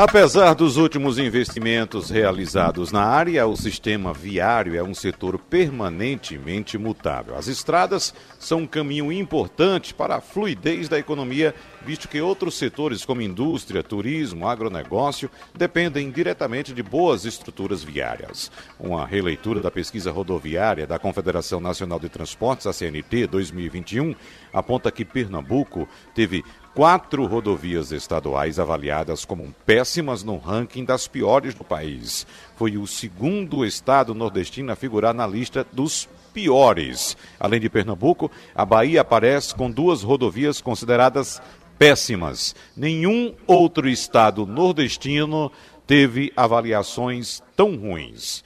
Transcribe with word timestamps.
Apesar 0.00 0.54
dos 0.54 0.76
últimos 0.76 1.18
investimentos 1.18 2.08
realizados 2.08 2.92
na 2.92 3.02
área, 3.02 3.44
o 3.48 3.56
sistema 3.56 4.12
viário 4.14 4.76
é 4.76 4.80
um 4.80 4.94
setor 4.94 5.36
permanentemente 5.40 6.78
mutável. 6.78 7.34
As 7.34 7.48
estradas 7.48 8.14
são 8.38 8.60
um 8.60 8.66
caminho 8.68 9.10
importante 9.10 9.92
para 9.92 10.14
a 10.14 10.20
fluidez 10.20 10.88
da 10.88 11.00
economia, 11.00 11.52
visto 11.84 12.06
que 12.06 12.20
outros 12.20 12.56
setores 12.56 13.04
como 13.04 13.22
indústria, 13.22 13.82
turismo, 13.82 14.46
agronegócio 14.46 15.28
dependem 15.52 16.12
diretamente 16.12 16.72
de 16.72 16.80
boas 16.80 17.24
estruturas 17.24 17.82
viárias. 17.82 18.52
Uma 18.78 19.04
releitura 19.04 19.60
da 19.60 19.68
pesquisa 19.68 20.12
rodoviária 20.12 20.86
da 20.86 21.00
Confederação 21.00 21.58
Nacional 21.58 21.98
de 21.98 22.08
Transportes, 22.08 22.68
a 22.68 22.72
CNT, 22.72 23.26
2021, 23.26 24.14
aponta 24.52 24.92
que 24.92 25.04
Pernambuco 25.04 25.88
teve 26.14 26.44
quatro 26.78 27.26
rodovias 27.26 27.90
estaduais 27.90 28.56
avaliadas 28.56 29.24
como 29.24 29.52
péssimas 29.66 30.22
no 30.22 30.36
ranking 30.36 30.84
das 30.84 31.08
piores 31.08 31.52
do 31.52 31.64
país. 31.64 32.24
Foi 32.54 32.78
o 32.78 32.86
segundo 32.86 33.64
estado 33.64 34.14
nordestino 34.14 34.70
a 34.70 34.76
figurar 34.76 35.12
na 35.12 35.26
lista 35.26 35.66
dos 35.72 36.08
piores. 36.32 37.16
Além 37.40 37.58
de 37.58 37.68
Pernambuco, 37.68 38.30
a 38.54 38.64
Bahia 38.64 39.00
aparece 39.00 39.56
com 39.56 39.68
duas 39.68 40.04
rodovias 40.04 40.60
consideradas 40.60 41.42
péssimas. 41.76 42.54
Nenhum 42.76 43.34
outro 43.44 43.88
estado 43.88 44.46
nordestino 44.46 45.50
teve 45.84 46.32
avaliações 46.36 47.42
tão 47.56 47.74
ruins. 47.74 48.44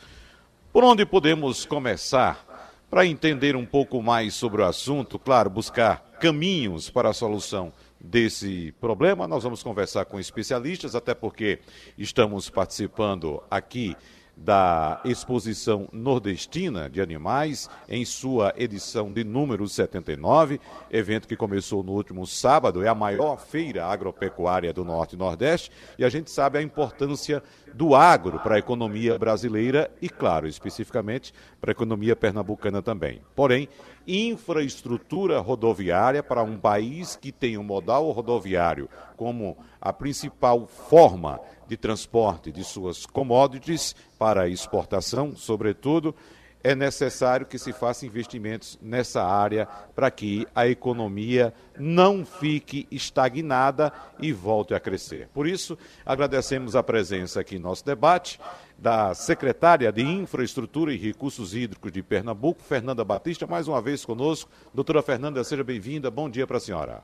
Por 0.73 0.83
onde 0.85 1.05
podemos 1.05 1.67
começar 1.67 2.47
para 2.91 3.05
entender 3.05 3.57
um 3.57 3.67
pouco 3.67 4.03
mais 4.03 4.33
sobre 4.33 4.63
o 4.63 4.65
assunto? 4.65 5.19
Claro, 5.19 5.51
buscar 5.51 6.03
caminhos 6.19 6.89
para 6.89 7.11
a 7.11 7.13
solução 7.13 7.75
desse 8.03 8.73
problema. 8.81 9.29
Nós 9.29 9.45
vamos 9.45 9.63
conversar 9.63 10.05
com 10.07 10.19
especialistas, 10.19 10.95
até 10.95 11.15
porque 11.15 11.61
estamos 11.97 12.51
participando 12.51 13.43
aqui 13.49 13.97
da 14.37 15.01
Exposição 15.05 15.89
Nordestina 15.93 16.89
de 16.89 17.01
Animais, 17.01 17.69
em 17.89 18.05
sua 18.05 18.53
edição 18.57 19.13
de 19.13 19.23
número 19.23 19.69
79, 19.69 20.61
evento 20.91 21.29
que 21.29 21.37
começou 21.37 21.83
no 21.83 21.93
último 21.93 22.27
sábado, 22.27 22.83
é 22.83 22.89
a 22.89 22.95
maior 22.95 23.39
feira 23.39 23.87
agropecuária 23.87 24.73
do 24.73 24.85
Norte 24.85 25.15
e 25.15 25.19
Nordeste, 25.19 25.71
e 25.99 26.05
a 26.05 26.09
gente 26.09 26.31
sabe 26.31 26.59
a 26.59 26.63
importância 26.63 27.43
do 27.75 27.95
agro 27.95 28.39
para 28.41 28.57
a 28.57 28.59
economia 28.59 29.19
brasileira 29.19 29.91
e, 30.01 30.09
claro, 30.09 30.47
especificamente 30.47 31.33
para 31.61 31.71
a 31.71 31.73
economia 31.73 32.17
pernambucana 32.17 32.83
também. 32.83 33.21
Porém, 33.35 33.69
infraestrutura 34.07 35.39
rodoviária 35.41 36.23
para 36.23 36.43
um 36.43 36.59
país 36.59 37.17
que 37.17 37.31
tem 37.31 37.57
o 37.57 37.63
modal 37.63 38.11
rodoviário 38.11 38.89
como 39.17 39.57
a 39.81 39.93
principal 39.93 40.67
forma 40.67 41.41
de 41.73 41.77
transporte 41.79 42.53
de 42.53 42.63
suas 42.63 43.07
commodities 43.07 43.97
para 44.19 44.47
exportação, 44.47 45.35
sobretudo, 45.35 46.15
é 46.63 46.75
necessário 46.75 47.47
que 47.47 47.59
se 47.59 47.73
faça 47.73 48.05
investimentos 48.05 48.79
nessa 48.83 49.25
área 49.25 49.67
para 49.95 50.11
que 50.11 50.47
a 50.55 50.69
economia 50.69 51.53
não 51.79 52.27
fique 52.27 52.87
estagnada 52.91 53.91
e 54.21 54.33
volte 54.33 54.75
a 54.75 54.81
crescer. 54.81 55.29
Por 55.33 55.47
isso, 55.47 55.79
agradecemos 56.05 56.77
a 56.77 56.83
presença 56.83 57.41
aqui 57.41 57.57
em 57.57 57.59
nosso 57.59 57.87
debate 57.87 58.39
da 58.77 59.15
secretária 59.15 59.91
de 59.91 60.03
Infraestrutura 60.03 60.93
e 60.93 60.99
Recursos 60.99 61.55
Hídricos 61.55 61.91
de 61.91 62.03
Pernambuco, 62.03 62.63
Fernanda 62.63 63.03
Batista, 63.03 63.47
mais 63.47 63.67
uma 63.67 63.81
vez 63.81 64.05
conosco. 64.05 64.51
Doutora 64.75 65.01
Fernanda, 65.01 65.43
seja 65.43 65.65
bem-vinda. 65.65 66.11
Bom 66.11 66.29
dia 66.29 66.47
para 66.47 66.59
a 66.59 66.61
senhora. 66.61 67.03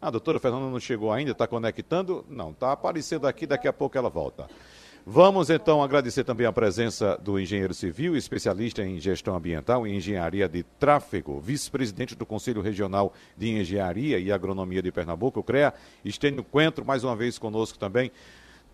A 0.00 0.10
doutora 0.10 0.40
Fernanda 0.40 0.70
não 0.70 0.80
chegou 0.80 1.12
ainda, 1.12 1.32
está 1.32 1.46
conectando? 1.46 2.24
Não, 2.28 2.50
está 2.50 2.72
aparecendo 2.72 3.26
aqui, 3.26 3.46
daqui 3.46 3.68
a 3.68 3.72
pouco 3.72 3.98
ela 3.98 4.08
volta. 4.08 4.48
Vamos 5.04 5.50
então 5.50 5.82
agradecer 5.82 6.24
também 6.24 6.46
a 6.46 6.52
presença 6.52 7.18
do 7.22 7.38
engenheiro 7.38 7.74
civil, 7.74 8.16
especialista 8.16 8.82
em 8.82 8.98
gestão 8.98 9.34
ambiental 9.34 9.86
e 9.86 9.94
engenharia 9.94 10.48
de 10.48 10.62
tráfego, 10.62 11.40
vice-presidente 11.40 12.14
do 12.14 12.24
Conselho 12.24 12.62
Regional 12.62 13.12
de 13.36 13.50
Engenharia 13.50 14.18
e 14.18 14.30
Agronomia 14.32 14.82
de 14.82 14.92
Pernambuco, 14.92 15.42
CREA, 15.42 15.74
Estênio 16.04 16.44
Coentro, 16.44 16.84
mais 16.84 17.04
uma 17.04 17.16
vez 17.16 17.38
conosco 17.38 17.78
também. 17.78 18.10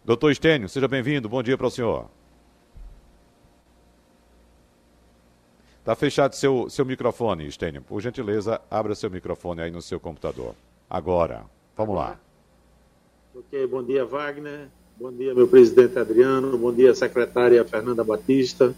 Doutor 0.05 0.31
Estênio, 0.31 0.69
seja 0.69 0.87
bem-vindo, 0.87 1.29
bom 1.29 1.43
dia 1.43 1.57
para 1.57 1.67
o 1.67 1.71
senhor. 1.71 2.09
Está 5.81 5.95
fechado 5.95 6.35
seu, 6.35 6.69
seu 6.69 6.85
microfone, 6.85 7.47
Estênio. 7.47 7.83
Por 7.83 8.01
gentileza, 8.01 8.61
abra 8.69 8.95
seu 8.95 9.11
microfone 9.11 9.63
aí 9.63 9.71
no 9.71 9.81
seu 9.81 10.01
computador. 10.01 10.55
Agora, 10.89 11.45
vamos 11.77 11.97
lá. 11.97 12.19
Ok, 13.35 13.67
bom 13.67 13.83
dia, 13.83 14.05
Wagner. 14.05 14.69
Bom 14.99 15.13
dia, 15.13 15.35
meu 15.35 15.47
presidente 15.47 15.99
Adriano. 15.99 16.57
Bom 16.57 16.73
dia, 16.73 16.95
secretária 16.95 17.65
Fernanda 17.65 18.03
Batista. 18.03 18.75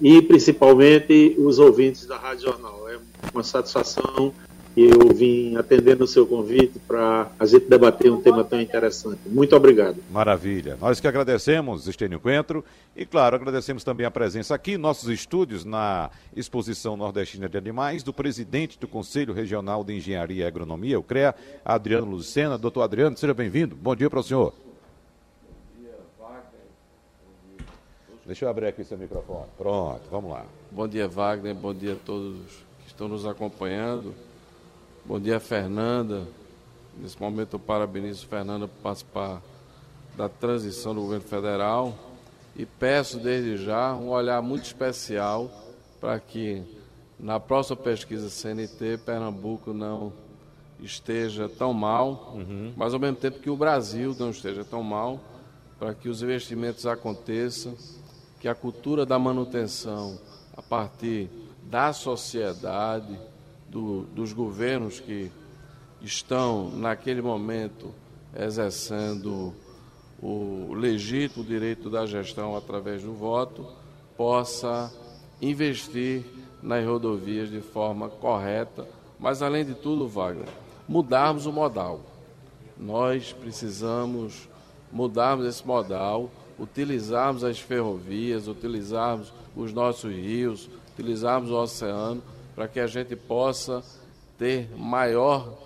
E 0.00 0.22
principalmente 0.22 1.36
os 1.38 1.58
ouvintes 1.58 2.06
da 2.06 2.16
Rádio 2.16 2.44
Jornal. 2.44 2.88
É 2.88 2.98
uma 3.32 3.42
satisfação 3.42 4.32
que 4.80 4.88
eu 4.88 5.14
vim 5.14 5.56
atendendo 5.56 6.04
o 6.04 6.06
seu 6.06 6.26
convite 6.26 6.78
para 6.78 7.30
a 7.38 7.44
gente 7.44 7.66
debater 7.66 8.10
um 8.10 8.22
tema 8.22 8.42
tão 8.42 8.58
interessante. 8.58 9.20
Muito 9.26 9.54
obrigado. 9.54 9.98
Maravilha. 10.10 10.78
Nós 10.80 10.98
que 10.98 11.06
agradecemos, 11.06 11.86
Estênio 11.86 12.18
Coentro, 12.18 12.64
e 12.96 13.04
claro, 13.04 13.36
agradecemos 13.36 13.84
também 13.84 14.06
a 14.06 14.10
presença 14.10 14.54
aqui, 14.54 14.78
nossos 14.78 15.10
estúdios 15.10 15.66
na 15.66 16.08
Exposição 16.34 16.96
Nordestina 16.96 17.46
de 17.46 17.58
Animais, 17.58 18.02
do 18.02 18.10
presidente 18.10 18.78
do 18.78 18.88
Conselho 18.88 19.34
Regional 19.34 19.84
de 19.84 19.94
Engenharia 19.94 20.44
e 20.44 20.46
Agronomia, 20.46 20.98
o 20.98 21.02
CREA, 21.02 21.34
Adriano 21.62 22.06
Lucena. 22.06 22.56
Doutor 22.56 22.80
Adriano, 22.80 23.18
seja 23.18 23.34
bem-vindo. 23.34 23.76
Bom 23.76 23.94
dia 23.94 24.08
para 24.08 24.20
o 24.20 24.22
senhor. 24.22 24.54
Deixa 28.24 28.46
eu 28.46 28.48
abrir 28.48 28.68
aqui 28.68 28.82
seu 28.82 28.96
microfone. 28.96 29.46
Pronto, 29.58 30.02
vamos 30.10 30.30
lá. 30.30 30.46
Bom 30.70 30.88
dia, 30.88 31.06
Wagner. 31.06 31.54
Bom 31.54 31.74
dia 31.74 31.92
a 31.92 31.96
todos 31.96 32.38
que 32.84 32.86
estão 32.86 33.08
nos 33.08 33.26
acompanhando. 33.26 34.14
Bom 35.10 35.18
dia, 35.18 35.40
Fernanda. 35.40 36.24
Nesse 36.96 37.20
momento 37.20 37.54
eu 37.54 37.58
parabenizo 37.58 38.28
Fernanda 38.28 38.68
por 38.68 38.80
participar 38.80 39.42
da 40.16 40.28
transição 40.28 40.94
do 40.94 41.00
governo 41.00 41.24
federal 41.24 41.98
e 42.54 42.64
peço 42.64 43.18
desde 43.18 43.56
já 43.56 43.92
um 43.92 44.10
olhar 44.10 44.40
muito 44.40 44.66
especial 44.66 45.50
para 46.00 46.20
que 46.20 46.62
na 47.18 47.40
próxima 47.40 47.76
pesquisa 47.76 48.30
CNT 48.30 48.98
Pernambuco 49.04 49.72
não 49.72 50.12
esteja 50.78 51.48
tão 51.48 51.74
mal, 51.74 52.32
uhum. 52.36 52.72
mas 52.76 52.94
ao 52.94 53.00
mesmo 53.00 53.16
tempo 53.16 53.40
que 53.40 53.50
o 53.50 53.56
Brasil 53.56 54.14
não 54.16 54.30
esteja 54.30 54.64
tão 54.64 54.80
mal, 54.80 55.18
para 55.76 55.92
que 55.92 56.08
os 56.08 56.22
investimentos 56.22 56.86
aconteçam, 56.86 57.74
que 58.38 58.46
a 58.46 58.54
cultura 58.54 59.04
da 59.04 59.18
manutenção 59.18 60.16
a 60.56 60.62
partir 60.62 61.28
da 61.64 61.92
sociedade 61.92 63.18
do, 63.70 64.02
dos 64.14 64.32
governos 64.32 64.98
que 64.98 65.30
estão, 66.02 66.70
naquele 66.70 67.22
momento, 67.22 67.94
exercendo 68.36 69.54
o 70.20 70.74
legítimo 70.74 71.44
direito 71.44 71.88
da 71.88 72.04
gestão 72.04 72.56
através 72.56 73.02
do 73.02 73.12
voto, 73.12 73.66
possa 74.16 74.92
investir 75.40 76.24
nas 76.62 76.84
rodovias 76.84 77.48
de 77.48 77.60
forma 77.60 78.08
correta, 78.08 78.86
mas, 79.18 79.40
além 79.40 79.64
de 79.64 79.74
tudo, 79.74 80.08
Wagner, 80.08 80.48
mudarmos 80.88 81.46
o 81.46 81.52
modal. 81.52 82.00
Nós 82.76 83.32
precisamos 83.32 84.48
mudarmos 84.92 85.46
esse 85.46 85.66
modal, 85.66 86.30
utilizarmos 86.58 87.44
as 87.44 87.58
ferrovias, 87.58 88.48
utilizarmos 88.48 89.32
os 89.54 89.72
nossos 89.72 90.12
rios, 90.12 90.68
utilizarmos 90.92 91.50
o 91.50 91.54
oceano 91.54 92.22
para 92.60 92.68
que 92.68 92.78
a 92.78 92.86
gente 92.86 93.16
possa 93.16 93.82
ter 94.36 94.68
maior 94.76 95.56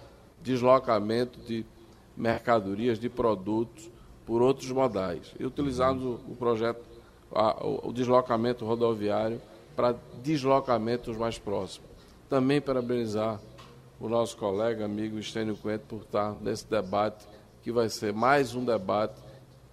deslocamento 0.40 1.40
de 1.40 1.66
mercadorias, 2.16 3.00
de 3.00 3.08
produtos 3.08 3.90
por 4.24 4.40
outros 4.40 4.70
modais. 4.70 5.34
E 5.36 5.44
utilizarmos 5.44 6.20
o, 6.28 6.36
projeto, 6.36 6.80
o, 7.32 7.88
o 7.88 7.92
deslocamento 7.92 8.64
rodoviário 8.64 9.42
para 9.74 9.96
deslocamentos 10.22 11.16
mais 11.16 11.36
próximos. 11.36 11.90
Também 12.28 12.60
parabenizar 12.60 13.40
o 13.98 14.08
nosso 14.08 14.36
colega, 14.36 14.84
amigo 14.84 15.18
Estênio 15.18 15.56
Coentro, 15.56 15.88
por 15.88 16.02
estar 16.02 16.36
nesse 16.40 16.70
debate, 16.70 17.26
que 17.64 17.72
vai 17.72 17.88
ser 17.88 18.12
mais 18.12 18.54
um 18.54 18.64
debate 18.64 19.20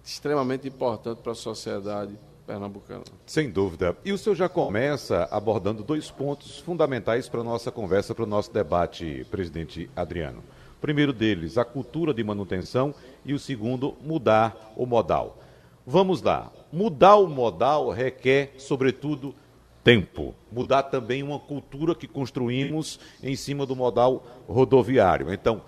extremamente 0.04 0.66
importante 0.66 1.20
para 1.22 1.30
a 1.30 1.36
sociedade 1.36 2.18
pernambucana. 2.46 3.04
Sem 3.26 3.50
dúvida. 3.50 3.96
E 4.04 4.12
o 4.12 4.18
senhor 4.18 4.34
já 4.34 4.48
começa 4.48 5.28
abordando 5.30 5.82
dois 5.82 6.10
pontos 6.10 6.58
fundamentais 6.58 7.28
para 7.28 7.40
a 7.40 7.44
nossa 7.44 7.70
conversa, 7.70 8.14
para 8.14 8.24
o 8.24 8.26
nosso 8.26 8.52
debate, 8.52 9.26
presidente 9.30 9.88
Adriano. 9.94 10.40
O 10.76 10.80
primeiro 10.80 11.12
deles, 11.12 11.58
a 11.58 11.64
cultura 11.64 12.12
de 12.12 12.24
manutenção, 12.24 12.94
e 13.24 13.32
o 13.32 13.38
segundo, 13.38 13.96
mudar 14.02 14.72
o 14.76 14.84
modal. 14.84 15.38
Vamos 15.86 16.22
lá. 16.22 16.50
Mudar 16.72 17.16
o 17.16 17.26
modal 17.26 17.90
requer, 17.90 18.54
sobretudo, 18.58 19.34
tempo. 19.84 20.34
Mudar 20.50 20.84
também 20.84 21.22
uma 21.22 21.38
cultura 21.38 21.94
que 21.94 22.06
construímos 22.06 22.98
em 23.22 23.36
cima 23.36 23.66
do 23.66 23.76
modal 23.76 24.24
rodoviário. 24.48 25.32
Então, 25.32 25.62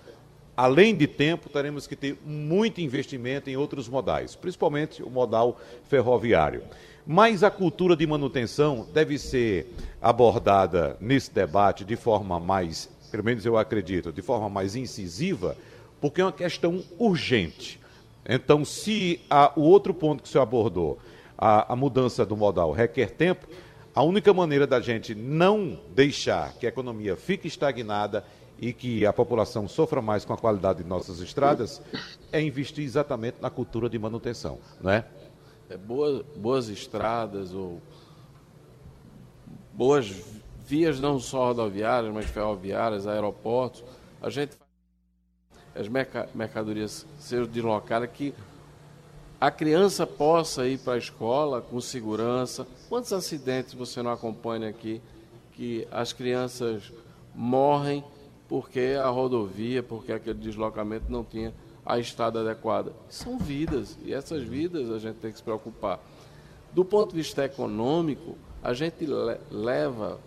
além 0.55 0.95
de 0.95 1.07
tempo, 1.07 1.49
teremos 1.49 1.87
que 1.87 1.95
ter 1.95 2.17
muito 2.25 2.81
investimento 2.81 3.49
em 3.49 3.57
outros 3.57 3.89
modais, 3.89 4.35
principalmente 4.35 5.03
o 5.03 5.09
modal 5.09 5.59
ferroviário. 5.89 6.63
Mas 7.05 7.43
a 7.43 7.51
cultura 7.51 7.95
de 7.95 8.07
manutenção 8.07 8.87
deve 8.93 9.17
ser 9.19 9.71
abordada 10.01 10.97
nesse 10.99 11.31
debate 11.31 11.85
de 11.85 11.95
forma 11.95 12.39
mais, 12.39 12.89
pelo 13.11 13.23
menos 13.23 13.45
eu 13.45 13.57
acredito, 13.57 14.11
de 14.11 14.21
forma 14.21 14.49
mais 14.49 14.75
incisiva, 14.75 15.55
porque 16.01 16.21
é 16.21 16.25
uma 16.25 16.31
questão 16.31 16.83
urgente. 16.97 17.79
Então, 18.27 18.65
se 18.65 19.21
a, 19.29 19.51
o 19.55 19.61
outro 19.61 19.93
ponto 19.93 20.23
que 20.23 20.29
o 20.29 20.31
senhor 20.31 20.43
abordou, 20.43 20.97
a, 21.37 21.73
a 21.73 21.75
mudança 21.75 22.25
do 22.25 22.35
modal 22.35 22.71
requer 22.71 23.11
tempo, 23.11 23.47
a 23.93 24.01
única 24.03 24.33
maneira 24.33 24.65
da 24.65 24.81
gente 24.81 25.13
não 25.13 25.79
deixar 25.93 26.53
que 26.53 26.65
a 26.65 26.69
economia 26.69 27.15
fique 27.15 27.47
estagnada 27.47 28.25
e 28.65 28.73
que 28.73 29.05
a 29.05 29.13
população 29.13 29.67
sofra 29.67 30.01
mais 30.01 30.25
com 30.25 30.33
a 30.33 30.37
qualidade 30.37 30.81
de 30.81 30.89
nossas 30.89 31.19
estradas 31.19 31.79
é 32.31 32.41
investir 32.41 32.83
exatamente 32.83 33.37
na 33.39 33.47
cultura 33.47 33.87
de 33.87 33.99
manutenção, 33.99 34.57
não 34.81 34.89
é? 34.89 35.05
é 35.69 35.77
boas, 35.77 36.25
boas 36.35 36.67
estradas 36.67 37.53
ou 37.53 37.79
boas 39.71 40.11
vias 40.65 40.99
não 40.99 41.19
só 41.19 41.49
rodoviárias, 41.49 42.11
mas 42.11 42.25
ferroviárias, 42.25 43.05
aeroportos, 43.05 43.83
a 44.19 44.31
gente 44.31 44.57
as 45.75 45.87
mercadorias 46.33 47.05
sejam 47.19 47.45
deslocadas 47.45 48.09
que 48.11 48.33
a 49.39 49.51
criança 49.51 50.07
possa 50.07 50.65
ir 50.67 50.79
para 50.79 50.93
a 50.93 50.97
escola 50.97 51.61
com 51.61 51.79
segurança. 51.79 52.65
Quantos 52.89 53.13
acidentes 53.13 53.75
você 53.75 54.01
não 54.01 54.09
acompanha 54.09 54.69
aqui 54.69 55.01
que 55.51 55.87
as 55.91 56.13
crianças 56.13 56.91
morrem 57.35 58.03
porque 58.47 58.95
a 59.01 59.09
rodovia, 59.09 59.81
porque 59.81 60.11
aquele 60.11 60.39
deslocamento 60.39 61.11
não 61.11 61.23
tinha 61.23 61.53
a 61.85 61.99
estrada 61.99 62.41
adequada. 62.41 62.93
São 63.09 63.37
vidas, 63.37 63.97
e 64.03 64.13
essas 64.13 64.43
vidas 64.43 64.91
a 64.91 64.99
gente 64.99 65.17
tem 65.17 65.31
que 65.31 65.37
se 65.37 65.43
preocupar. 65.43 65.99
Do 66.73 66.83
ponto 66.83 67.11
de 67.11 67.17
vista 67.17 67.45
econômico, 67.45 68.35
a 68.63 68.73
gente 68.73 69.05
leva 69.51 70.19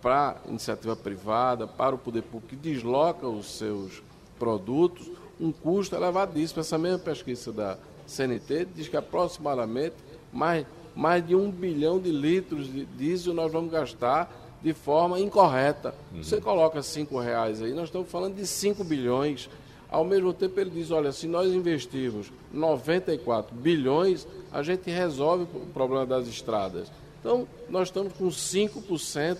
para 0.00 0.40
a 0.44 0.48
iniciativa 0.48 0.94
privada, 0.94 1.66
para 1.66 1.94
o 1.94 1.98
poder 1.98 2.22
público, 2.22 2.48
que 2.48 2.56
desloca 2.56 3.26
os 3.26 3.58
seus 3.58 4.02
produtos, 4.38 5.10
um 5.40 5.50
custo 5.50 5.96
elevadíssimo. 5.96 6.60
Essa 6.60 6.78
mesma 6.78 6.98
pesquisa 6.98 7.52
da 7.52 7.78
CNT 8.06 8.68
diz 8.74 8.88
que 8.88 8.96
aproximadamente 8.96 9.96
mais, 10.32 10.66
mais 10.94 11.26
de 11.26 11.34
um 11.34 11.50
bilhão 11.50 11.98
de 11.98 12.10
litros 12.10 12.72
de 12.72 12.84
diesel 12.84 13.34
nós 13.34 13.50
vamos 13.50 13.72
gastar 13.72 14.45
de 14.66 14.74
forma 14.74 15.20
incorreta. 15.20 15.94
Uhum. 16.12 16.24
Você 16.24 16.40
coloca 16.40 16.82
cinco 16.82 17.20
reais 17.20 17.62
aí, 17.62 17.72
nós 17.72 17.84
estamos 17.84 18.10
falando 18.10 18.34
de 18.34 18.44
5 18.44 18.82
bilhões. 18.82 19.48
Ao 19.88 20.04
mesmo 20.04 20.32
tempo 20.32 20.58
ele 20.58 20.70
diz, 20.70 20.90
olha, 20.90 21.12
se 21.12 21.28
nós 21.28 21.52
investirmos 21.52 22.32
94 22.52 23.54
bilhões, 23.54 24.26
a 24.50 24.64
gente 24.64 24.90
resolve 24.90 25.44
o 25.44 25.66
problema 25.66 26.04
das 26.04 26.26
estradas. 26.26 26.90
Então, 27.20 27.46
nós 27.68 27.86
estamos 27.86 28.12
com 28.14 28.26
5%, 28.26 29.38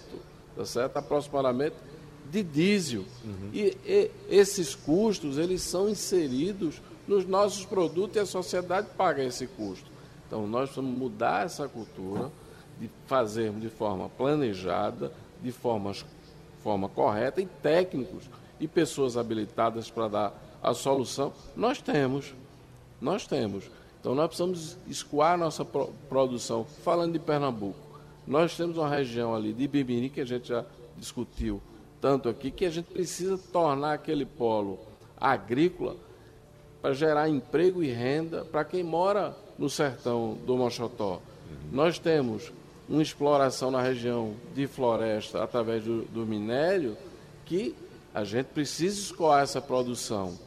tá 0.55 0.64
certo? 0.64 0.96
aproximadamente, 0.96 1.75
de 2.31 2.44
diesel. 2.44 3.05
Uhum. 3.25 3.50
E, 3.52 3.76
e 3.84 4.11
esses 4.31 4.76
custos, 4.76 5.38
eles 5.38 5.61
são 5.61 5.88
inseridos 5.88 6.81
nos 7.08 7.26
nossos 7.26 7.64
produtos 7.64 8.14
e 8.14 8.20
a 8.20 8.26
sociedade 8.26 8.90
paga 8.96 9.25
esse 9.25 9.49
custo. 9.49 9.90
Então, 10.29 10.46
nós 10.46 10.70
precisamos 10.70 10.96
mudar 10.96 11.46
essa 11.46 11.67
cultura 11.67 12.31
de 12.78 12.90
fazermos 13.06 13.61
de 13.61 13.69
forma 13.69 14.08
planejada, 14.08 15.12
de 15.43 15.52
forma, 15.52 15.93
forma 16.62 16.88
correta 16.88 17.40
e 17.40 17.46
técnicos 17.46 18.28
e 18.61 18.67
pessoas 18.67 19.17
habilitadas 19.17 19.90
para 19.90 20.08
dar 20.08 20.43
a 20.62 20.75
solução, 20.75 21.32
nós 21.55 21.81
temos. 21.81 22.34
Nós 23.00 23.26
temos. 23.26 23.70
Então 24.00 24.14
nós 24.14 24.26
precisamos 24.28 24.76
escoar 24.87 25.34
a 25.34 25.37
nossa 25.37 25.64
produção. 25.64 26.64
Falando 26.64 27.12
de 27.12 27.19
Pernambuco, 27.19 27.78
nós 28.26 28.56
temos 28.56 28.76
uma 28.76 28.88
região 28.88 29.34
ali 29.34 29.52
de 29.52 29.69
Bibiri 29.69 30.08
que 30.08 30.20
a 30.20 30.25
gente 30.25 30.49
já 30.49 30.64
discutiu 30.96 31.61
tanto 32.00 32.29
aqui, 32.29 32.50
que 32.50 32.64
a 32.64 32.70
gente 32.70 32.87
precisa 32.87 33.38
tornar 33.52 33.94
aquele 33.94 34.25
polo 34.25 34.79
agrícola 35.17 35.96
para 36.81 36.93
gerar 36.93 37.29
emprego 37.29 37.82
e 37.82 37.90
renda 37.90 38.44
para 38.44 38.64
quem 38.64 38.82
mora 38.82 39.34
no 39.58 39.69
sertão 39.69 40.38
do 40.46 40.56
Mochotó. 40.56 41.20
Nós 41.72 41.99
temos 41.99 42.52
uma 42.88 43.02
exploração 43.02 43.70
na 43.70 43.82
região 43.82 44.34
de 44.54 44.66
floresta 44.66 45.42
através 45.42 45.84
do, 45.84 46.02
do 46.02 46.24
minério, 46.24 46.96
que 47.44 47.74
a 48.14 48.24
gente 48.24 48.46
precisa 48.46 48.98
escoar 48.98 49.42
essa 49.42 49.60
produção. 49.60 50.38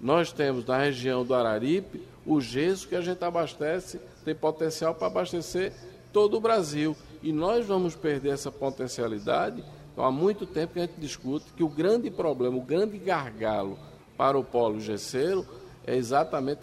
Nós 0.00 0.32
temos 0.32 0.64
na 0.64 0.78
região 0.78 1.24
do 1.24 1.34
Araripe 1.34 2.02
o 2.26 2.40
gesso 2.40 2.88
que 2.88 2.96
a 2.96 3.00
gente 3.00 3.22
abastece, 3.24 4.00
tem 4.24 4.34
potencial 4.34 4.94
para 4.94 5.06
abastecer 5.06 5.72
todo 6.12 6.36
o 6.36 6.40
Brasil. 6.40 6.96
E 7.22 7.32
nós 7.32 7.66
vamos 7.66 7.94
perder 7.94 8.30
essa 8.30 8.50
potencialidade. 8.50 9.64
Então, 9.92 10.04
há 10.04 10.10
muito 10.10 10.46
tempo 10.46 10.74
que 10.74 10.80
a 10.80 10.82
gente 10.82 10.98
discute 10.98 11.52
que 11.56 11.62
o 11.62 11.68
grande 11.68 12.10
problema, 12.10 12.56
o 12.56 12.62
grande 12.62 12.98
gargalo 12.98 13.78
para 14.16 14.38
o 14.38 14.44
polo 14.44 14.80
gesseiro 14.80 15.46
é 15.86 15.94
exatamente 15.94 16.60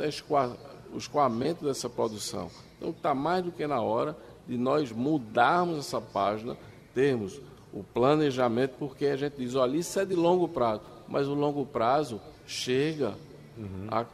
o 0.91 0.97
escoamento 0.97 1.65
dessa 1.65 1.89
produção. 1.89 2.49
Então, 2.77 2.89
está 2.89 3.13
mais 3.13 3.43
do 3.43 3.51
que 3.51 3.65
na 3.67 3.81
hora 3.81 4.17
de 4.49 4.57
nós 4.57 4.91
mudarmos 4.91 5.77
essa 5.77 6.01
página, 6.01 6.57
termos 6.93 7.39
o 7.71 7.83
planejamento, 7.83 8.73
porque 8.79 9.05
a 9.05 9.15
gente 9.15 9.35
diz, 9.37 9.53
olha, 9.53 9.77
isso 9.77 9.99
é 9.99 10.05
de 10.05 10.15
longo 10.15 10.47
prazo, 10.47 10.81
mas 11.07 11.27
o 11.27 11.35
longo 11.35 11.63
prazo 11.67 12.19
chega. 12.47 13.13
Uhum. 13.55 13.87
Há, 13.91 14.05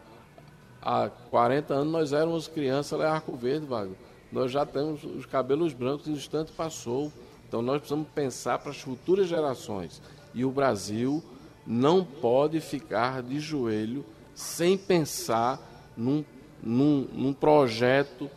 há 0.81 1.09
40 1.31 1.73
anos 1.73 1.91
nós 1.93 2.11
éramos 2.11 2.49
crianças 2.49 2.99
lá 2.99 3.05
em 3.05 3.11
Arco 3.11 3.35
Verde, 3.37 3.65
Wagner. 3.65 3.97
Nós 4.29 4.51
já 4.51 4.65
temos 4.65 5.05
os 5.05 5.25
cabelos 5.25 5.71
brancos, 5.71 6.07
o 6.07 6.11
instante 6.11 6.51
passou. 6.51 7.13
Então 7.47 7.61
nós 7.61 7.77
precisamos 7.77 8.07
pensar 8.13 8.59
para 8.59 8.71
as 8.71 8.81
futuras 8.81 9.29
gerações. 9.29 10.01
E 10.33 10.43
o 10.43 10.51
Brasil 10.51 11.23
não 11.65 12.03
pode 12.03 12.59
ficar 12.59 13.23
de 13.23 13.39
joelho 13.39 14.03
sem 14.33 14.77
pensar 14.77 15.61
num, 15.95 16.25
num, 16.61 17.07
num 17.13 17.33
projeto 17.33 18.29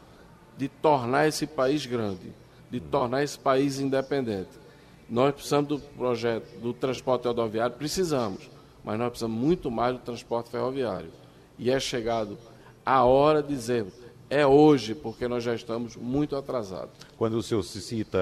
de 0.59 0.69
tornar 0.69 1.29
esse 1.29 1.47
país 1.47 1.87
grande, 1.87 2.33
de 2.71 2.81
tornar 2.81 3.23
esse 3.23 3.39
país 3.39 3.79
independente. 3.79 4.51
Nós 5.09 5.33
precisamos 5.33 5.69
do 5.69 5.79
projeto 5.79 6.59
do 6.61 6.75
transporte 6.75 7.27
rodoviário, 7.27 7.77
precisamos, 7.77 8.51
mas 8.85 8.99
nós 8.99 9.09
precisamos 9.09 9.39
muito 9.39 9.71
mais 9.71 9.95
do 9.95 10.01
transporte 10.01 10.51
ferroviário. 10.51 11.11
E 11.59 11.71
é 11.71 11.81
chegado 11.81 12.37
a 12.85 13.05
hora 13.05 13.43
de 13.43 13.49
dizermos, 13.55 13.95
é 14.31 14.47
hoje, 14.47 14.95
porque 14.95 15.27
nós 15.27 15.43
já 15.43 15.55
estamos 15.55 15.97
muito 15.97 16.37
atrasados. 16.37 16.91
Quando 17.17 17.35
o 17.35 17.43
senhor 17.43 17.63
cita 17.63 18.19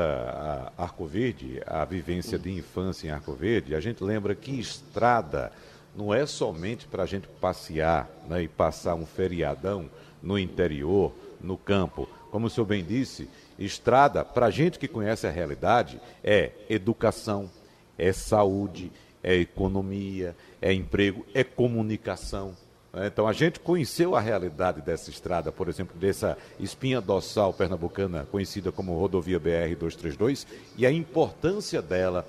a 0.76 0.84
Arco 0.84 1.06
Verde, 1.06 1.60
a 1.66 1.84
vivência 1.84 2.38
de 2.38 2.52
infância 2.52 3.08
em 3.08 3.10
Arco 3.10 3.32
Verde, 3.32 3.74
a 3.74 3.80
gente 3.80 4.04
lembra 4.04 4.34
que 4.34 4.52
estrada 4.52 5.50
não 5.96 6.14
é 6.14 6.26
somente 6.26 6.86
para 6.86 7.02
a 7.02 7.06
gente 7.06 7.26
passear 7.40 8.08
né, 8.28 8.42
e 8.42 8.48
passar 8.48 8.94
um 8.94 9.06
feriadão 9.06 9.90
no 10.22 10.38
interior, 10.38 11.12
no 11.40 11.56
campo. 11.56 12.08
Como 12.36 12.48
o 12.48 12.50
senhor 12.50 12.66
bem 12.66 12.84
disse, 12.84 13.30
estrada, 13.58 14.22
para 14.22 14.44
a 14.44 14.50
gente 14.50 14.78
que 14.78 14.86
conhece 14.86 15.26
a 15.26 15.30
realidade, 15.30 15.98
é 16.22 16.52
educação, 16.68 17.50
é 17.96 18.12
saúde, 18.12 18.92
é 19.22 19.36
economia, 19.36 20.36
é 20.60 20.70
emprego, 20.70 21.24
é 21.32 21.42
comunicação. 21.42 22.54
Né? 22.92 23.06
Então 23.06 23.26
a 23.26 23.32
gente 23.32 23.58
conheceu 23.58 24.14
a 24.14 24.20
realidade 24.20 24.82
dessa 24.82 25.08
estrada, 25.08 25.50
por 25.50 25.66
exemplo, 25.66 25.98
dessa 25.98 26.36
espinha 26.60 27.00
dorsal 27.00 27.54
pernambucana, 27.54 28.28
conhecida 28.30 28.70
como 28.70 29.00
rodovia 29.00 29.40
BR-232, 29.40 30.46
e 30.76 30.84
a 30.84 30.92
importância 30.92 31.80
dela 31.80 32.28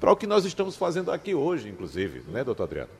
para 0.00 0.10
o 0.10 0.16
que 0.16 0.26
nós 0.26 0.44
estamos 0.44 0.74
fazendo 0.74 1.12
aqui 1.12 1.32
hoje, 1.32 1.68
inclusive, 1.68 2.24
né, 2.28 2.42
doutor 2.42 2.64
Adriano? 2.64 2.90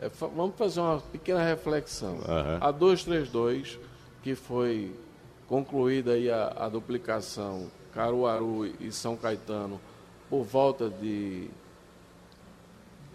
É, 0.00 0.08
vamos 0.08 0.56
fazer 0.56 0.80
uma 0.80 0.98
pequena 0.98 1.44
reflexão. 1.44 2.14
Uhum. 2.14 2.58
A 2.60 2.72
232, 2.72 3.78
que 4.24 4.34
foi 4.34 5.03
concluída 5.48 6.12
aí 6.12 6.30
a, 6.30 6.52
a 6.56 6.68
duplicação 6.68 7.70
Caruaru 7.92 8.66
e 8.80 8.90
São 8.90 9.16
Caetano 9.16 9.80
por 10.28 10.42
volta 10.42 10.88
de 10.88 11.48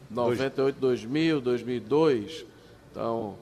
98, 0.09 0.79
2000, 0.79 1.41
2002. 1.41 2.45
Então, 2.91 3.35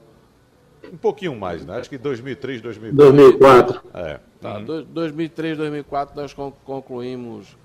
Um 0.92 0.96
pouquinho 0.96 1.34
mais, 1.36 1.64
né? 1.64 1.76
Acho 1.78 1.88
que 1.88 1.98
2003, 1.98 2.60
2004. 2.60 3.12
2004. 3.12 3.82
É. 3.94 4.20
Tá, 4.40 4.58
uhum. 4.58 4.84
2003, 4.84 5.56
2004 5.58 6.16
nós 6.16 6.34
concluímos 6.64 7.56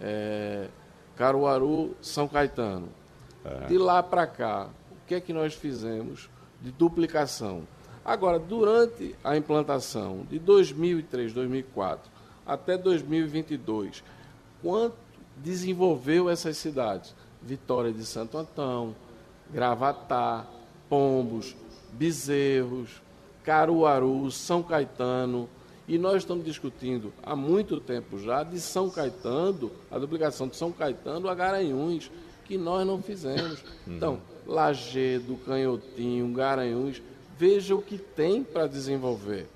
é, 0.00 0.68
Caruaru, 1.16 1.94
São 2.00 2.26
Caetano. 2.26 2.88
É. 3.44 3.66
De 3.66 3.76
lá 3.76 4.02
para 4.02 4.26
cá, 4.26 4.68
o 4.90 5.06
que 5.06 5.14
é 5.14 5.20
que 5.20 5.32
nós 5.32 5.54
fizemos 5.54 6.30
de 6.60 6.70
duplicação? 6.70 7.62
Agora, 8.04 8.38
durante 8.38 9.14
a 9.22 9.36
implantação 9.36 10.26
de 10.28 10.38
2003, 10.38 11.32
2004 11.32 12.10
até 12.44 12.76
2022, 12.76 14.02
quanto 14.60 14.96
desenvolveu 15.36 16.28
essas 16.28 16.56
cidades? 16.56 17.14
Vitória 17.40 17.92
de 17.92 18.04
Santo 18.04 18.38
Antão, 18.38 18.94
Gravatá, 19.50 20.46
Pombos, 20.88 21.56
Bezerros, 21.92 23.02
Caruaru, 23.44 24.30
São 24.30 24.62
Caetano. 24.62 25.48
E 25.86 25.98
nós 25.98 26.18
estamos 26.18 26.44
discutindo 26.44 27.12
há 27.22 27.34
muito 27.34 27.80
tempo 27.80 28.18
já 28.18 28.42
de 28.42 28.60
São 28.60 28.88
Caetano, 28.88 29.70
a 29.90 29.98
duplicação 29.98 30.46
de 30.46 30.56
São 30.56 30.70
Caetano 30.70 31.28
a 31.28 31.34
Garanhuns, 31.34 32.10
que 32.44 32.56
nós 32.56 32.86
não 32.86 33.02
fizemos. 33.02 33.62
Uhum. 33.86 33.96
Então, 33.96 34.20
Lagedo, 34.46 35.36
Canhotinho, 35.44 36.32
Garanhuns, 36.32 37.02
veja 37.38 37.74
o 37.74 37.82
que 37.82 37.98
tem 37.98 38.42
para 38.42 38.66
desenvolver. 38.66 39.46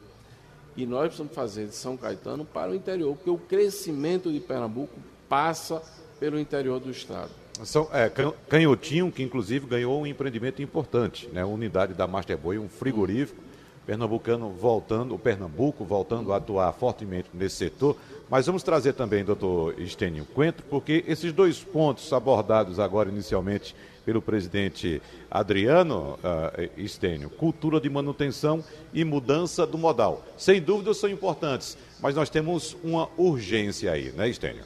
E 0.76 0.84
nós 0.84 1.06
precisamos 1.06 1.34
fazer 1.34 1.66
de 1.66 1.74
São 1.74 1.96
Caetano 1.96 2.44
para 2.44 2.70
o 2.70 2.74
interior, 2.74 3.14
porque 3.16 3.30
o 3.30 3.38
crescimento 3.38 4.30
de 4.30 4.40
Pernambuco 4.40 4.92
passa 5.28 5.82
pelo 6.20 6.38
interior 6.38 6.78
do 6.78 6.90
estado. 6.90 7.30
São, 7.64 7.88
é, 7.92 8.10
Canhotinho, 8.48 9.10
que 9.10 9.22
inclusive 9.22 9.66
ganhou 9.66 10.00
um 10.00 10.06
empreendimento 10.06 10.60
importante, 10.60 11.28
né? 11.32 11.44
unidade 11.44 11.94
da 11.94 12.06
Masterboy, 12.06 12.58
um 12.58 12.68
frigorífico, 12.68 13.42
pernambucano 13.86 14.50
voltando, 14.50 15.14
o 15.14 15.18
Pernambuco 15.18 15.84
voltando 15.84 16.32
a 16.32 16.36
atuar 16.36 16.72
fortemente 16.72 17.28
nesse 17.32 17.56
setor. 17.56 17.96
Mas 18.28 18.44
vamos 18.46 18.62
trazer 18.62 18.92
também, 18.94 19.24
doutor 19.24 19.80
Estênio 19.80 20.26
Coentro, 20.34 20.64
porque 20.68 21.04
esses 21.06 21.32
dois 21.32 21.62
pontos 21.62 22.12
abordados 22.12 22.80
agora 22.80 23.08
inicialmente 23.08 23.74
pelo 24.06 24.22
presidente 24.22 25.02
Adriano 25.28 26.16
uh, 26.22 26.80
Estênio, 26.80 27.28
cultura 27.28 27.80
de 27.80 27.90
manutenção 27.90 28.62
e 28.94 29.04
mudança 29.04 29.66
do 29.66 29.76
modal. 29.76 30.24
Sem 30.38 30.62
dúvida 30.62 30.94
são 30.94 31.10
importantes, 31.10 31.76
mas 32.00 32.14
nós 32.14 32.30
temos 32.30 32.76
uma 32.84 33.08
urgência 33.18 33.90
aí, 33.90 34.12
né, 34.12 34.28
Estênio? 34.28 34.62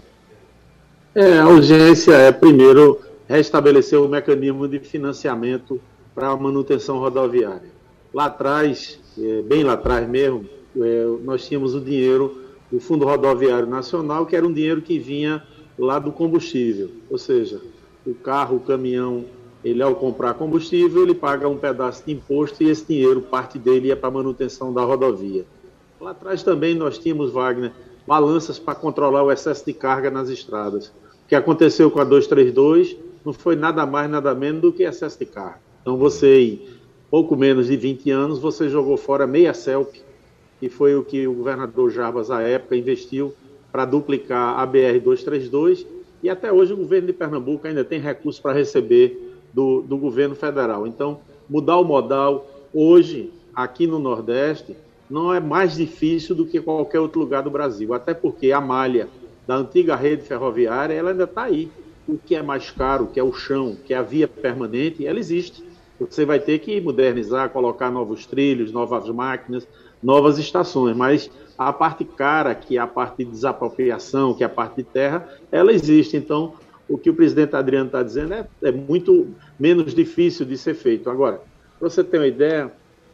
É, 1.14 1.38
a 1.38 1.48
urgência 1.48 2.12
é, 2.12 2.30
primeiro, 2.30 3.00
restabelecer 3.26 3.98
o 3.98 4.06
mecanismo 4.06 4.68
de 4.68 4.78
financiamento 4.78 5.80
para 6.14 6.28
a 6.28 6.36
manutenção 6.36 6.98
rodoviária. 6.98 7.70
Lá 8.12 8.26
atrás, 8.26 9.00
é, 9.18 9.40
bem 9.40 9.64
lá 9.64 9.72
atrás 9.72 10.06
mesmo, 10.06 10.44
é, 10.76 11.04
nós 11.24 11.46
tínhamos 11.46 11.74
o 11.74 11.80
dinheiro 11.80 12.44
do 12.70 12.78
Fundo 12.78 13.06
Rodoviário 13.06 13.66
Nacional, 13.66 14.26
que 14.26 14.36
era 14.36 14.46
um 14.46 14.52
dinheiro 14.52 14.82
que 14.82 14.98
vinha 14.98 15.42
lá 15.78 15.98
do 15.98 16.12
combustível, 16.12 16.90
ou 17.08 17.16
seja, 17.16 17.60
o 18.10 18.14
carro, 18.14 18.56
o 18.56 18.60
caminhão, 18.60 19.24
ele 19.64 19.82
ao 19.82 19.94
comprar 19.94 20.34
combustível, 20.34 21.02
ele 21.02 21.14
paga 21.14 21.48
um 21.48 21.56
pedaço 21.56 22.04
de 22.04 22.12
imposto 22.12 22.62
e 22.62 22.68
esse 22.68 22.86
dinheiro, 22.86 23.20
parte 23.20 23.58
dele 23.58 23.88
ia 23.88 23.96
para 23.96 24.10
manutenção 24.10 24.72
da 24.72 24.82
rodovia. 24.82 25.44
Lá 26.00 26.12
atrás 26.12 26.42
também 26.42 26.74
nós 26.74 26.98
tínhamos, 26.98 27.30
Wagner, 27.30 27.72
balanças 28.06 28.58
para 28.58 28.74
controlar 28.74 29.22
o 29.22 29.30
excesso 29.30 29.64
de 29.66 29.74
carga 29.74 30.10
nas 30.10 30.30
estradas. 30.30 30.86
O 30.86 31.28
que 31.28 31.34
aconteceu 31.34 31.90
com 31.90 32.00
a 32.00 32.04
232 32.04 32.96
não 33.24 33.32
foi 33.32 33.54
nada 33.54 33.84
mais, 33.84 34.10
nada 34.10 34.34
menos 34.34 34.62
do 34.62 34.72
que 34.72 34.82
excesso 34.82 35.18
de 35.18 35.26
carga. 35.26 35.60
Então 35.82 35.96
você, 35.96 36.40
em 36.40 36.62
pouco 37.10 37.36
menos 37.36 37.66
de 37.66 37.76
20 37.76 38.10
anos, 38.10 38.38
você 38.38 38.68
jogou 38.68 38.96
fora 38.96 39.26
meia 39.26 39.52
CELP, 39.52 39.96
que 40.58 40.68
foi 40.68 40.94
o 40.94 41.02
que 41.02 41.26
o 41.28 41.34
governador 41.34 41.90
Jarbas, 41.90 42.30
à 42.30 42.42
época, 42.42 42.76
investiu 42.76 43.34
para 43.70 43.84
duplicar 43.84 44.58
a 44.58 44.66
BR-232 44.66 45.86
e 46.22 46.28
até 46.28 46.52
hoje 46.52 46.72
o 46.72 46.76
governo 46.76 47.06
de 47.06 47.12
Pernambuco 47.12 47.66
ainda 47.66 47.84
tem 47.84 48.00
recursos 48.00 48.40
para 48.40 48.52
receber 48.52 49.36
do, 49.52 49.82
do 49.82 49.96
governo 49.96 50.34
federal. 50.34 50.86
Então, 50.86 51.20
mudar 51.48 51.78
o 51.78 51.84
modal 51.84 52.46
hoje, 52.72 53.32
aqui 53.54 53.86
no 53.86 53.98
Nordeste, 53.98 54.76
não 55.08 55.34
é 55.34 55.40
mais 55.40 55.74
difícil 55.74 56.34
do 56.34 56.46
que 56.46 56.60
qualquer 56.60 57.00
outro 57.00 57.20
lugar 57.20 57.42
do 57.42 57.50
Brasil, 57.50 57.92
até 57.92 58.14
porque 58.14 58.52
a 58.52 58.60
malha 58.60 59.08
da 59.46 59.56
antiga 59.56 59.96
rede 59.96 60.22
ferroviária 60.22 60.94
ela 60.94 61.10
ainda 61.10 61.24
está 61.24 61.42
aí. 61.42 61.68
O 62.06 62.16
que 62.16 62.34
é 62.34 62.42
mais 62.42 62.70
caro, 62.70 63.08
que 63.08 63.18
é 63.18 63.22
o 63.22 63.32
chão, 63.32 63.76
que 63.84 63.92
é 63.92 63.96
a 63.96 64.02
via 64.02 64.28
permanente, 64.28 65.06
ela 65.06 65.18
existe. 65.18 65.64
Você 65.98 66.24
vai 66.24 66.38
ter 66.38 66.60
que 66.60 66.80
modernizar, 66.80 67.50
colocar 67.50 67.90
novos 67.90 68.24
trilhos, 68.24 68.72
novas 68.72 69.08
máquinas, 69.08 69.66
novas 70.02 70.38
estações, 70.38 70.96
mas 70.96 71.30
a 71.68 71.74
parte 71.74 72.06
cara, 72.06 72.54
que 72.54 72.78
é 72.78 72.80
a 72.80 72.86
parte 72.86 73.22
de 73.22 73.30
desapropriação, 73.30 74.32
que 74.32 74.42
é 74.42 74.46
a 74.46 74.48
parte 74.48 74.76
de 74.76 74.82
terra, 74.82 75.28
ela 75.52 75.70
existe. 75.70 76.16
Então, 76.16 76.54
o 76.88 76.96
que 76.96 77.10
o 77.10 77.14
presidente 77.14 77.54
Adriano 77.54 77.84
está 77.84 78.02
dizendo 78.02 78.32
é, 78.32 78.48
é, 78.62 78.72
muito 78.72 79.28
menos 79.58 79.94
difícil 79.94 80.46
de 80.46 80.56
ser 80.56 80.72
feito. 80.72 81.10
Agora, 81.10 81.42
para 81.78 81.90
você 81.90 82.02
ter 82.02 82.16
uma 82.16 82.26
ideia, 82.26 82.72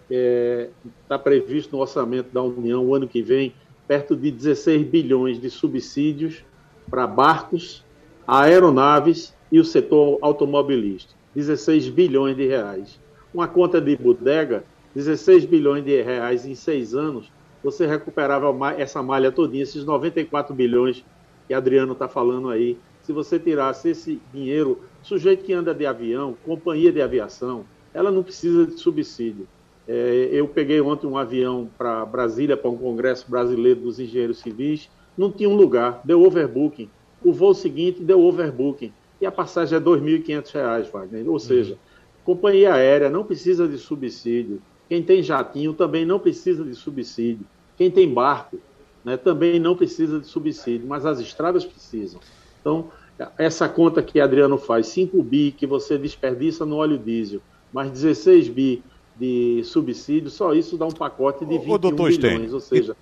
está 0.09 0.13
é, 0.13 0.71
tá 1.09 1.19
previsto 1.19 1.75
no 1.75 1.83
orçamento 1.83 2.33
da 2.33 2.41
União 2.41 2.85
o 2.85 2.95
ano 2.95 3.09
que 3.09 3.21
vem 3.21 3.53
perto 3.89 4.15
de 4.15 4.31
16 4.31 4.87
bilhões 4.87 5.41
de 5.41 5.51
subsídios 5.51 6.45
para 6.89 7.05
barcos, 7.05 7.85
aeronaves 8.29 9.35
e 9.51 9.59
o 9.59 9.65
setor 9.65 10.21
automobilístico. 10.23 11.19
16 11.35 11.89
bilhões 11.89 12.37
de 12.37 12.47
reais. 12.47 13.01
Uma 13.35 13.49
conta 13.49 13.81
de 13.81 13.97
bodega, 13.97 14.63
16 14.95 15.47
bilhões 15.47 15.85
de 15.85 16.01
reais 16.01 16.47
em 16.47 16.55
seis 16.55 16.95
anos, 16.95 17.35
você 17.67 17.85
recuperava 17.85 18.55
essa 18.79 19.03
malha 19.03 19.33
todinha, 19.33 19.65
esses 19.65 19.85
94 19.85 20.55
bilhões 20.55 21.05
que 21.49 21.53
Adriano 21.53 21.95
está 21.95 22.07
falando 22.07 22.49
aí. 22.49 22.79
Se 23.03 23.13
você 23.13 23.41
tirasse 23.41 23.89
esse 23.89 24.21
dinheiro, 24.33 24.83
sujeito 25.03 25.45
que 25.45 25.53
anda 25.53 25.75
de 25.75 25.85
avião, 25.85 26.37
companhia 26.47 26.93
de 26.93 27.03
aviação, 27.03 27.65
ela 27.93 28.13
não 28.13 28.23
precisa 28.23 28.67
de 28.67 28.79
subsídio. 28.79 29.49
É, 29.89 30.29
eu 30.31 30.47
peguei 30.47 30.81
ontem 30.81 31.09
um 31.09 31.19
avião 31.19 31.69
para 31.77 32.07
Brasília, 32.07 32.57
para 32.57 32.71
um 32.71 32.77
congresso 32.77 33.29
brasileiro 33.29 33.81
dos 33.81 33.99
engenheiros 33.99 34.39
civis, 34.39 34.89
não 35.19 35.33
tinha 35.33 35.49
um 35.49 35.57
lugar, 35.57 36.01
deu 36.05 36.23
overbooking. 36.23 36.89
O 37.25 37.33
voo 37.33 37.53
seguinte 37.53 38.01
deu 38.01 38.21
overbooking. 38.21 38.93
E 39.21 39.27
a 39.27 39.33
passagem 39.33 39.77
é 39.77 39.81
R$ 39.81 39.85
2.500, 39.87 40.89
Wagner. 40.93 41.29
Ou 41.29 41.41
seja, 41.41 41.73
uhum. 41.73 41.79
companhia 42.25 42.75
aérea 42.75 43.11
não 43.11 43.25
precisa 43.25 43.67
de 43.67 43.77
subsídio. 43.77 44.63
Quem 44.89 45.03
tem 45.03 45.21
jatinho 45.21 45.75
também 45.75 46.05
não 46.05 46.21
precisa 46.21 46.63
de 46.63 46.77
subsídio. 46.77 47.45
Quem 47.77 47.91
tem 47.91 48.13
barco 48.13 48.59
né, 49.05 49.17
também 49.17 49.61
não 49.61 49.77
precisa 49.77 50.19
de 50.19 50.27
subsídio, 50.27 50.87
mas 50.87 51.07
as 51.07 51.21
estradas 51.21 51.65
precisam. 51.65 52.21
Então, 52.61 52.91
essa 53.39 53.69
conta 53.69 54.03
que 54.03 54.21
Adriano 54.21 54.59
faz, 54.59 54.89
5 54.89 55.23
bi 55.23 55.55
que 55.57 55.67
você 55.67 55.97
desperdiça 55.97 56.67
no 56.67 56.77
óleo 56.77 56.99
diesel, 56.99 57.41
mais 57.73 57.91
16 57.91 58.49
bi 58.49 58.83
de 59.19 59.63
subsídio, 59.65 60.29
só 60.29 60.53
isso 60.53 60.77
dá 60.77 60.87
um 60.87 60.91
pacote 60.91 61.45
de 61.45 61.59
21 61.59 61.79
bilhões, 61.79 62.15
Stein. 62.17 62.53
ou 62.53 62.61
seja, 62.61 62.97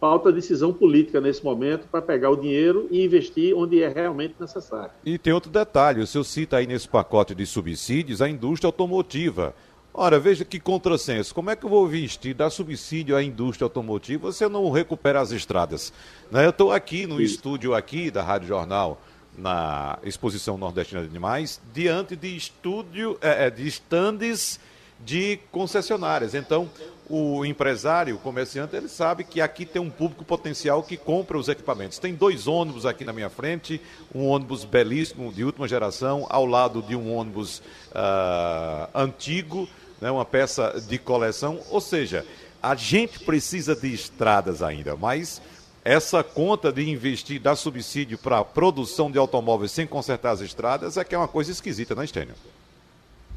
falta 0.00 0.32
decisão 0.32 0.72
política 0.72 1.20
nesse 1.20 1.44
momento 1.44 1.86
para 1.90 2.00
pegar 2.00 2.30
o 2.30 2.36
dinheiro 2.36 2.86
e 2.90 3.04
investir 3.04 3.54
onde 3.54 3.82
é 3.82 3.88
realmente 3.88 4.34
necessário. 4.40 4.92
E 5.04 5.18
tem 5.18 5.32
outro 5.32 5.50
detalhe, 5.50 6.00
o 6.00 6.06
senhor 6.06 6.24
cita 6.24 6.56
aí 6.56 6.66
nesse 6.66 6.88
pacote 6.88 7.34
de 7.34 7.44
subsídios 7.44 8.22
a 8.22 8.28
indústria 8.28 8.68
automotiva. 8.68 9.54
Ora, 9.92 10.18
veja 10.20 10.44
que 10.44 10.60
contrassenso. 10.60 11.34
Como 11.34 11.50
é 11.50 11.56
que 11.56 11.64
eu 11.64 11.70
vou 11.70 11.86
investir, 11.86 12.34
dar 12.34 12.50
subsídio 12.50 13.16
à 13.16 13.22
indústria 13.22 13.64
automotiva 13.64 14.30
se 14.30 14.44
eu 14.44 14.48
não 14.48 14.70
recupero 14.70 15.18
as 15.18 15.32
estradas? 15.32 15.92
Né? 16.30 16.44
Eu 16.44 16.50
estou 16.50 16.70
aqui 16.72 17.06
no 17.06 17.16
Sim. 17.16 17.22
estúdio 17.22 17.74
aqui 17.74 18.10
da 18.10 18.22
Rádio 18.22 18.48
Jornal, 18.48 19.00
na 19.36 19.98
Exposição 20.02 20.58
Nordestina 20.58 21.00
de 21.00 21.08
Animais, 21.08 21.60
diante 21.72 22.16
de 22.16 22.36
estúdio, 22.36 23.18
é, 23.20 23.46
é 23.46 23.50
de 23.50 23.66
estandes 23.66 24.60
de 25.04 25.38
concessionárias. 25.52 26.34
Então, 26.34 26.68
o 27.08 27.44
empresário, 27.44 28.16
o 28.16 28.18
comerciante, 28.18 28.76
ele 28.76 28.88
sabe 28.88 29.24
que 29.24 29.40
aqui 29.40 29.64
tem 29.64 29.80
um 29.80 29.90
público 29.90 30.24
potencial 30.24 30.82
que 30.82 30.96
compra 30.96 31.38
os 31.38 31.48
equipamentos. 31.48 31.98
Tem 31.98 32.14
dois 32.14 32.46
ônibus 32.46 32.84
aqui 32.84 33.04
na 33.04 33.12
minha 33.12 33.30
frente, 33.30 33.80
um 34.14 34.26
ônibus 34.26 34.64
belíssimo, 34.64 35.32
de 35.32 35.42
última 35.42 35.66
geração, 35.66 36.26
ao 36.28 36.44
lado 36.44 36.82
de 36.82 36.94
um 36.94 37.14
ônibus 37.14 37.62
uh, 37.90 38.88
antigo, 38.94 39.66
né, 40.00 40.10
uma 40.10 40.24
peça 40.24 40.80
de 40.86 40.98
coleção. 40.98 41.60
Ou 41.70 41.80
seja, 41.80 42.26
a 42.62 42.74
gente 42.74 43.20
precisa 43.20 43.74
de 43.74 43.92
estradas 43.92 44.62
ainda, 44.62 44.94
mas 44.94 45.40
essa 45.84 46.22
conta 46.22 46.70
de 46.70 46.90
investir, 46.90 47.40
dar 47.40 47.56
subsídio 47.56 48.18
para 48.18 48.40
a 48.40 48.44
produção 48.44 49.10
de 49.10 49.16
automóveis 49.16 49.72
sem 49.72 49.86
consertar 49.86 50.32
as 50.32 50.40
estradas 50.40 50.98
é 50.98 51.04
que 51.04 51.14
é 51.14 51.18
uma 51.18 51.28
coisa 51.28 51.50
esquisita, 51.50 51.94
não 51.94 52.02
é, 52.02 52.04
Estênio? 52.04 52.34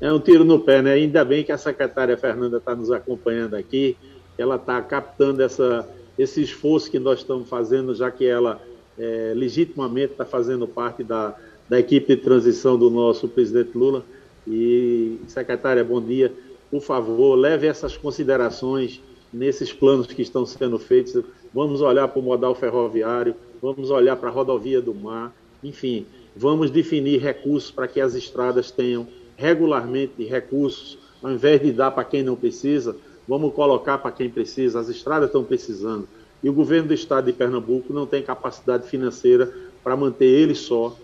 É 0.01 0.11
um 0.11 0.19
tiro 0.19 0.43
no 0.43 0.59
pé, 0.59 0.81
né? 0.81 0.93
Ainda 0.93 1.23
bem 1.23 1.43
que 1.43 1.51
a 1.51 1.57
secretária 1.57 2.17
Fernanda 2.17 2.57
está 2.57 2.75
nos 2.75 2.91
acompanhando 2.91 3.53
aqui, 3.53 3.95
ela 4.35 4.55
está 4.55 4.81
captando 4.81 5.43
essa, 5.43 5.87
esse 6.17 6.41
esforço 6.41 6.89
que 6.89 6.97
nós 6.97 7.19
estamos 7.19 7.47
fazendo, 7.47 7.93
já 7.93 8.09
que 8.09 8.25
ela 8.25 8.59
é, 8.97 9.31
legitimamente 9.35 10.13
está 10.13 10.25
fazendo 10.25 10.67
parte 10.67 11.03
da, 11.03 11.35
da 11.69 11.79
equipe 11.79 12.15
de 12.15 12.21
transição 12.21 12.79
do 12.79 12.89
nosso 12.89 13.27
presidente 13.27 13.77
Lula. 13.77 14.03
E, 14.47 15.19
secretária, 15.27 15.83
bom 15.83 16.01
dia. 16.01 16.33
por 16.71 16.81
favor, 16.81 17.35
leve 17.35 17.67
essas 17.67 17.95
considerações 17.95 18.99
nesses 19.31 19.71
planos 19.71 20.07
que 20.07 20.23
estão 20.23 20.47
sendo 20.47 20.79
feitos. 20.79 21.23
Vamos 21.53 21.79
olhar 21.79 22.07
para 22.07 22.19
o 22.19 22.23
modal 22.23 22.55
ferroviário, 22.55 23.35
vamos 23.61 23.91
olhar 23.91 24.15
para 24.15 24.29
a 24.29 24.31
rodovia 24.31 24.81
do 24.81 24.95
mar, 24.95 25.31
enfim, 25.63 26.07
vamos 26.35 26.71
definir 26.71 27.21
recursos 27.21 27.69
para 27.69 27.87
que 27.87 28.01
as 28.01 28.15
estradas 28.15 28.71
tenham 28.71 29.07
regularmente 29.41 30.23
recursos, 30.23 30.99
ao 31.23 31.31
invés 31.31 31.59
de 31.59 31.71
dar 31.71 31.89
para 31.89 32.03
quem 32.03 32.21
não 32.21 32.35
precisa, 32.35 32.95
vamos 33.27 33.53
colocar 33.53 33.97
para 33.97 34.11
quem 34.11 34.29
precisa. 34.29 34.79
As 34.79 34.87
estradas 34.87 35.29
estão 35.29 35.43
precisando. 35.43 36.07
E 36.43 36.49
o 36.49 36.53
governo 36.53 36.89
do 36.89 36.93
estado 36.93 37.25
de 37.25 37.33
Pernambuco 37.33 37.91
não 37.91 38.05
tem 38.05 38.21
capacidade 38.21 38.87
financeira 38.87 39.51
para 39.83 39.95
manter 39.97 40.25
ele 40.25 40.53
só 40.53 40.95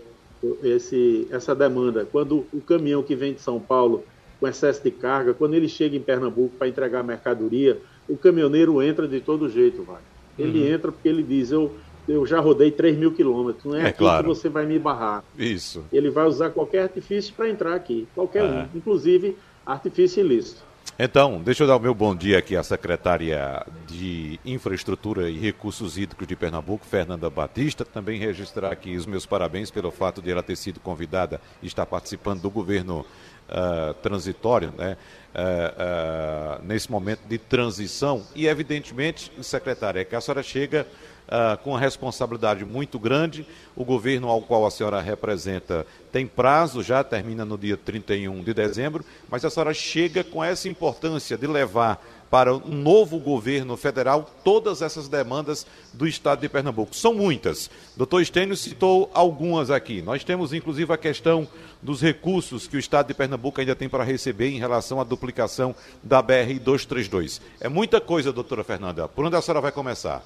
esse, 0.62 1.26
essa 1.30 1.52
demanda. 1.54 2.06
Quando 2.10 2.46
o 2.52 2.60
caminhão 2.60 3.02
que 3.02 3.16
vem 3.16 3.34
de 3.34 3.40
São 3.40 3.58
Paulo 3.58 4.04
com 4.38 4.46
excesso 4.46 4.82
de 4.84 4.92
carga, 4.92 5.34
quando 5.34 5.54
ele 5.54 5.68
chega 5.68 5.96
em 5.96 6.00
Pernambuco 6.00 6.54
para 6.56 6.68
entregar 6.68 7.02
mercadoria, 7.02 7.76
o 8.08 8.16
caminhoneiro 8.16 8.80
entra 8.80 9.08
de 9.08 9.20
todo 9.20 9.48
jeito, 9.48 9.82
vai. 9.82 10.00
Ele 10.38 10.60
uhum. 10.60 10.74
entra 10.74 10.92
porque 10.92 11.08
ele 11.08 11.24
diz, 11.24 11.50
eu, 11.50 11.72
eu 12.08 12.26
já 12.26 12.40
rodei 12.40 12.70
3 12.70 12.96
mil 12.96 13.12
quilômetros, 13.12 13.64
não 13.64 13.76
é, 13.76 13.82
é 13.82 13.86
aqui 13.88 13.98
claro. 13.98 14.22
que 14.22 14.28
você 14.28 14.48
vai 14.48 14.64
me 14.66 14.78
barrar. 14.78 15.22
Isso. 15.38 15.84
Ele 15.92 16.10
vai 16.10 16.26
usar 16.26 16.50
qualquer 16.50 16.84
artifício 16.84 17.34
para 17.34 17.48
entrar 17.48 17.74
aqui, 17.74 18.08
qualquer 18.14 18.44
um, 18.44 18.66
inclusive 18.74 19.36
artifício 19.66 20.24
ilícito. 20.24 20.68
Então, 21.00 21.40
deixa 21.40 21.62
eu 21.62 21.66
dar 21.68 21.76
o 21.76 21.80
meu 21.80 21.94
bom 21.94 22.12
dia 22.12 22.38
aqui 22.38 22.56
à 22.56 22.62
secretária 22.64 23.64
de 23.86 24.40
Infraestrutura 24.44 25.30
e 25.30 25.38
Recursos 25.38 25.96
Hídricos 25.96 26.26
de 26.26 26.34
Pernambuco, 26.34 26.84
Fernanda 26.84 27.30
Batista. 27.30 27.84
Também 27.84 28.18
registrar 28.18 28.72
aqui 28.72 28.96
os 28.96 29.06
meus 29.06 29.24
parabéns 29.24 29.70
pelo 29.70 29.92
fato 29.92 30.20
de 30.20 30.28
ela 30.28 30.42
ter 30.42 30.56
sido 30.56 30.80
convidada 30.80 31.40
e 31.62 31.68
estar 31.68 31.86
participando 31.86 32.40
do 32.40 32.50
governo 32.50 33.06
uh, 33.48 33.94
transitório, 34.02 34.72
né? 34.76 34.96
Uh, 35.34 36.60
uh, 36.60 36.66
nesse 36.66 36.90
momento 36.90 37.20
de 37.28 37.38
transição. 37.38 38.24
E, 38.34 38.48
evidentemente, 38.48 39.30
secretária, 39.40 40.00
é 40.00 40.04
que 40.04 40.16
a 40.16 40.20
senhora 40.20 40.42
chega 40.42 40.84
Uh, 41.28 41.58
com 41.62 41.70
uma 41.70 41.78
responsabilidade 41.78 42.64
muito 42.64 42.98
grande. 42.98 43.46
O 43.76 43.84
governo 43.84 44.28
ao 44.28 44.40
qual 44.40 44.64
a 44.64 44.70
senhora 44.70 44.98
representa 44.98 45.86
tem 46.10 46.26
prazo, 46.26 46.82
já 46.82 47.04
termina 47.04 47.44
no 47.44 47.58
dia 47.58 47.76
31 47.76 48.42
de 48.42 48.54
dezembro, 48.54 49.04
mas 49.28 49.44
a 49.44 49.50
senhora 49.50 49.74
chega 49.74 50.24
com 50.24 50.42
essa 50.42 50.68
importância 50.68 51.36
de 51.36 51.46
levar 51.46 52.02
para 52.30 52.54
um 52.54 52.74
novo 52.74 53.18
governo 53.18 53.76
federal 53.76 54.30
todas 54.44 54.82
essas 54.82 55.08
demandas 55.08 55.66
do 55.92 56.06
Estado 56.06 56.40
de 56.40 56.48
Pernambuco. 56.48 56.94
São 56.94 57.14
muitas. 57.14 57.70
Doutor 57.96 58.20
Estênio 58.20 58.56
citou 58.56 59.10
algumas 59.14 59.70
aqui. 59.70 60.02
Nós 60.02 60.24
temos, 60.24 60.52
inclusive, 60.52 60.92
a 60.92 60.98
questão 60.98 61.48
dos 61.82 62.02
recursos 62.02 62.66
que 62.66 62.76
o 62.76 62.80
Estado 62.80 63.08
de 63.08 63.14
Pernambuco 63.14 63.60
ainda 63.60 63.74
tem 63.74 63.88
para 63.88 64.04
receber 64.04 64.50
em 64.50 64.58
relação 64.58 65.00
à 65.00 65.04
duplicação 65.04 65.74
da 66.02 66.22
BR-232. 66.22 67.40
É 67.60 67.68
muita 67.68 68.00
coisa, 68.00 68.32
doutora 68.32 68.64
Fernanda. 68.64 69.08
Por 69.08 69.24
onde 69.24 69.36
a 69.36 69.42
senhora 69.42 69.60
vai 69.60 69.72
começar? 69.72 70.22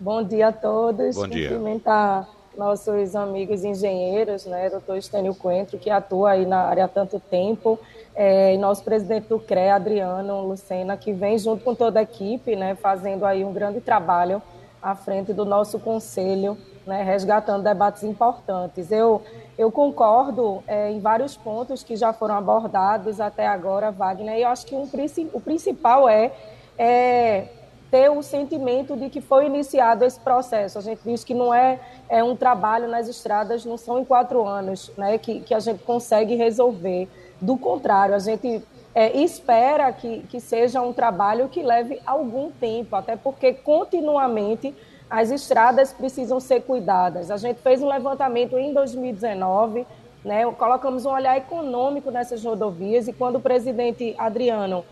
Bom 0.00 0.22
dia 0.22 0.48
a 0.48 0.52
todos. 0.52 1.16
Bom 1.16 1.26
dia. 1.26 1.48
Cumprimentar 1.48 2.28
nossos 2.56 3.16
amigos 3.16 3.64
engenheiros, 3.64 4.46
né, 4.46 4.70
doutor 4.70 4.96
Estênio 4.96 5.34
Coentro, 5.34 5.76
que 5.76 5.90
atua 5.90 6.30
aí 6.30 6.46
na 6.46 6.58
área 6.58 6.84
há 6.84 6.88
tanto 6.88 7.18
tempo, 7.18 7.78
é, 8.14 8.54
e 8.54 8.58
nosso 8.58 8.84
presidente 8.84 9.28
do 9.28 9.40
CRE, 9.40 9.68
Adriano 9.70 10.42
Lucena, 10.42 10.96
que 10.96 11.12
vem 11.12 11.36
junto 11.38 11.64
com 11.64 11.74
toda 11.74 11.98
a 11.98 12.02
equipe, 12.02 12.54
né, 12.54 12.76
fazendo 12.76 13.24
aí 13.24 13.44
um 13.44 13.52
grande 13.52 13.80
trabalho 13.80 14.40
à 14.80 14.94
frente 14.94 15.32
do 15.32 15.44
nosso 15.44 15.80
conselho, 15.80 16.56
né, 16.86 17.02
resgatando 17.02 17.64
debates 17.64 18.04
importantes. 18.04 18.92
Eu, 18.92 19.22
eu 19.56 19.70
concordo 19.70 20.62
é, 20.66 20.90
em 20.92 21.00
vários 21.00 21.36
pontos 21.36 21.82
que 21.82 21.96
já 21.96 22.12
foram 22.12 22.36
abordados 22.36 23.20
até 23.20 23.48
agora, 23.48 23.90
Wagner, 23.90 24.36
e 24.36 24.42
eu 24.42 24.48
acho 24.48 24.64
que 24.64 24.76
um, 24.76 24.88
o 25.32 25.40
principal 25.40 26.08
é, 26.08 26.32
é 26.76 27.46
ter 27.90 28.10
o 28.10 28.22
sentimento 28.22 28.96
de 28.96 29.08
que 29.08 29.20
foi 29.20 29.46
iniciado 29.46 30.04
esse 30.04 30.20
processo. 30.20 30.78
A 30.78 30.82
gente 30.82 31.00
diz 31.04 31.24
que 31.24 31.34
não 31.34 31.52
é, 31.52 31.80
é 32.08 32.22
um 32.22 32.36
trabalho 32.36 32.88
nas 32.88 33.08
estradas, 33.08 33.64
não 33.64 33.76
são 33.76 33.98
em 33.98 34.04
quatro 34.04 34.46
anos 34.46 34.92
né, 34.96 35.16
que, 35.18 35.40
que 35.40 35.54
a 35.54 35.60
gente 35.60 35.82
consegue 35.82 36.34
resolver. 36.34 37.08
Do 37.40 37.56
contrário, 37.56 38.14
a 38.14 38.18
gente 38.18 38.62
é, 38.94 39.16
espera 39.16 39.90
que, 39.92 40.20
que 40.28 40.40
seja 40.40 40.82
um 40.82 40.92
trabalho 40.92 41.48
que 41.48 41.62
leve 41.62 42.00
algum 42.04 42.50
tempo, 42.50 42.96
até 42.96 43.16
porque 43.16 43.52
continuamente 43.52 44.74
as 45.08 45.30
estradas 45.30 45.92
precisam 45.92 46.38
ser 46.38 46.62
cuidadas. 46.62 47.30
A 47.30 47.36
gente 47.36 47.60
fez 47.60 47.82
um 47.82 47.88
levantamento 47.88 48.58
em 48.58 48.74
2019, 48.74 49.86
né, 50.24 50.44
colocamos 50.52 51.06
um 51.06 51.10
olhar 51.10 51.38
econômico 51.38 52.10
nessas 52.10 52.44
rodovias 52.44 53.08
e 53.08 53.12
quando 53.12 53.36
o 53.36 53.40
presidente 53.40 54.14
Adriano 54.18 54.84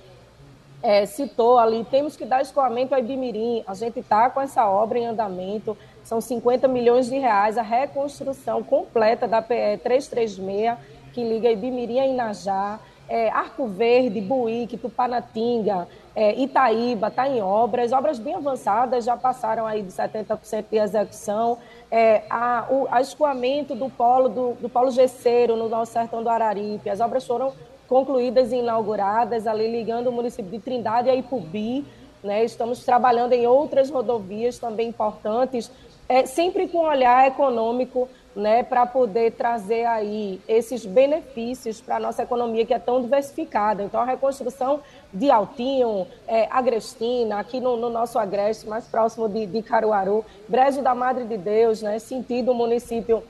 é, 0.87 1.05
citou 1.05 1.59
ali, 1.59 1.85
temos 1.85 2.17
que 2.17 2.25
dar 2.25 2.41
escoamento 2.41 2.95
ao 2.95 3.01
Ibimirim, 3.01 3.65
a 3.67 3.75
gente 3.75 3.99
está 3.99 4.31
com 4.31 4.41
essa 4.41 4.71
obra 4.71 5.01
em 5.01 5.07
andamento, 5.07 5.77
são 6.05 6.21
50 6.21 6.69
milhões 6.69 7.09
de 7.09 7.19
reais, 7.19 7.59
a 7.59 7.63
reconstrução 7.63 8.63
completa 8.63 9.27
da 9.27 9.43
PE 9.43 9.79
336, 9.83 10.79
que 11.13 11.25
liga 11.25 11.51
Ibimirim 11.51 11.99
a 11.99 12.07
Inajá, 12.07 12.79
é, 13.09 13.29
Arco 13.31 13.67
Verde, 13.67 14.21
Buíque, 14.21 14.77
Tupanatinga, 14.77 15.89
é, 16.15 16.41
Itaíba, 16.41 17.09
está 17.09 17.29
em 17.29 17.43
obras, 17.43 17.91
obras 17.91 18.21
bem 18.21 18.37
avançadas, 18.37 19.05
já 19.05 19.17
passaram 19.17 19.67
aí 19.67 19.83
de 19.83 19.91
70% 19.91 20.67
de 20.71 20.79
execução, 20.79 21.59
é, 21.91 22.23
a, 22.31 22.65
o 22.71 22.87
a 22.93 23.01
escoamento 23.01 23.75
do 23.75 23.91
polo, 23.91 24.29
do, 24.29 24.53
do 24.53 24.69
polo 24.69 24.93
gesseiro 24.93 25.57
no 25.57 25.69
nosso 25.69 25.93
sertão 25.93 26.23
do 26.23 26.29
Araripe, 26.29 26.89
as 26.89 27.01
obras 27.01 27.27
foram 27.27 27.53
concluídas 27.89 28.53
e 28.53 28.57
inauguradas, 28.57 29.47
ali 29.47 29.71
ligando 29.71 30.09
o 30.09 30.13
município 30.13 30.51
de 30.51 30.59
Trindade 30.59 31.11
a 31.11 31.15
Ipubi. 31.15 31.85
Né? 32.23 32.45
Estamos 32.45 32.85
trabalhando 32.85 33.33
em 33.33 33.47
outras 33.47 33.91
rodovias 33.91 34.59
também 34.59 34.89
importantes, 34.89 35.71
é, 36.09 36.27
sempre 36.27 36.69
com 36.69 36.79
olhar 36.79 37.27
econômico, 37.27 38.09
né, 38.37 38.63
para 38.63 38.85
poder 38.85 39.33
trazer 39.33 39.87
aí 39.87 40.39
esses 40.47 40.85
benefícios 40.85 41.81
para 41.81 41.97
a 41.97 41.99
nossa 41.99 42.23
economia 42.23 42.67
que 42.67 42.75
é 42.75 42.79
tão 42.79 43.01
diversificada. 43.01 43.83
Então, 43.83 43.99
a 43.99 44.05
reconstrução 44.05 44.81
de 45.11 45.31
Altinho, 45.31 46.07
é, 46.29 46.47
Agrestina, 46.51 47.39
aqui 47.39 47.61
no, 47.61 47.79
no, 47.79 47.89
nosso 47.89 48.19
Agreste, 48.19 48.69
mais 48.69 48.85
próximo 48.85 49.27
de, 49.27 49.47
de 49.47 49.63
Caruaru, 49.63 50.23
Brejo 50.47 50.83
da 50.83 50.95
Madre 50.95 51.25
de 51.25 51.39
Deus, 51.39 51.81
né, 51.81 51.99
sentido 51.99 52.53
o 52.53 52.55
município, 52.55 53.23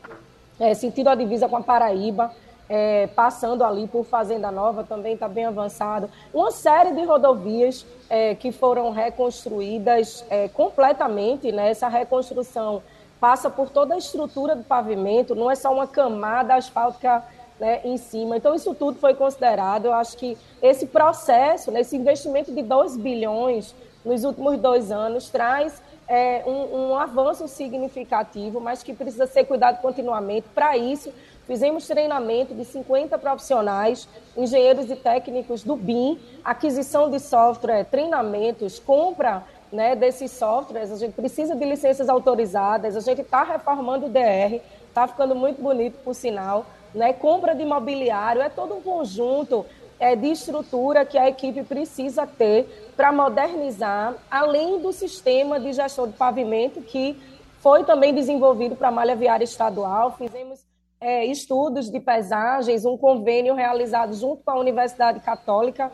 é, 0.59 0.75
sentido 0.75 1.09
a 1.09 1.14
divisa 1.14 1.49
com 1.49 1.57
a 1.57 1.62
Paraíba, 1.62 2.33
é, 2.68 3.07
passando 3.09 3.64
ali 3.64 3.87
por 3.87 4.05
Fazenda 4.05 4.50
Nova, 4.50 4.85
também 4.85 5.14
está 5.14 5.29
bem 5.29 5.44
avançado. 5.44 6.11
Uma 6.33 6.50
série 6.50 6.92
de 6.92 7.05
rodovias 7.05 7.87
é, 8.11 8.35
que 8.35 8.52
foram 8.52 8.90
reconstruídas 8.90 10.24
é, 10.29 10.48
completamente, 10.48 11.52
né? 11.52 11.70
essa 11.70 11.88
reconstrução 11.88 12.83
passa 13.20 13.48
por 13.48 13.70
toda 13.70 13.94
a 13.94 13.98
estrutura 13.98 14.55
do 14.55 14.62
pavimento, 14.62 15.35
não 15.35 15.50
é 15.50 15.55
só 15.55 15.72
uma 15.72 15.87
camada 15.87 16.55
asfáltica 16.55 17.24
né, 17.59 17.81
em 17.85 17.96
cima. 17.96 18.37
Então, 18.37 18.55
isso 18.55 18.74
tudo 18.74 18.98
foi 18.98 19.14
considerado. 19.14 19.87
Eu 19.87 19.94
acho 19.94 20.16
que 20.16 20.37
esse 20.61 20.87
processo, 20.87 21.70
né, 21.70 21.81
esse 21.81 21.96
investimento 21.96 22.52
de 22.52 22.62
2 22.62 22.96
bilhões 22.96 23.74
nos 24.05 24.22
últimos 24.22 24.59
dois 24.59 24.92
anos, 24.92 25.31
traz 25.31 25.83
é, 26.07 26.42
um, 26.46 26.90
um 26.90 26.96
avanço 26.96 27.48
significativo, 27.48 28.61
mas 28.61 28.83
que 28.83 28.94
precisa 28.94 29.26
ser 29.26 29.44
cuidado 29.44 29.81
continuamente. 29.81 30.46
Para 30.55 30.76
isso, 30.76 31.12
Fizemos 31.46 31.87
treinamento 31.87 32.54
de 32.54 32.64
50 32.64 33.16
profissionais, 33.18 34.09
engenheiros 34.37 34.90
e 34.90 34.96
técnicos 34.96 35.62
do 35.62 35.76
BIM, 35.76 36.18
aquisição 36.44 37.09
de 37.09 37.20
software, 37.20 37.85
treinamentos, 37.85 38.80
compra 38.80 39.44
né, 39.70 39.94
desses 39.94 40.32
softwares. 40.32 40.90
A 40.90 40.96
gente 40.96 41.12
precisa 41.12 41.54
de 41.54 41.64
licenças 41.64 42.09
autorizadas, 42.09 42.96
a 42.96 43.00
gente 43.00 43.20
está 43.20 43.44
reformando 43.44 44.06
o 44.06 44.09
DR, 44.09 44.61
está 44.88 45.06
ficando 45.06 45.37
muito 45.37 45.62
bonito, 45.62 45.98
por 46.02 46.14
sinal. 46.14 46.66
Né, 46.92 47.12
compra 47.12 47.54
de 47.54 47.64
mobiliário, 47.64 48.42
é 48.42 48.48
todo 48.48 48.74
um 48.74 48.80
conjunto 48.80 49.64
é, 50.00 50.16
de 50.16 50.28
estrutura 50.28 51.04
que 51.04 51.16
a 51.16 51.28
equipe 51.28 51.62
precisa 51.62 52.26
ter 52.26 52.90
para 52.96 53.12
modernizar, 53.12 54.14
além 54.30 54.80
do 54.80 54.92
sistema 54.92 55.61
de 55.61 55.72
gestão 55.72 56.09
de 56.09 56.14
pavimento 56.14 56.80
que 56.80 57.16
foi 57.61 57.85
também 57.85 58.14
desenvolvido 58.14 58.74
para 58.74 58.88
a 58.88 58.92
malha 58.92 59.14
viária 59.14 59.44
estadual. 59.44 60.16
Fizemos 60.16 60.64
é, 61.07 61.25
estudos 61.25 61.88
de 61.88 62.01
paisagens, 62.01 62.85
um 62.85 62.97
convênio 62.97 63.55
realizado 63.55 64.12
junto 64.12 64.42
com 64.42 64.51
a 64.51 64.59
Universidade 64.59 65.21
Católica 65.21 65.92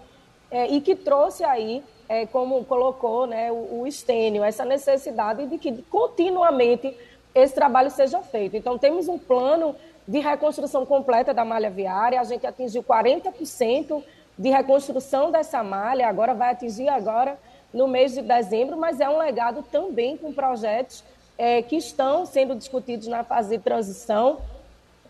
é, 0.50 0.66
e 0.68 0.80
que 0.80 0.96
trouxe 0.96 1.44
aí, 1.44 1.84
é, 2.08 2.24
como 2.24 2.64
colocou 2.64 3.26
né, 3.26 3.52
o, 3.52 3.80
o 3.80 3.86
Estênio, 3.86 4.42
essa 4.42 4.64
necessidade 4.64 5.44
de 5.44 5.58
que 5.58 5.82
continuamente 5.82 6.96
esse 7.34 7.54
trabalho 7.54 7.90
seja 7.90 8.20
feito. 8.22 8.56
Então, 8.56 8.78
temos 8.78 9.06
um 9.06 9.18
plano 9.18 9.76
de 10.08 10.18
reconstrução 10.18 10.86
completa 10.86 11.34
da 11.34 11.44
malha 11.44 11.68
viária, 11.68 12.18
a 12.18 12.24
gente 12.24 12.46
atingiu 12.46 12.82
40% 12.82 14.02
de 14.38 14.48
reconstrução 14.48 15.30
dessa 15.30 15.62
malha, 15.62 16.08
agora 16.08 16.32
vai 16.32 16.52
atingir 16.52 16.88
agora 16.88 17.38
no 17.70 17.86
mês 17.86 18.14
de 18.14 18.22
dezembro, 18.22 18.78
mas 18.78 18.98
é 18.98 19.10
um 19.10 19.18
legado 19.18 19.62
também 19.70 20.16
com 20.16 20.32
projetos 20.32 21.04
é, 21.36 21.60
que 21.60 21.76
estão 21.76 22.24
sendo 22.24 22.54
discutidos 22.54 23.08
na 23.08 23.22
fase 23.22 23.58
de 23.58 23.62
transição 23.62 24.40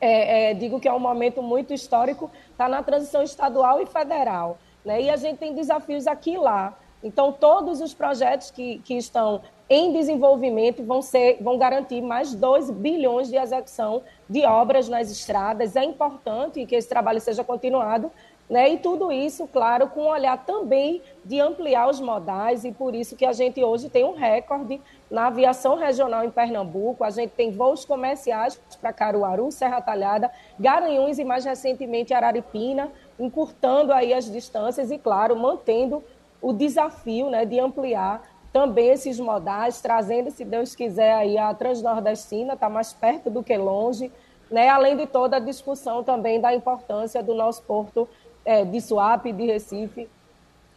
é, 0.03 0.51
é, 0.51 0.55
digo 0.55 0.81
que 0.81 0.89
é 0.89 0.93
um 0.93 0.99
momento 0.99 1.41
muito 1.41 1.73
histórico, 1.73 2.29
está 2.51 2.69
na 2.69 2.83
transição 2.83 3.23
estadual 3.23 3.81
e 3.81 3.87
federal. 3.87 4.59
Né? 4.85 5.03
E 5.03 5.11
a 5.11 5.17
gente 5.17 5.39
tem 5.39 5.55
desafios 5.55 6.09
aqui 6.09 6.33
e 6.33 6.37
lá. 6.37 6.77
Então, 7.05 7.33
todos 7.33 7.81
os 7.81 7.95
projetos 7.95 8.51
que, 8.51 8.79
que 8.79 8.95
estão 8.95 9.41
em 9.71 9.93
desenvolvimento 9.93 10.83
vão, 10.83 11.01
ser, 11.01 11.39
vão 11.41 11.57
garantir 11.57 12.03
mais 12.03 12.35
2 12.35 12.71
bilhões 12.71 13.29
de 13.29 13.37
execução 13.37 14.03
de 14.29 14.45
obras 14.45 14.89
nas 14.89 15.09
estradas. 15.09 15.77
É 15.77 15.85
importante 15.85 16.67
que 16.67 16.75
esse 16.75 16.89
trabalho 16.89 17.21
seja 17.21 17.45
continuado, 17.45 18.11
né? 18.51 18.71
E 18.71 18.79
tudo 18.79 19.11
isso, 19.11 19.47
claro, 19.47 19.89
com 19.89 20.03
um 20.03 20.09
olhar 20.09 20.45
também 20.45 21.01
de 21.25 21.41
ampliar 21.41 21.89
os 21.89 22.01
modais, 22.01 22.65
e 22.65 22.73
por 22.73 22.95
isso 22.95 23.17
que 23.17 23.25
a 23.25 23.33
gente 23.33 23.63
hoje 23.63 23.89
tem 23.89 24.05
um 24.05 24.15
recorde 24.15 24.81
na 25.13 25.27
aviação 25.27 25.77
regional 25.77 26.25
em 26.25 26.31
Pernambuco. 26.31 27.05
A 27.05 27.11
gente 27.11 27.33
tem 27.33 27.53
voos 27.53 27.85
comerciais 27.85 28.59
para 28.81 28.95
Caruaru, 28.95 29.53
Serra 29.53 29.83
Talhada, 29.83 30.31
Garanhuns 30.59 31.19
e 31.19 31.25
mais 31.25 31.45
recentemente 31.45 32.15
Araripina, 32.15 32.91
encurtando 33.21 33.93
aí 33.93 34.15
as 34.15 34.25
distâncias 34.25 34.91
e, 34.91 34.97
claro, 34.97 35.37
mantendo 35.37 36.03
o 36.41 36.51
desafio 36.51 37.29
né, 37.29 37.45
de 37.45 37.61
ampliar 37.61 38.23
também 38.51 38.89
esses 38.89 39.21
modais, 39.21 39.83
trazendo, 39.83 40.31
se 40.31 40.45
Deus 40.45 40.75
quiser, 40.75 41.13
aí 41.13 41.37
a 41.37 41.53
Transnordestina, 41.53 42.55
está 42.55 42.71
mais 42.71 42.95
perto 42.95 43.29
do 43.29 43.43
que 43.43 43.57
longe, 43.57 44.11
né? 44.51 44.69
além 44.69 44.97
de 44.97 45.07
toda 45.07 45.37
a 45.37 45.41
discussão 45.41 46.03
também 46.03 46.41
da 46.41 46.55
importância 46.55 47.23
do 47.23 47.35
nosso 47.35 47.63
porto 47.63 48.09
é, 48.45 48.65
de 48.65 48.81
Suape, 48.81 49.33
de 49.33 49.47
Recife, 49.47 50.09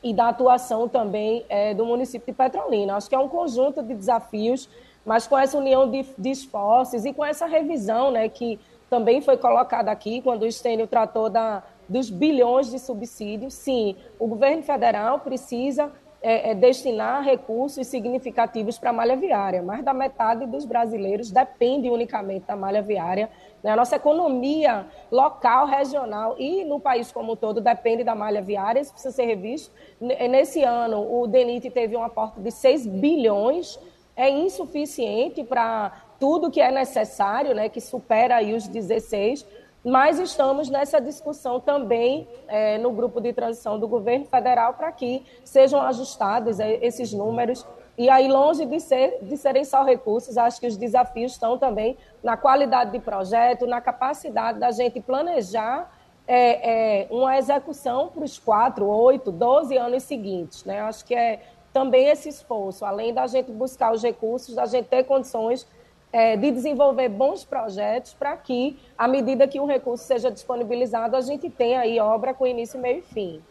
e 0.05 0.13
da 0.13 0.29
atuação 0.29 0.87
também 0.87 1.43
é, 1.49 1.73
do 1.73 1.83
município 1.83 2.31
de 2.31 2.37
Petrolina. 2.37 2.95
Acho 2.95 3.09
que 3.09 3.15
é 3.15 3.19
um 3.19 3.27
conjunto 3.27 3.81
de 3.81 3.95
desafios, 3.95 4.69
mas 5.03 5.25
com 5.25 5.35
essa 5.35 5.57
união 5.57 5.89
de, 5.89 6.05
de 6.15 6.29
esforços 6.29 7.05
e 7.05 7.11
com 7.11 7.25
essa 7.25 7.47
revisão 7.47 8.11
né, 8.11 8.29
que 8.29 8.59
também 8.87 9.19
foi 9.19 9.35
colocada 9.35 9.89
aqui, 9.89 10.21
quando 10.21 10.43
o 10.43 10.45
Estênio 10.45 10.85
tratou 10.85 11.27
da, 11.27 11.63
dos 11.89 12.11
bilhões 12.11 12.69
de 12.69 12.77
subsídios, 12.77 13.55
sim, 13.55 13.95
o 14.19 14.27
governo 14.27 14.61
federal 14.61 15.21
precisa 15.21 15.91
é, 16.21 16.51
é, 16.51 16.55
destinar 16.55 17.23
recursos 17.23 17.85
significativos 17.87 18.79
para 18.79 18.89
a 18.89 18.93
malha 18.93 19.15
viária. 19.15 19.61
Mais 19.61 19.83
da 19.83 19.93
metade 19.93 20.45
dos 20.45 20.65
brasileiros 20.65 21.31
depende 21.31 21.89
unicamente 21.89 22.47
da 22.47 22.55
malha 22.55 22.81
viária. 22.81 23.29
Né? 23.63 23.71
A 23.71 23.75
nossa 23.75 23.95
economia 23.95 24.85
local, 25.11 25.67
regional 25.67 26.35
e 26.39 26.63
no 26.65 26.79
país 26.79 27.11
como 27.11 27.33
um 27.33 27.35
todo 27.35 27.61
depende 27.61 28.03
da 28.03 28.15
malha 28.15 28.41
viária. 28.41 28.79
Isso 28.79 28.91
precisa 28.91 29.13
ser 29.13 29.25
revisto. 29.25 29.71
Nesse 29.99 30.63
ano, 30.63 31.21
o 31.21 31.27
DENIT 31.27 31.69
teve 31.69 31.95
um 31.95 32.03
aporte 32.03 32.39
de 32.39 32.51
6 32.51 32.87
bilhões. 32.87 33.79
É 34.15 34.29
insuficiente 34.29 35.43
para 35.43 35.91
tudo 36.19 36.49
que 36.49 36.61
é 36.61 36.71
necessário, 36.71 37.53
né, 37.53 37.67
que 37.69 37.81
supera 37.81 38.37
aí 38.37 38.53
os 38.53 38.67
16 38.67 39.45
mas 39.85 40.17
estamos 40.19 40.67
nessa 40.67 40.99
discussão 40.99 41.59
também 41.59 42.27
é, 42.47 42.79
no 42.79 42.91
grupo 42.91 43.21
de 43.21 43.31
transição 43.31 43.79
do 43.79 43.87
governo 43.87 44.25
federal 44.25 44.73
para 44.73 44.91
que 44.91 45.23
sejam 45.43 45.79
ajustados 45.79 46.59
é, 46.59 46.83
esses 46.83 47.13
números. 47.13 47.63
E 47.95 48.09
aí, 48.09 48.27
longe 48.27 48.65
de, 48.65 48.79
ser, 48.79 49.19
de 49.21 49.37
serem 49.37 49.63
só 49.63 49.83
recursos, 49.83 50.37
acho 50.37 50.59
que 50.59 50.65
os 50.65 50.75
desafios 50.75 51.33
estão 51.33 51.57
também 51.59 51.95
na 52.23 52.35
qualidade 52.35 52.91
de 52.91 52.99
projeto, 52.99 53.67
na 53.67 53.79
capacidade 53.79 54.59
da 54.59 54.71
gente 54.71 54.99
planejar 54.99 55.89
é, 56.27 57.03
é, 57.03 57.07
uma 57.11 57.37
execução 57.37 58.07
para 58.07 58.23
os 58.23 58.39
quatro, 58.39 58.87
oito, 58.87 59.31
doze 59.31 59.77
anos 59.77 60.01
seguintes. 60.01 60.65
Né? 60.65 60.81
Acho 60.81 61.05
que 61.05 61.13
é 61.13 61.41
também 61.71 62.07
esse 62.07 62.27
esforço, 62.27 62.83
além 62.83 63.13
da 63.13 63.27
gente 63.27 63.51
buscar 63.51 63.93
os 63.93 64.01
recursos, 64.01 64.55
da 64.55 64.65
gente 64.65 64.87
ter 64.87 65.03
condições 65.03 65.67
é, 66.15 66.37
de 66.37 66.49
desenvolver 66.49 67.09
bons 67.09 67.43
projetos 67.43 68.13
para 68.13 68.37
que, 68.37 68.79
à 68.97 69.05
medida 69.05 69.45
que 69.49 69.59
o 69.59 69.65
recurso 69.65 70.05
seja 70.05 70.31
disponibilizado, 70.31 71.13
a 71.13 71.19
gente 71.19 71.49
tenha 71.49 71.81
aí 71.81 71.99
obra 71.99 72.33
com 72.33 72.47
início, 72.47 72.79
meio 72.79 72.99
e 72.99 73.01
fim. 73.01 73.41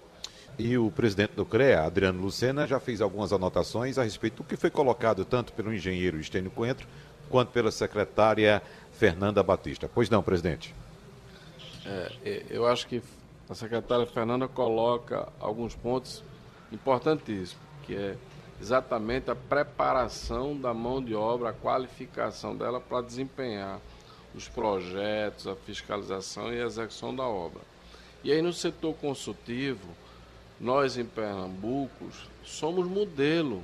E 0.59 0.79
o 0.79 0.91
presidente 0.91 1.33
do 1.33 1.45
CREA, 1.45 1.83
Adriano 1.83 2.23
Lucena, 2.23 2.67
já 2.67 2.81
fez 2.81 3.03
algumas 3.03 3.35
anotações 3.35 3.99
a 3.99 4.03
respeito 4.03 4.37
do 4.37 4.45
que 4.45 4.57
foi 4.57 4.71
colocado 4.71 5.27
tanto 5.27 5.53
pelo 5.53 5.75
engenheiro 5.75 6.19
Estênio 6.19 6.51
Coentro 6.51 6.89
quanto 7.29 7.51
pela 7.51 7.71
secretária 7.71 8.63
Fernanda 8.93 9.43
Batista. 9.43 9.91
Pois 9.95 10.09
não, 10.09 10.23
presidente? 10.23 10.75
É, 11.85 12.45
eu 12.49 12.67
acho 12.67 12.87
que 12.87 13.03
a 13.47 13.55
secretária 13.55 14.07
Fernanda 14.07 14.49
coloca 14.49 15.29
alguns 15.39 15.75
pontos 15.75 16.25
importantíssimos, 16.73 17.59
que 17.83 17.95
é 17.95 18.17
exatamente 18.65 19.31
a 19.31 19.37
preparação 19.37 20.57
da 20.57 20.73
mão 20.73 21.03
de 21.03 21.15
obra, 21.15 21.51
a 21.51 21.53
qualificação 21.53 22.57
dela 22.57 22.81
para 22.81 23.03
desempenhar 23.03 23.79
os 24.35 24.49
projetos, 24.49 25.47
a 25.47 25.55
fiscalização 25.55 26.51
e 26.51 26.59
a 26.61 26.65
execução 26.65 27.15
da 27.15 27.25
obra. 27.25 27.61
E 28.25 28.33
aí 28.33 28.41
no 28.41 28.55
setor 28.55 28.95
consultivo, 28.95 29.87
nós 30.59 30.97
em 30.97 31.05
Pernambuco 31.05 32.09
somos 32.43 32.87
modelo 32.87 33.63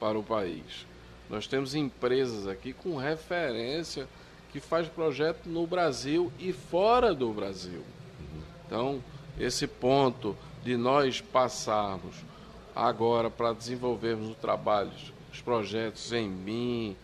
para 0.00 0.18
o 0.18 0.22
país. 0.22 0.84
Nós 1.28 1.46
temos 1.46 1.76
empresas 1.76 2.48
aqui 2.48 2.72
com 2.72 2.96
referência 2.96 4.08
que 4.50 4.58
faz 4.58 4.88
projeto 4.88 5.46
no 5.46 5.64
Brasil 5.64 6.32
e 6.40 6.52
fora 6.52 7.14
do 7.14 7.32
Brasil. 7.32 7.84
Então, 8.66 9.00
esse 9.38 9.68
ponto 9.68 10.36
de 10.64 10.76
nós 10.76 11.20
passarmos 11.20 12.16
agora 12.74 13.30
para 13.30 13.52
desenvolvermos 13.52 14.30
o 14.30 14.34
trabalho, 14.34 14.90
os 15.32 15.40
projetos 15.40 16.12
em 16.12 16.30
BIM, 16.30 16.96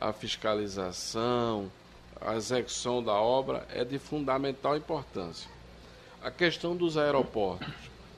a 0.00 0.12
fiscalização, 0.12 1.70
a 2.20 2.34
execução 2.36 3.02
da 3.02 3.14
obra 3.14 3.66
é 3.72 3.84
de 3.84 3.98
fundamental 3.98 4.76
importância. 4.76 5.50
A 6.22 6.30
questão 6.30 6.76
dos 6.76 6.96
aeroportos. 6.96 7.72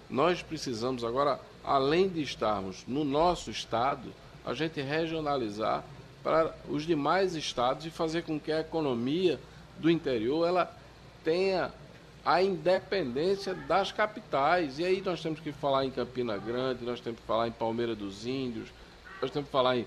Nós 0.09 0.43
precisamos 0.43 1.05
agora, 1.05 1.39
além 1.63 2.09
de 2.09 2.23
estarmos 2.23 2.85
no 2.87 3.05
nosso 3.05 3.51
estado, 3.51 4.13
a 4.45 4.55
gente 4.55 4.81
regionalizar 4.81 5.85
para 6.23 6.55
os 6.69 6.85
demais 6.85 7.35
estados 7.35 7.87
e 7.87 7.91
fazer 7.91 8.23
com 8.23 8.39
que 8.39 8.51
a 8.51 8.61
economia 8.61 9.39
do 9.79 9.91
interior 9.91 10.47
ela 10.47 10.75
tenha 11.23 11.73
a 12.31 12.41
independência 12.41 13.53
das 13.55 13.91
capitais. 13.91 14.79
E 14.79 14.85
aí 14.85 15.03
nós 15.05 15.21
temos 15.21 15.41
que 15.41 15.51
falar 15.51 15.85
em 15.85 15.91
Campina 15.91 16.39
Grande, 16.39 16.85
nós 16.85 17.01
temos 17.01 17.19
que 17.19 17.27
falar 17.27 17.49
em 17.49 17.51
Palmeira 17.51 17.93
dos 17.93 18.25
Índios, 18.25 18.69
nós 19.21 19.33
temos 19.33 19.49
que 19.49 19.53
falar 19.53 19.79
em 19.79 19.87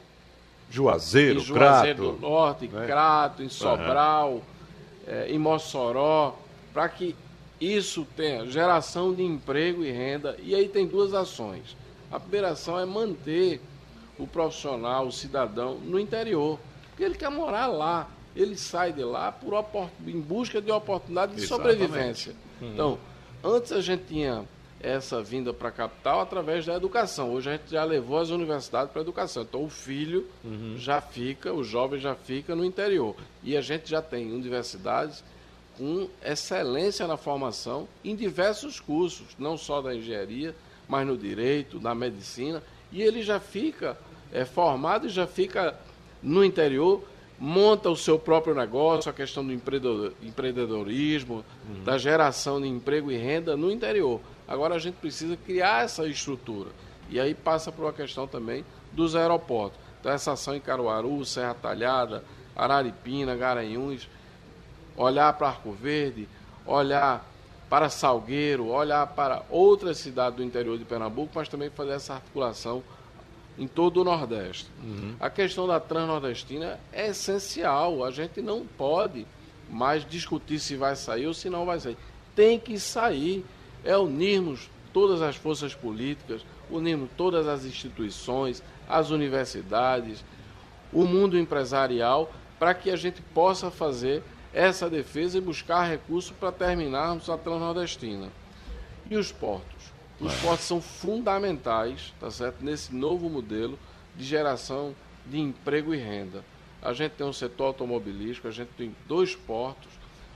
Juazeiro, 0.69 1.39
em 1.39 1.43
Juazeiro 1.43 2.03
Crato, 2.03 2.17
do 2.17 2.19
Norte, 2.19 2.67
né? 2.67 2.85
Crato, 2.85 3.43
em 3.43 3.47
Sobral, 3.47 4.31
uhum. 4.33 4.41
é, 5.07 5.31
em 5.31 5.39
Mossoró, 5.39 6.37
para 6.73 6.89
que 6.89 7.15
isso 7.61 8.05
tenha 8.13 8.45
geração 8.45 9.13
de 9.13 9.23
emprego 9.23 9.81
e 9.81 9.89
renda. 9.89 10.35
E 10.43 10.53
aí 10.53 10.67
tem 10.67 10.85
duas 10.85 11.13
ações. 11.13 11.77
A 12.11 12.19
primeira 12.19 12.49
ação 12.49 12.77
é 12.77 12.85
manter 12.85 13.61
o 14.19 14.27
profissional, 14.27 15.07
o 15.07 15.13
cidadão, 15.13 15.75
no 15.75 15.97
interior, 15.97 16.59
porque 16.89 17.05
ele 17.05 17.15
quer 17.15 17.31
morar 17.31 17.67
lá 17.67 18.09
ele 18.35 18.57
sai 18.57 18.91
de 18.91 19.03
lá 19.03 19.31
por 19.31 19.65
em 20.05 20.19
busca 20.19 20.61
de 20.61 20.71
oportunidade 20.71 21.35
de 21.35 21.43
Exatamente. 21.43 21.79
sobrevivência. 21.79 22.35
Uhum. 22.61 22.73
Então, 22.73 22.99
antes 23.43 23.71
a 23.71 23.81
gente 23.81 24.05
tinha 24.05 24.45
essa 24.83 25.23
vinda 25.23 25.53
para 25.53 25.69
a 25.69 25.71
capital 25.71 26.19
através 26.19 26.65
da 26.65 26.75
educação. 26.75 27.33
Hoje 27.33 27.49
a 27.49 27.53
gente 27.53 27.71
já 27.71 27.85
levou 27.85 28.19
as 28.19 28.29
universidades 28.29 28.91
para 28.91 29.01
a 29.01 29.03
educação. 29.03 29.43
Então 29.43 29.63
o 29.63 29.69
filho 29.69 30.27
uhum. 30.43 30.75
já 30.77 30.99
fica, 30.99 31.53
o 31.53 31.63
jovem 31.63 32.01
já 32.01 32.13
fica 32.13 32.53
no 32.53 32.65
interior. 32.65 33.15
E 33.41 33.55
a 33.55 33.61
gente 33.61 33.89
já 33.89 34.01
tem 34.01 34.31
universidades 34.33 35.23
com 35.77 36.09
excelência 36.23 37.07
na 37.07 37.15
formação 37.15 37.87
em 38.03 38.13
diversos 38.13 38.79
cursos, 38.79 39.27
não 39.39 39.57
só 39.57 39.81
da 39.81 39.95
engenharia, 39.95 40.53
mas 40.87 41.07
no 41.07 41.17
direito, 41.17 41.79
na 41.79 41.95
medicina. 41.95 42.61
E 42.91 43.01
ele 43.01 43.23
já 43.23 43.39
fica 43.39 43.97
é, 44.33 44.43
formado 44.43 45.07
e 45.07 45.09
já 45.09 45.25
fica 45.25 45.79
no 46.21 46.43
interior 46.43 47.01
monta 47.43 47.89
o 47.89 47.95
seu 47.97 48.17
próprio 48.17 48.55
negócio, 48.55 49.11
a 49.11 49.13
questão 49.13 49.45
do 49.45 49.51
empreendedorismo, 49.51 51.43
uhum. 51.67 51.83
da 51.83 51.97
geração 51.97 52.61
de 52.61 52.69
emprego 52.69 53.11
e 53.11 53.17
renda 53.17 53.57
no 53.57 53.69
interior. 53.69 54.21
Agora 54.47 54.75
a 54.75 54.79
gente 54.79 54.95
precisa 54.95 55.35
criar 55.35 55.83
essa 55.83 56.07
estrutura. 56.07 56.69
E 57.09 57.19
aí 57.19 57.33
passa 57.33 57.69
por 57.69 57.83
uma 57.83 57.91
questão 57.91 58.25
também 58.25 58.63
dos 58.93 59.13
aeroportos. 59.13 59.77
Então 59.99 60.09
essa 60.09 60.31
ação 60.31 60.55
em 60.55 60.61
Caruaru, 60.61 61.25
Serra 61.25 61.53
Talhada, 61.53 62.23
Araripina, 62.55 63.35
Garanhuns, 63.35 64.07
olhar 64.95 65.33
para 65.33 65.49
Arco 65.49 65.73
Verde, 65.73 66.29
olhar 66.65 67.29
para 67.69 67.89
Salgueiro, 67.89 68.67
olhar 68.67 69.05
para 69.07 69.43
outras 69.49 69.97
cidades 69.97 70.37
do 70.37 70.43
interior 70.45 70.77
de 70.77 70.85
Pernambuco, 70.85 71.33
mas 71.35 71.49
também 71.49 71.69
fazer 71.69 71.91
essa 71.91 72.13
articulação 72.13 72.81
em 73.57 73.67
todo 73.67 74.01
o 74.01 74.03
Nordeste. 74.03 74.67
Uhum. 74.83 75.15
A 75.19 75.29
questão 75.29 75.67
da 75.67 75.79
transnordestina 75.79 76.79
é 76.91 77.07
essencial. 77.07 78.03
A 78.03 78.11
gente 78.11 78.41
não 78.41 78.65
pode 78.65 79.25
mais 79.69 80.05
discutir 80.05 80.59
se 80.59 80.75
vai 80.75 80.95
sair 80.95 81.27
ou 81.27 81.33
se 81.33 81.49
não 81.49 81.65
vai 81.65 81.79
sair. 81.79 81.97
Tem 82.35 82.59
que 82.59 82.79
sair. 82.79 83.45
É 83.83 83.97
unirmos 83.97 84.69
todas 84.93 85.21
as 85.21 85.35
forças 85.35 85.75
políticas, 85.75 86.45
unirmos 86.69 87.09
todas 87.17 87.47
as 87.47 87.65
instituições, 87.65 88.63
as 88.87 89.09
universidades, 89.09 90.23
o 90.91 91.03
mundo 91.05 91.37
empresarial, 91.37 92.31
para 92.57 92.73
que 92.73 92.89
a 92.89 92.95
gente 92.95 93.21
possa 93.21 93.69
fazer 93.69 94.23
essa 94.53 94.89
defesa 94.89 95.37
e 95.37 95.41
buscar 95.41 95.83
recursos 95.83 96.31
para 96.31 96.51
terminarmos 96.51 97.29
a 97.29 97.37
Transnordestina. 97.37 98.29
E 99.09 99.17
os 99.17 99.31
portos? 99.31 99.91
Os 100.19 100.33
é. 100.33 100.37
portos 100.41 100.65
são 100.65 100.81
fundamentais, 100.81 102.13
tá 102.19 102.29
certo? 102.29 102.63
Nesse 102.63 102.93
novo 102.93 103.29
modelo 103.29 103.77
de 104.15 104.23
geração 104.23 104.95
de 105.25 105.39
emprego 105.39 105.93
e 105.93 105.97
renda. 105.97 106.43
A 106.81 106.93
gente 106.93 107.13
tem 107.13 107.25
um 107.25 107.33
setor 107.33 107.67
automobilístico, 107.67 108.47
a 108.47 108.51
gente 108.51 108.69
tem 108.77 108.95
dois 109.07 109.35
portos, 109.35 109.91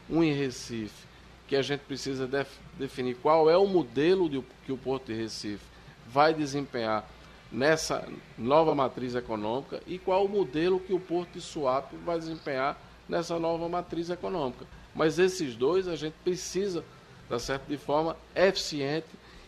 um 0.10 0.24
em 0.24 0.34
Recife, 0.34 1.06
que 1.48 1.56
a 1.56 1.62
gente 1.62 1.82
precisa 1.82 2.26
def 2.26 2.50
definir 2.78 3.16
qual 3.16 3.50
é 3.50 3.58
o 3.58 3.66
modelo 3.66 4.30
de, 4.30 4.44
que 4.66 4.72
o 4.72 4.78
Porto 4.78 5.08
de 5.08 5.14
Recife 5.14 5.64
vai 6.08 6.34
desempenhar 6.34 7.10
nessa 7.52 8.08
nova 8.38 8.76
matriz 8.76 9.16
econômica 9.16 9.82
e 9.88 9.98
qual 9.98 10.26
o 10.26 10.30
modelo 10.30 10.80
que 10.80 10.94
o 10.94 11.00
Porto 11.00 11.34
de 11.34 11.42
Suape 11.42 11.96
vai 11.98 12.20
desempenhar 12.20 12.80
nessa 13.08 13.40
nova 13.40 13.68
matriz 13.68 14.10
econômica. 14.10 14.66
Mas 14.94 15.18
esses 15.18 15.56
dois 15.56 15.88
a 15.88 15.96
gente 15.96 16.16
precisa 16.24 16.84
dar 17.30 17.40
certo 17.40 17.68
de 17.68 17.78
forma 17.78 18.16
eficiente 18.36 19.08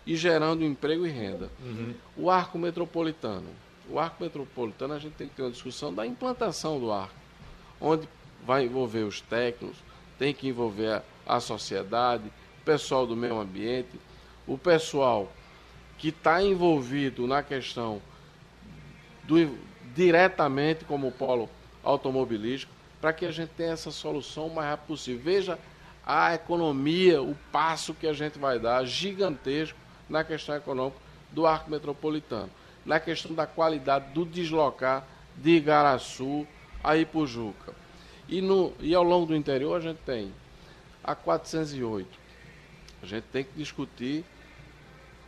e 0.09 0.15
gerando 0.15 0.65
emprego 0.65 1.05
e 1.05 1.11
renda. 1.11 1.51
Uhum. 1.63 1.93
O 2.17 2.31
arco 2.31 2.57
metropolitano. 2.57 3.45
O 3.87 3.99
arco 3.99 4.23
metropolitano 4.23 4.95
a 4.95 4.99
gente 4.99 5.13
tem 5.13 5.27
que 5.27 5.35
ter 5.35 5.43
uma 5.43 5.51
discussão 5.51 5.93
da 5.93 6.03
implantação 6.03 6.79
do 6.79 6.91
arco, 6.91 7.13
onde 7.79 8.09
vai 8.43 8.65
envolver 8.65 9.03
os 9.03 9.21
técnicos, 9.21 9.77
tem 10.17 10.33
que 10.33 10.47
envolver 10.47 10.93
a, 10.93 11.03
a 11.35 11.39
sociedade, 11.39 12.23
o 12.59 12.65
pessoal 12.65 13.05
do 13.05 13.15
meio 13.15 13.39
ambiente, 13.39 13.99
o 14.47 14.57
pessoal 14.57 15.31
que 15.99 16.07
está 16.07 16.41
envolvido 16.41 17.27
na 17.27 17.43
questão 17.43 18.01
do, 19.25 19.59
diretamente 19.93 20.85
como 20.85 21.11
polo 21.11 21.47
automobilístico, 21.83 22.73
para 22.99 23.13
que 23.13 23.27
a 23.27 23.31
gente 23.31 23.49
tenha 23.49 23.73
essa 23.73 23.91
solução 23.91 24.47
o 24.47 24.55
mais 24.55 24.69
rápido 24.71 24.87
possível. 24.87 25.21
Veja 25.23 25.59
a 26.03 26.33
economia, 26.33 27.21
o 27.21 27.35
passo 27.51 27.93
que 27.93 28.07
a 28.07 28.13
gente 28.13 28.39
vai 28.39 28.57
dar, 28.57 28.83
gigantesco, 28.85 29.77
na 30.09 30.23
questão 30.23 30.55
econômica 30.55 30.97
do 31.31 31.45
arco 31.45 31.69
metropolitano, 31.69 32.49
na 32.85 32.99
questão 32.99 33.33
da 33.33 33.45
qualidade 33.45 34.11
do 34.13 34.25
deslocar 34.25 35.05
de 35.37 35.51
Igaraçu 35.51 36.47
a 36.83 36.97
Ipujuca. 36.97 37.73
E, 38.27 38.41
no, 38.41 38.73
e 38.79 38.93
ao 38.93 39.03
longo 39.03 39.27
do 39.27 39.35
interior 39.35 39.75
a 39.75 39.79
gente 39.79 39.99
tem 40.05 40.33
a 41.03 41.15
408. 41.15 42.07
A 43.01 43.05
gente 43.05 43.23
tem 43.31 43.43
que 43.43 43.53
discutir 43.55 44.25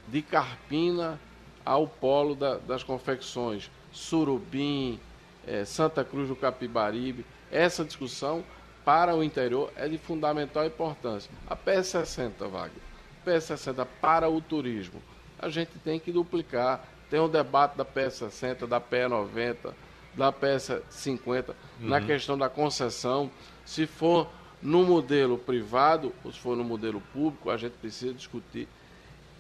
de 0.08 0.22
Carpina 0.22 1.20
ao 1.66 1.88
polo 1.88 2.36
da, 2.36 2.58
das 2.58 2.84
confecções, 2.84 3.72
Surubim, 3.92 5.00
é, 5.46 5.64
Santa 5.66 6.04
Cruz 6.04 6.28
do 6.28 6.36
Capibaribe. 6.36 7.26
Essa 7.52 7.84
discussão 7.84 8.44
para 8.84 9.16
o 9.16 9.24
interior 9.24 9.72
é 9.76 9.88
de 9.88 9.98
fundamental 9.98 10.66
importância. 10.66 11.32
A 11.48 11.56
PS60, 11.56 12.48
Wagner, 12.48 12.91
PS60 13.26 13.88
para 14.00 14.30
o 14.30 14.42
turismo, 14.42 15.02
a 15.40 15.50
gente 15.50 15.72
tem 15.84 16.00
que 16.00 16.12
duplicar. 16.12 16.86
Tem 17.10 17.20
um 17.20 17.30
debate 17.30 17.76
da 17.76 17.84
PS60, 17.84 18.68
da 18.68 18.80
PS90, 18.80 19.74
da 20.14 20.32
PS50, 20.32 21.50
uhum. 21.50 21.56
na 21.90 22.02
questão 22.02 22.38
da 22.38 22.50
concessão. 22.50 23.30
Se 23.66 23.86
for 23.86 24.30
no 24.62 24.86
modelo 24.86 25.38
privado 25.38 26.14
ou 26.24 26.32
se 26.32 26.40
for 26.40 26.56
no 26.56 26.64
modelo 26.64 27.02
público, 27.14 27.50
a 27.50 27.58
gente 27.58 27.74
precisa 27.74 28.14
discutir 28.14 28.68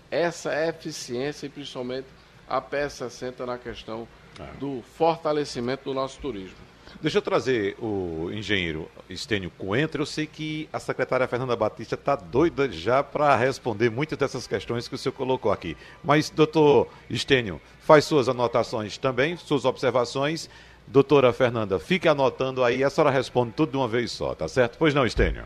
essa 0.10 0.54
eficiência 0.67 1.46
e 1.46 1.50
principalmente 1.50 2.08
a 2.48 2.62
PS60 2.62 3.46
na 3.46 3.58
questão 3.58 4.08
é. 4.38 4.58
do 4.58 4.82
fortalecimento 4.98 5.86
do 5.86 5.94
nosso 5.94 6.20
turismo. 6.20 6.71
Deixa 7.00 7.20
eu 7.20 7.22
trazer 7.22 7.76
o 7.80 8.30
engenheiro 8.32 8.90
Estênio 9.10 9.52
Coentra. 9.58 10.02
Eu 10.02 10.06
sei 10.06 10.28
que 10.28 10.68
a 10.74 10.80
secretária 10.80 11.28
Fernanda 11.28 11.56
Batista 11.56 11.96
está 11.96 12.16
doida 12.16 12.72
já 12.72 13.04
para 13.04 13.36
responder 13.36 13.90
muitas 13.90 14.18
dessas 14.18 14.46
questões 14.48 14.88
que 14.88 14.96
o 14.96 14.98
senhor 14.98 15.14
colocou 15.14 15.52
aqui. 15.52 15.78
Mas, 16.04 16.30
doutor 16.30 16.88
Estênio, 17.10 17.62
faz 17.80 18.06
suas 18.06 18.28
anotações 18.28 18.98
também, 18.98 19.38
suas 19.38 19.66
observações. 19.66 20.50
Doutora 20.88 21.32
Fernanda, 21.32 21.80
fique 21.80 22.08
anotando 22.08 22.64
aí, 22.64 22.84
a 22.84 22.90
senhora 22.90 23.12
responde 23.12 23.54
tudo 23.54 23.72
de 23.72 23.78
uma 23.78 23.88
vez 23.88 24.12
só, 24.12 24.36
tá 24.36 24.48
certo? 24.48 24.78
Pois 24.78 24.94
não, 24.94 25.06
Estênio? 25.06 25.46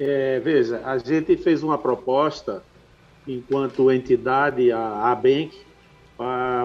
É, 0.00 0.40
veja, 0.40 0.82
a 0.84 0.98
gente 0.98 1.36
fez 1.36 1.62
uma 1.62 1.78
proposta 1.78 2.62
enquanto 3.28 3.92
entidade, 3.92 4.72
a 4.72 5.12
ABENC, 5.12 5.54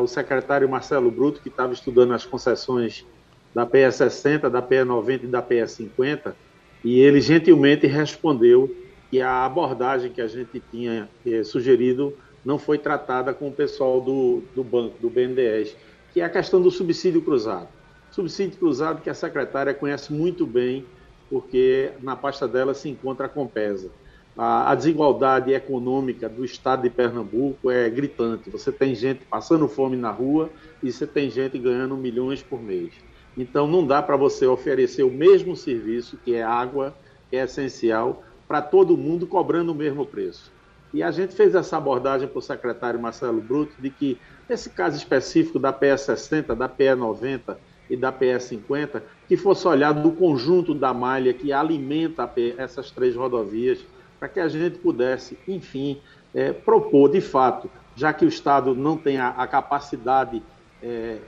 o 0.02 0.08
secretário 0.08 0.68
Marcelo 0.68 1.12
Bruto, 1.12 1.42
que 1.42 1.50
estava 1.50 1.74
estudando 1.74 2.14
as 2.14 2.26
concessões 2.26 3.06
da 3.54 3.66
PE 3.66 3.92
60, 3.92 4.50
da 4.50 4.62
PE 4.62 4.84
90 4.84 5.26
e 5.26 5.28
da 5.28 5.42
PE 5.42 5.68
50, 5.68 6.36
e 6.84 7.00
ele 7.00 7.22
gentilmente 7.22 7.86
respondeu 7.88 8.74
que 9.10 9.22
a 9.22 9.46
abordagem 9.46 10.12
que 10.12 10.22
a 10.22 10.28
gente 10.28 10.62
tinha 10.72 11.10
eh, 11.26 11.44
sugerido 11.44 12.14
não 12.46 12.58
foi 12.58 12.78
tratada 12.78 13.34
com 13.34 13.50
o 13.50 13.52
pessoal 13.52 14.02
do, 14.02 14.42
do 14.56 14.64
banco, 14.64 14.96
do 15.00 15.10
BNDES, 15.10 15.76
que 16.14 16.22
é 16.22 16.24
a 16.24 16.30
questão 16.30 16.62
do 16.62 16.72
subsídio 16.72 17.22
cruzado. 17.22 17.68
Subsídio 18.10 18.58
cruzado 18.58 19.02
que 19.02 19.10
a 19.10 19.14
secretária 19.14 19.74
conhece 19.74 20.12
muito 20.12 20.46
bem, 20.46 20.86
porque 21.30 21.92
na 22.02 22.16
pasta 22.16 22.48
dela 22.48 22.74
se 22.74 22.90
encontra 22.90 23.26
a 23.26 23.30
Compesa 23.30 23.92
a, 24.38 24.72
a, 24.72 24.76
desigualdade 24.76 25.54
econômica 25.54 26.30
do 26.30 26.46
estado 26.46 26.84
de 26.84 26.90
Pernambuco 26.90 27.70
é 27.70 27.90
gritante. 27.90 28.50
Você 28.50 28.72
tem 28.72 28.96
gente 28.96 29.26
passando 29.26 29.68
fome 29.68 29.98
na 29.98 30.12
rua 30.12 30.50
e 30.82 30.92
você 30.92 31.06
tem 31.06 31.30
gente 31.30 31.58
ganhando 31.58 31.96
milhões 31.98 32.42
por 32.42 32.62
mês. 32.62 32.94
Então 33.38 33.68
não 33.68 33.86
dá 33.86 34.02
para 34.02 34.18
você 34.18 34.46
oferecer 34.46 35.04
o 35.04 35.12
mesmo 35.12 35.56
serviço, 35.56 36.18
que 36.24 36.36
é 36.36 36.44
água, 36.44 36.94
que 37.30 37.36
é 37.36 37.44
essencial, 37.44 38.24
para 38.48 38.62
todo 38.62 38.98
mundo 38.98 39.26
cobrando 39.26 39.72
o 39.72 39.76
mesmo 39.76 40.06
preço. 40.06 40.52
E 40.94 41.02
a 41.02 41.10
gente 41.10 41.34
fez 41.34 41.56
essa 41.56 41.78
abordagem 41.78 42.28
para 42.28 42.40
o 42.40 42.42
secretário 42.42 43.00
Marcelo 43.00 43.42
Bruto 43.42 43.74
de 43.80 43.90
que, 43.90 44.18
nesse 44.50 44.70
caso 44.70 44.98
específico 44.98 45.58
da 45.58 45.72
PE 45.72 45.98
60, 45.98 46.54
da 46.54 46.68
PE 46.68 46.96
90 46.96 47.58
e 47.90 47.96
da 47.96 48.12
PE 48.12 48.40
50, 48.40 49.02
que 49.28 49.38
fosse 49.38 49.66
olhado 49.68 50.02
do 50.02 50.12
conjunto 50.12 50.74
da 50.74 50.94
malha 50.94 51.34
que 51.34 51.54
alimenta 51.54 52.30
essas 52.58 52.92
três 52.92 53.16
rodovias 53.16 53.80
para 54.20 54.28
que 54.28 54.40
a 54.40 54.50
gente 54.50 54.80
pudesse, 54.80 55.38
enfim, 55.48 56.02
é, 56.34 56.52
propor 56.52 57.10
de 57.10 57.22
fato, 57.22 57.70
já 57.96 58.12
que 58.12 58.26
o 58.26 58.28
Estado 58.28 58.76
não 58.76 58.98
tem 58.98 59.18
a, 59.18 59.30
a 59.30 59.48
capacidade 59.48 60.44
é, 60.84 61.20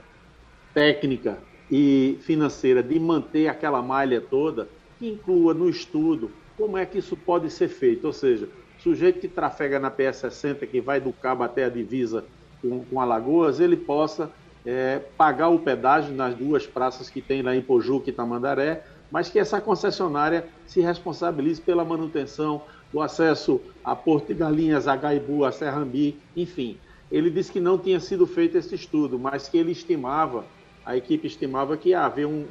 técnica 0.74 1.38
e 1.70 2.18
financeira 2.20 2.82
de 2.82 2.98
manter 2.98 3.48
aquela 3.48 3.82
malha 3.82 4.20
toda, 4.20 4.68
que 4.98 5.08
inclua 5.08 5.54
no 5.54 5.68
estudo 5.68 6.30
como 6.56 6.76
é 6.76 6.86
que 6.86 6.98
isso 6.98 7.16
pode 7.16 7.50
ser 7.50 7.68
feito. 7.68 8.06
Ou 8.06 8.12
seja, 8.12 8.48
sujeito 8.78 9.20
que 9.20 9.28
trafega 9.28 9.78
na 9.78 9.90
PS60, 9.90 10.66
que 10.66 10.80
vai 10.80 11.00
do 11.00 11.12
cabo 11.12 11.42
até 11.42 11.64
a 11.64 11.68
divisa 11.68 12.24
com, 12.60 12.84
com 12.84 13.00
Alagoas, 13.00 13.60
ele 13.60 13.76
possa 13.76 14.30
é, 14.64 15.00
pagar 15.16 15.48
o 15.48 15.58
pedágio 15.58 16.14
nas 16.14 16.34
duas 16.34 16.66
praças 16.66 17.10
que 17.10 17.20
tem 17.20 17.42
lá 17.42 17.54
em 17.54 17.62
Pojuca 17.62 18.08
e 18.08 18.12
Tamandaré, 18.12 18.84
mas 19.10 19.28
que 19.28 19.38
essa 19.38 19.60
concessionária 19.60 20.46
se 20.66 20.80
responsabilize 20.80 21.60
pela 21.60 21.84
manutenção, 21.84 22.62
do 22.94 23.00
acesso 23.00 23.60
a 23.82 23.96
Porto 23.96 24.28
de 24.28 24.34
Galinhas, 24.34 24.86
a 24.86 24.94
Gaibu, 24.94 25.44
a 25.44 25.50
Serrambi, 25.50 26.16
enfim. 26.36 26.78
Ele 27.10 27.28
disse 27.28 27.50
que 27.50 27.58
não 27.58 27.76
tinha 27.76 27.98
sido 27.98 28.24
feito 28.24 28.56
esse 28.56 28.72
estudo, 28.76 29.18
mas 29.18 29.48
que 29.48 29.58
ele 29.58 29.72
estimava, 29.72 30.44
a 30.84 30.96
equipe 30.96 31.26
estimava 31.26 31.76
que 31.76 31.90
ia 31.90 32.00
haver 32.00 32.26
um, 32.26 32.44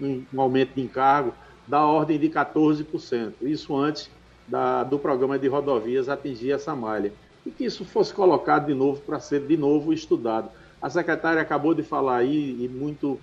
um, 0.00 0.24
um 0.32 0.40
aumento 0.40 0.74
de 0.74 0.82
encargo 0.82 1.32
da 1.66 1.84
ordem 1.84 2.18
de 2.18 2.28
14%. 2.28 3.34
Isso 3.42 3.76
antes 3.76 4.10
da, 4.46 4.82
do 4.82 4.98
programa 4.98 5.38
de 5.38 5.48
rodovias 5.48 6.08
atingir 6.08 6.52
essa 6.52 6.74
malha. 6.74 7.12
E 7.44 7.50
que 7.50 7.64
isso 7.64 7.84
fosse 7.84 8.12
colocado 8.12 8.66
de 8.66 8.74
novo 8.74 9.00
para 9.02 9.20
ser 9.20 9.46
de 9.46 9.56
novo 9.56 9.92
estudado. 9.92 10.50
A 10.80 10.88
secretária 10.88 11.40
acabou 11.40 11.74
de 11.74 11.82
falar 11.82 12.18
aí 12.18 12.64
e 12.64 12.68
muito 12.68 13.18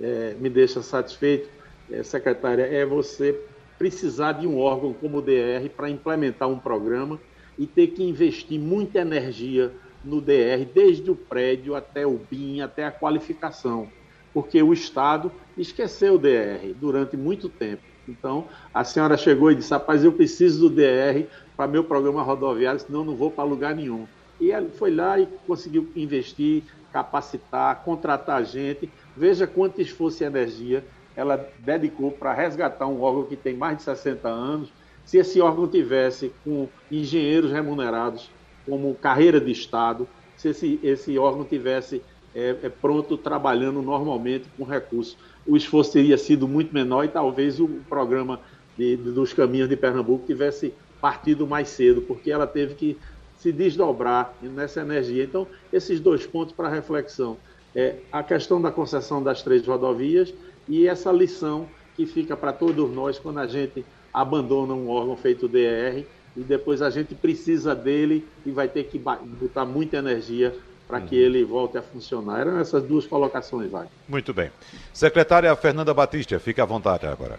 é, 0.00 0.34
me 0.38 0.48
deixa 0.48 0.82
satisfeito, 0.82 1.48
é, 1.90 2.02
secretária, 2.02 2.62
é 2.62 2.84
você 2.84 3.38
precisar 3.78 4.32
de 4.32 4.46
um 4.46 4.58
órgão 4.58 4.92
como 4.92 5.18
o 5.18 5.22
DR 5.22 5.68
para 5.76 5.88
implementar 5.88 6.48
um 6.48 6.58
programa 6.58 7.18
e 7.58 7.66
ter 7.66 7.88
que 7.88 8.02
investir 8.02 8.58
muita 8.58 9.00
energia 9.00 9.72
no 10.04 10.20
DR, 10.20 10.64
desde 10.72 11.10
o 11.10 11.14
prédio 11.14 11.74
até 11.74 12.06
o 12.06 12.18
BIM, 12.30 12.60
até 12.60 12.84
a 12.84 12.90
qualificação, 12.90 13.88
porque 14.38 14.62
o 14.62 14.72
Estado 14.72 15.32
esqueceu 15.56 16.14
o 16.14 16.18
DR 16.18 16.72
durante 16.80 17.16
muito 17.16 17.48
tempo. 17.48 17.82
Então, 18.06 18.44
a 18.72 18.84
senhora 18.84 19.16
chegou 19.16 19.50
e 19.50 19.56
disse: 19.56 19.72
rapaz, 19.72 20.04
eu 20.04 20.12
preciso 20.12 20.68
do 20.68 20.76
DR 20.76 21.26
para 21.56 21.66
meu 21.66 21.82
programa 21.82 22.22
rodoviário, 22.22 22.78
senão 22.78 23.02
não 23.02 23.16
vou 23.16 23.32
para 23.32 23.42
lugar 23.42 23.74
nenhum. 23.74 24.06
E 24.40 24.52
ela 24.52 24.68
foi 24.68 24.94
lá 24.94 25.18
e 25.18 25.26
conseguiu 25.44 25.90
investir, 25.96 26.62
capacitar, 26.92 27.82
contratar 27.82 28.44
gente. 28.44 28.88
Veja 29.16 29.44
quanto 29.44 29.82
esforço 29.82 30.22
e 30.22 30.26
energia 30.26 30.84
ela 31.16 31.48
dedicou 31.58 32.12
para 32.12 32.32
resgatar 32.32 32.86
um 32.86 33.02
órgão 33.02 33.24
que 33.24 33.34
tem 33.34 33.56
mais 33.56 33.78
de 33.78 33.82
60 33.82 34.28
anos. 34.28 34.72
Se 35.04 35.18
esse 35.18 35.40
órgão 35.40 35.66
tivesse 35.66 36.32
com 36.44 36.68
engenheiros 36.92 37.50
remunerados 37.50 38.30
como 38.64 38.94
carreira 38.94 39.40
de 39.40 39.50
Estado, 39.50 40.06
se 40.36 40.50
esse, 40.50 40.78
esse 40.80 41.18
órgão 41.18 41.44
tivesse 41.44 42.00
é, 42.34 42.56
é, 42.62 42.68
pronto 42.68 43.16
trabalhando 43.16 43.82
normalmente 43.82 44.46
com 44.56 44.64
recursos, 44.64 45.16
o 45.46 45.56
esforço 45.56 45.92
teria 45.92 46.18
sido 46.18 46.46
muito 46.46 46.72
menor 46.72 47.04
e 47.04 47.08
talvez 47.08 47.58
o 47.58 47.68
programa 47.88 48.40
de, 48.76 48.96
de, 48.96 49.10
dos 49.10 49.32
caminhos 49.32 49.68
de 49.68 49.76
Pernambuco 49.76 50.26
tivesse 50.26 50.74
partido 51.00 51.46
mais 51.46 51.68
cedo, 51.68 52.02
porque 52.02 52.30
ela 52.30 52.46
teve 52.46 52.74
que 52.74 52.98
se 53.38 53.52
desdobrar 53.52 54.34
nessa 54.42 54.80
energia. 54.80 55.24
Então, 55.24 55.46
esses 55.72 56.00
dois 56.00 56.26
pontos 56.26 56.52
para 56.52 56.68
reflexão. 56.68 57.36
É 57.74 57.96
a 58.10 58.22
questão 58.22 58.60
da 58.60 58.72
concessão 58.72 59.22
das 59.22 59.42
três 59.42 59.64
rodovias 59.66 60.32
e 60.66 60.88
essa 60.88 61.12
lição 61.12 61.68
que 61.94 62.06
fica 62.06 62.36
para 62.36 62.52
todos 62.52 62.90
nós 62.90 63.18
quando 63.18 63.38
a 63.38 63.46
gente 63.46 63.84
abandona 64.12 64.72
um 64.72 64.88
órgão 64.88 65.16
feito 65.16 65.46
DR 65.46 66.04
e 66.36 66.40
depois 66.40 66.80
a 66.80 66.88
gente 66.88 67.14
precisa 67.14 67.74
dele 67.74 68.26
e 68.46 68.50
vai 68.50 68.68
ter 68.68 68.84
que 68.84 68.98
botar 68.98 69.64
muita 69.64 69.98
energia 69.98 70.54
para 70.88 71.00
que 71.02 71.14
uhum. 71.14 71.22
ele 71.22 71.44
volte 71.44 71.76
a 71.76 71.82
funcionar. 71.82 72.40
Eram 72.40 72.58
essas 72.58 72.82
duas 72.82 73.06
colocações, 73.06 73.70
vai. 73.70 73.86
Muito 74.08 74.32
bem. 74.32 74.50
Secretária 74.92 75.54
Fernanda 75.54 75.92
Batista, 75.92 76.40
fique 76.40 76.60
à 76.60 76.64
vontade 76.64 77.06
agora. 77.06 77.38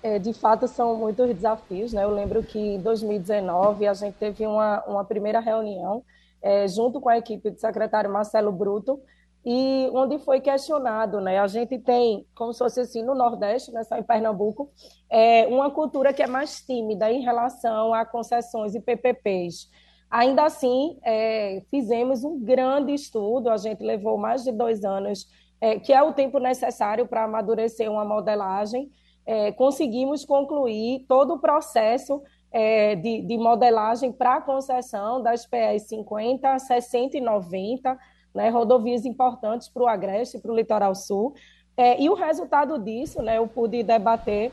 É, 0.00 0.18
de 0.18 0.32
fato, 0.32 0.68
são 0.68 0.96
muitos 0.96 1.26
desafios. 1.34 1.92
Né? 1.92 2.04
Eu 2.04 2.10
lembro 2.10 2.42
que 2.44 2.58
em 2.58 2.80
2019 2.80 3.88
a 3.88 3.94
gente 3.94 4.14
teve 4.14 4.46
uma, 4.46 4.82
uma 4.86 5.04
primeira 5.04 5.40
reunião 5.40 6.04
é, 6.40 6.68
junto 6.68 7.00
com 7.00 7.08
a 7.08 7.18
equipe 7.18 7.50
do 7.50 7.58
secretário 7.58 8.12
Marcelo 8.12 8.52
Bruto, 8.52 9.00
e 9.46 9.90
onde 9.92 10.18
foi 10.18 10.40
questionado, 10.40 11.20
né? 11.20 11.38
A 11.38 11.46
gente 11.46 11.78
tem, 11.78 12.26
como 12.34 12.52
se 12.52 12.58
fosse 12.58 12.80
assim, 12.80 13.02
no 13.02 13.14
Nordeste, 13.14 13.70
né, 13.72 13.82
só 13.84 13.96
em 13.96 14.02
Pernambuco, 14.02 14.70
é, 15.10 15.46
uma 15.46 15.70
cultura 15.70 16.14
que 16.14 16.22
é 16.22 16.26
mais 16.26 16.62
tímida 16.62 17.10
em 17.10 17.20
relação 17.20 17.92
a 17.92 18.06
concessões 18.06 18.74
e 18.74 18.80
PPPs. 18.80 19.68
Ainda 20.10 20.44
assim, 20.44 20.98
é, 21.02 21.62
fizemos 21.70 22.24
um 22.24 22.38
grande 22.38 22.94
estudo, 22.94 23.50
a 23.50 23.56
gente 23.56 23.82
levou 23.82 24.16
mais 24.16 24.44
de 24.44 24.52
dois 24.52 24.84
anos, 24.84 25.26
é, 25.60 25.78
que 25.78 25.92
é 25.92 26.02
o 26.02 26.12
tempo 26.12 26.38
necessário 26.38 27.06
para 27.06 27.24
amadurecer 27.24 27.90
uma 27.90 28.04
modelagem. 28.04 28.90
É, 29.26 29.50
conseguimos 29.52 30.24
concluir 30.24 31.04
todo 31.08 31.34
o 31.34 31.38
processo 31.38 32.22
é, 32.52 32.94
de, 32.94 33.22
de 33.22 33.36
modelagem 33.36 34.12
para 34.12 34.36
a 34.36 34.40
concessão 34.40 35.20
das 35.20 35.44
PS 35.44 35.88
50, 35.88 36.58
60 36.58 37.16
e 37.16 37.20
90, 37.20 37.98
né, 38.32 38.48
rodovias 38.48 39.04
importantes 39.04 39.68
para 39.68 39.82
o 39.82 39.88
Agreste, 39.88 40.38
para 40.38 40.52
o 40.52 40.54
Litoral 40.54 40.94
Sul. 40.94 41.34
É, 41.76 42.00
e 42.00 42.08
o 42.08 42.14
resultado 42.14 42.78
disso, 42.78 43.20
né, 43.22 43.38
eu 43.38 43.48
pude 43.48 43.82
debater 43.82 44.52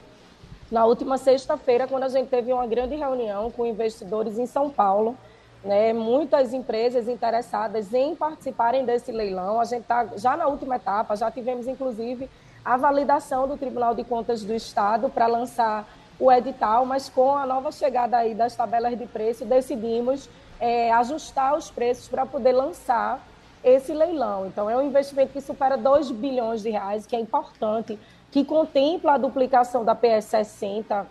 na 0.72 0.86
última 0.86 1.18
sexta-feira, 1.18 1.88
quando 1.88 2.04
a 2.04 2.10
gente 2.10 2.30
teve 2.30 2.52
uma 2.54 2.66
grande 2.66 2.96
reunião 2.96 3.52
com 3.52 3.66
investidores 3.66 4.40
em 4.40 4.46
São 4.46 4.70
Paulo, 4.70 5.18
né, 5.64 5.94
muitas 5.94 6.54
empresas 6.54 7.08
interessadas 7.08 7.94
em 7.94 8.16
participarem 8.16 8.84
desse 8.86 9.12
leilão. 9.12 9.60
A 9.60 9.66
gente 9.66 9.84
está 9.84 10.08
já 10.18 10.36
na 10.36 10.48
última 10.48 10.76
etapa, 10.76 11.16
já 11.16 11.30
tivemos 11.30 11.68
inclusive 11.68 12.30
a 12.64 12.78
validação 12.78 13.48
do 13.48 13.58
Tribunal 13.58 13.96
de 13.96 14.04
Contas 14.04 14.44
do 14.44 14.54
Estado 14.54 15.10
para 15.10 15.28
lançar 15.28 15.88
o 16.20 16.32
edital, 16.32 16.86
mas 16.86 17.10
com 17.10 17.36
a 17.36 17.46
nova 17.46 17.72
chegada 17.72 18.18
aí 18.18 18.36
das 18.36 18.56
tabelas 18.56 18.98
de 18.98 19.08
preço, 19.08 19.44
decidimos 19.44 20.30
é, 20.60 20.92
ajustar 20.92 21.58
os 21.58 21.72
preços 21.72 22.08
para 22.08 22.26
poder 22.26 22.52
lançar 22.52 23.20
esse 23.64 23.92
leilão. 23.94 24.46
Então, 24.46 24.70
é 24.70 24.78
um 24.78 24.84
investimento 24.84 25.34
que 25.34 25.42
supera 25.42 25.76
2 25.76 26.12
bilhões 26.12 26.62
de 26.62 26.70
reais, 26.70 27.06
que 27.08 27.16
é 27.16 27.20
importante, 27.20 27.98
que 28.32 28.46
contempla 28.46 29.14
a 29.14 29.18
duplicação 29.18 29.84
da 29.84 29.96
PS 29.96 30.26
60, 30.26 31.08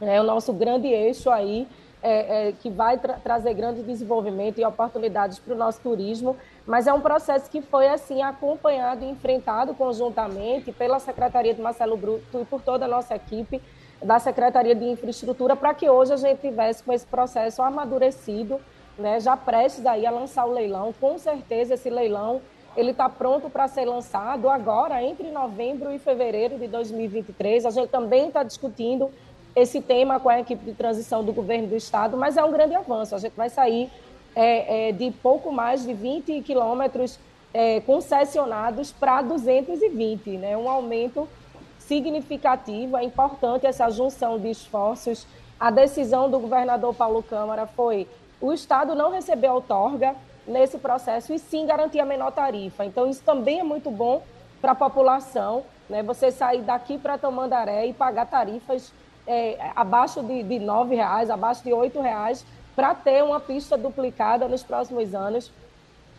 né, 0.00 0.20
o 0.20 0.24
nosso 0.24 0.52
grande 0.52 0.88
eixo 0.88 1.30
aí, 1.30 1.68
é, 2.02 2.48
é, 2.48 2.52
que 2.52 2.70
vai 2.70 2.98
tra 2.98 3.14
trazer 3.14 3.54
grande 3.54 3.82
desenvolvimento 3.82 4.58
e 4.58 4.64
oportunidades 4.64 5.38
para 5.38 5.54
o 5.54 5.56
nosso 5.56 5.80
turismo, 5.80 6.36
mas 6.66 6.86
é 6.86 6.92
um 6.92 7.00
processo 7.00 7.50
que 7.50 7.60
foi 7.60 7.88
assim 7.88 8.22
acompanhado 8.22 9.04
e 9.04 9.10
enfrentado 9.10 9.74
conjuntamente 9.74 10.72
pela 10.72 10.98
Secretaria 10.98 11.54
de 11.54 11.60
Marcelo 11.60 11.96
Bruto 11.96 12.40
e 12.40 12.44
por 12.44 12.60
toda 12.60 12.84
a 12.84 12.88
nossa 12.88 13.14
equipe 13.14 13.60
da 14.02 14.18
Secretaria 14.18 14.74
de 14.74 14.84
Infraestrutura 14.84 15.56
para 15.56 15.74
que 15.74 15.88
hoje 15.88 16.12
a 16.12 16.16
gente 16.16 16.40
tivesse 16.40 16.82
com 16.82 16.92
esse 16.92 17.06
processo 17.06 17.62
amadurecido 17.62 18.60
né, 18.96 19.20
já 19.20 19.36
prestes 19.36 19.84
aí 19.86 20.06
a 20.06 20.10
lançar 20.10 20.44
o 20.44 20.52
leilão. 20.52 20.92
Com 21.00 21.18
certeza 21.18 21.74
esse 21.74 21.90
leilão 21.90 22.40
ele 22.76 22.92
está 22.92 23.08
pronto 23.08 23.50
para 23.50 23.66
ser 23.66 23.84
lançado 23.84 24.48
agora, 24.48 25.02
entre 25.02 25.32
novembro 25.32 25.92
e 25.92 25.98
fevereiro 25.98 26.58
de 26.58 26.68
2023. 26.68 27.66
A 27.66 27.70
gente 27.70 27.88
também 27.88 28.28
está 28.28 28.44
discutindo 28.44 29.10
esse 29.54 29.80
tema 29.80 30.20
com 30.20 30.28
a 30.28 30.40
equipe 30.40 30.64
de 30.64 30.74
transição 30.74 31.24
do 31.24 31.32
governo 31.32 31.68
do 31.68 31.76
estado, 31.76 32.16
mas 32.16 32.36
é 32.36 32.44
um 32.44 32.52
grande 32.52 32.74
avanço. 32.74 33.14
A 33.14 33.18
gente 33.18 33.34
vai 33.34 33.48
sair 33.48 33.90
é, 34.34 34.88
é, 34.88 34.92
de 34.92 35.10
pouco 35.10 35.50
mais 35.50 35.84
de 35.84 35.92
20 35.92 36.42
quilômetros 36.42 37.18
é, 37.52 37.80
concessionados 37.80 38.92
para 38.92 39.22
220, 39.22 40.30
né? 40.36 40.56
um 40.56 40.68
aumento 40.68 41.28
significativo. 41.78 42.96
É 42.96 43.02
importante 43.02 43.66
essa 43.66 43.90
junção 43.90 44.38
de 44.38 44.50
esforços. 44.50 45.26
A 45.58 45.70
decisão 45.70 46.30
do 46.30 46.38
governador 46.38 46.94
Paulo 46.94 47.22
Câmara 47.22 47.66
foi 47.66 48.06
o 48.40 48.52
Estado 48.52 48.94
não 48.94 49.10
recebeu 49.10 49.54
outorga 49.54 50.14
nesse 50.46 50.78
processo 50.78 51.32
e 51.32 51.38
sim 51.38 51.66
garantir 51.66 51.98
a 51.98 52.04
menor 52.04 52.30
tarifa. 52.30 52.84
Então, 52.84 53.08
isso 53.08 53.22
também 53.24 53.58
é 53.58 53.64
muito 53.64 53.90
bom 53.90 54.22
para 54.60 54.72
a 54.72 54.74
população, 54.74 55.64
né? 55.88 56.02
você 56.02 56.30
sair 56.30 56.62
daqui 56.62 56.98
para 56.98 57.18
Tamandaré 57.18 57.86
e 57.86 57.92
pagar 57.92 58.26
tarifas 58.26 58.92
é, 59.28 59.70
abaixo 59.76 60.22
de, 60.22 60.42
de 60.42 60.56
R$ 60.56 60.96
reais, 60.96 61.28
abaixo 61.28 61.62
de 61.62 61.70
R$ 61.70 61.90
reais, 62.00 62.44
para 62.74 62.94
ter 62.94 63.22
uma 63.22 63.38
pista 63.38 63.76
duplicada 63.76 64.48
nos 64.48 64.62
próximos 64.62 65.14
anos. 65.14 65.52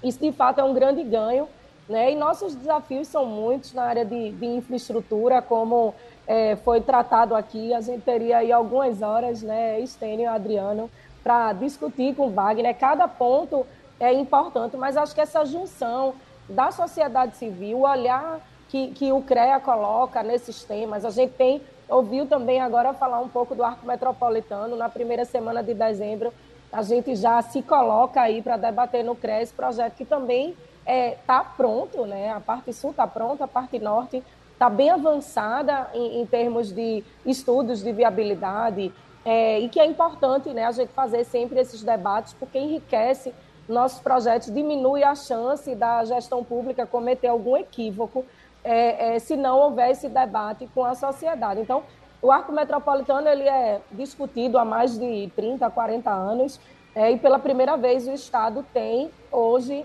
Isso, 0.04 0.19
de 0.19 0.32
fato, 0.32 0.62
é 0.62 0.63
um 0.63 0.74
grande 0.74 1.04
ganho. 1.04 1.50
Né? 1.89 2.12
E 2.12 2.15
nossos 2.15 2.54
desafios 2.54 3.08
são 3.08 3.26
muitos 3.26 3.74
na 3.74 3.84
área 3.84 4.06
de, 4.06 4.32
de 4.34 4.45
infraestrutura, 4.45 5.41
como 5.41 5.95
é, 6.28 6.56
foi 6.58 6.82
tratado 6.82 7.36
aqui. 7.36 7.74
A 7.74 7.82
gente 7.82 8.04
teria 8.04 8.38
aí 8.38 8.52
algumas 8.52 9.02
horas, 9.02 9.41
né, 9.41 9.80
Estênio 9.80 10.26
e 10.26 10.28
Adriano, 10.28 10.89
para 11.24 11.52
discutir 11.54 12.15
com 12.15 12.28
o 12.28 12.30
Wagner. 12.30 12.78
Cada 12.78 13.08
ponto 13.08 13.65
é 14.00 14.13
importante, 14.13 14.78
mas 14.78 14.95
acho 14.95 15.15
que 15.15 15.22
essa 15.22 15.43
junção 15.43 16.13
da 16.48 16.72
sociedade 16.72 17.36
civil, 17.38 17.80
olhar 17.82 18.39
que, 18.69 18.91
que 18.91 19.12
o 19.12 19.22
CREA 19.22 19.60
coloca 19.60 20.22
nesses 20.22 20.63
temas, 20.63 21.04
a 21.04 21.10
gente 21.10 21.34
tem 21.34 21.60
ouviu 21.89 22.25
também 22.25 22.62
agora 22.62 22.93
falar 22.93 23.19
um 23.19 23.28
pouco 23.28 23.56
do 23.56 23.63
arco 23.63 23.86
metropolitano. 23.86 24.75
Na 24.75 24.89
primeira 24.89 25.25
semana 25.25 25.63
de 25.63 25.73
dezembro, 25.73 26.34
a 26.71 26.82
gente 26.82 27.15
já 27.15 27.41
se 27.41 27.62
coloca 27.62 28.21
aí 28.21 28.41
para 28.41 28.58
debater 28.58 29.04
no 29.04 29.15
CREA 29.15 29.41
esse 29.41 29.54
projeto 29.54 29.95
que 29.95 30.06
também 30.06 30.49
está 30.49 30.58
é, 30.86 31.17
tá 31.25 31.43
pronto, 31.43 32.06
né? 32.06 32.32
A 32.32 32.39
parte 32.39 32.71
sul 32.73 32.91
está 32.91 33.08
pronta, 33.08 33.45
a 33.45 33.47
parte 33.47 33.80
norte 33.80 34.23
está 34.54 34.69
bem 34.69 34.89
avançada 34.89 35.89
em, 35.93 36.21
em 36.21 36.25
termos 36.25 36.71
de 36.71 37.04
estudos 37.25 37.82
de 37.82 37.91
viabilidade, 37.91 38.91
é, 39.23 39.60
e 39.60 39.69
que 39.69 39.80
é 39.80 39.86
importante 39.86 40.49
né, 40.49 40.65
a 40.65 40.71
gente 40.71 40.89
fazer 40.89 41.23
sempre 41.23 41.60
esses 41.60 41.84
debates, 41.84 42.34
porque 42.34 42.58
enriquece 42.58 43.34
nossos 43.67 43.99
projetos, 43.99 44.52
diminui 44.52 45.04
a 45.04 45.13
chance 45.13 45.75
da 45.75 46.04
gestão 46.04 46.43
pública 46.43 46.86
cometer 46.86 47.28
algum 47.28 47.56
equívoco 47.56 48.25
é, 48.69 49.15
é, 49.15 49.19
se 49.19 49.36
não 49.36 49.58
houver 49.58 49.89
esse 49.89 50.08
debate 50.08 50.69
com 50.75 50.86
a 50.86 50.93
sociedade. 50.93 51.60
Então, 51.60 51.82
o 52.21 52.32
arco 52.32 52.51
metropolitano 52.51 53.27
ele 53.27 53.49
é 53.49 53.82
discutido 53.91 54.60
há 54.60 54.63
mais 54.63 54.95
de 54.95 55.32
30, 55.36 55.67
40 55.71 56.12
anos, 56.12 56.60
é, 56.93 57.12
e 57.12 57.17
pela 57.17 57.39
primeira 57.39 57.75
vez 57.75 58.08
o 58.08 58.12
Estado 58.12 58.63
tem 58.71 59.10
hoje 59.32 59.84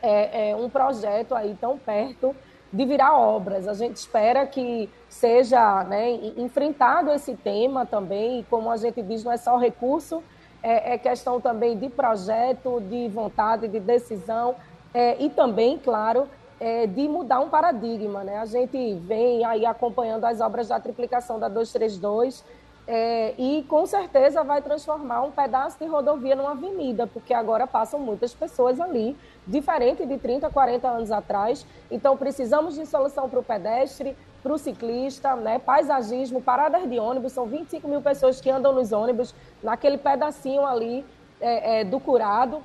é, 0.00 0.50
é, 0.50 0.56
um 0.56 0.70
projeto 0.70 1.34
aí 1.34 1.56
tão 1.60 1.76
perto 1.76 2.36
de 2.72 2.84
virar 2.84 3.18
obras. 3.18 3.66
A 3.66 3.74
gente 3.74 3.96
espera 3.96 4.46
que 4.46 4.88
seja 5.08 5.82
né, 5.82 6.12
enfrentado 6.36 7.10
esse 7.10 7.34
tema 7.34 7.84
também, 7.84 8.38
e 8.38 8.44
como 8.44 8.70
a 8.70 8.76
gente 8.76 9.02
diz, 9.02 9.24
não 9.24 9.32
é 9.32 9.36
só 9.36 9.56
recurso, 9.56 10.22
é, 10.62 10.94
é 10.94 10.98
questão 10.98 11.40
também 11.40 11.76
de 11.76 11.88
projeto, 11.88 12.80
de 12.82 13.08
vontade, 13.08 13.66
de 13.66 13.80
decisão, 13.80 14.54
é, 14.94 15.20
e 15.20 15.28
também, 15.28 15.76
claro, 15.76 16.28
é, 16.60 16.86
de 16.86 17.08
mudar 17.08 17.40
um 17.40 17.48
paradigma. 17.48 18.24
Né? 18.24 18.38
A 18.38 18.46
gente 18.46 18.94
vem 18.94 19.44
aí 19.44 19.66
acompanhando 19.66 20.24
as 20.24 20.40
obras 20.40 20.68
da 20.68 20.80
triplicação 20.80 21.38
da 21.38 21.48
232, 21.48 22.44
é, 22.88 23.34
e 23.36 23.64
com 23.64 23.84
certeza 23.84 24.44
vai 24.44 24.62
transformar 24.62 25.22
um 25.22 25.32
pedaço 25.32 25.76
de 25.76 25.86
rodovia 25.86 26.36
numa 26.36 26.52
avenida, 26.52 27.04
porque 27.06 27.34
agora 27.34 27.66
passam 27.66 27.98
muitas 27.98 28.32
pessoas 28.32 28.80
ali, 28.80 29.16
diferente 29.44 30.06
de 30.06 30.16
30, 30.16 30.48
40 30.48 30.88
anos 30.88 31.10
atrás. 31.10 31.66
Então, 31.90 32.16
precisamos 32.16 32.76
de 32.76 32.86
solução 32.86 33.28
para 33.28 33.40
o 33.40 33.42
pedestre, 33.42 34.16
para 34.40 34.52
o 34.52 34.58
ciclista, 34.58 35.34
né? 35.34 35.58
paisagismo, 35.58 36.40
paradas 36.40 36.88
de 36.88 36.96
ônibus. 37.00 37.32
São 37.32 37.46
25 37.46 37.88
mil 37.88 38.00
pessoas 38.00 38.40
que 38.40 38.48
andam 38.48 38.72
nos 38.72 38.92
ônibus, 38.92 39.34
naquele 39.60 39.98
pedacinho 39.98 40.64
ali 40.64 41.04
é, 41.40 41.80
é, 41.80 41.84
do 41.84 41.98
curado, 41.98 42.62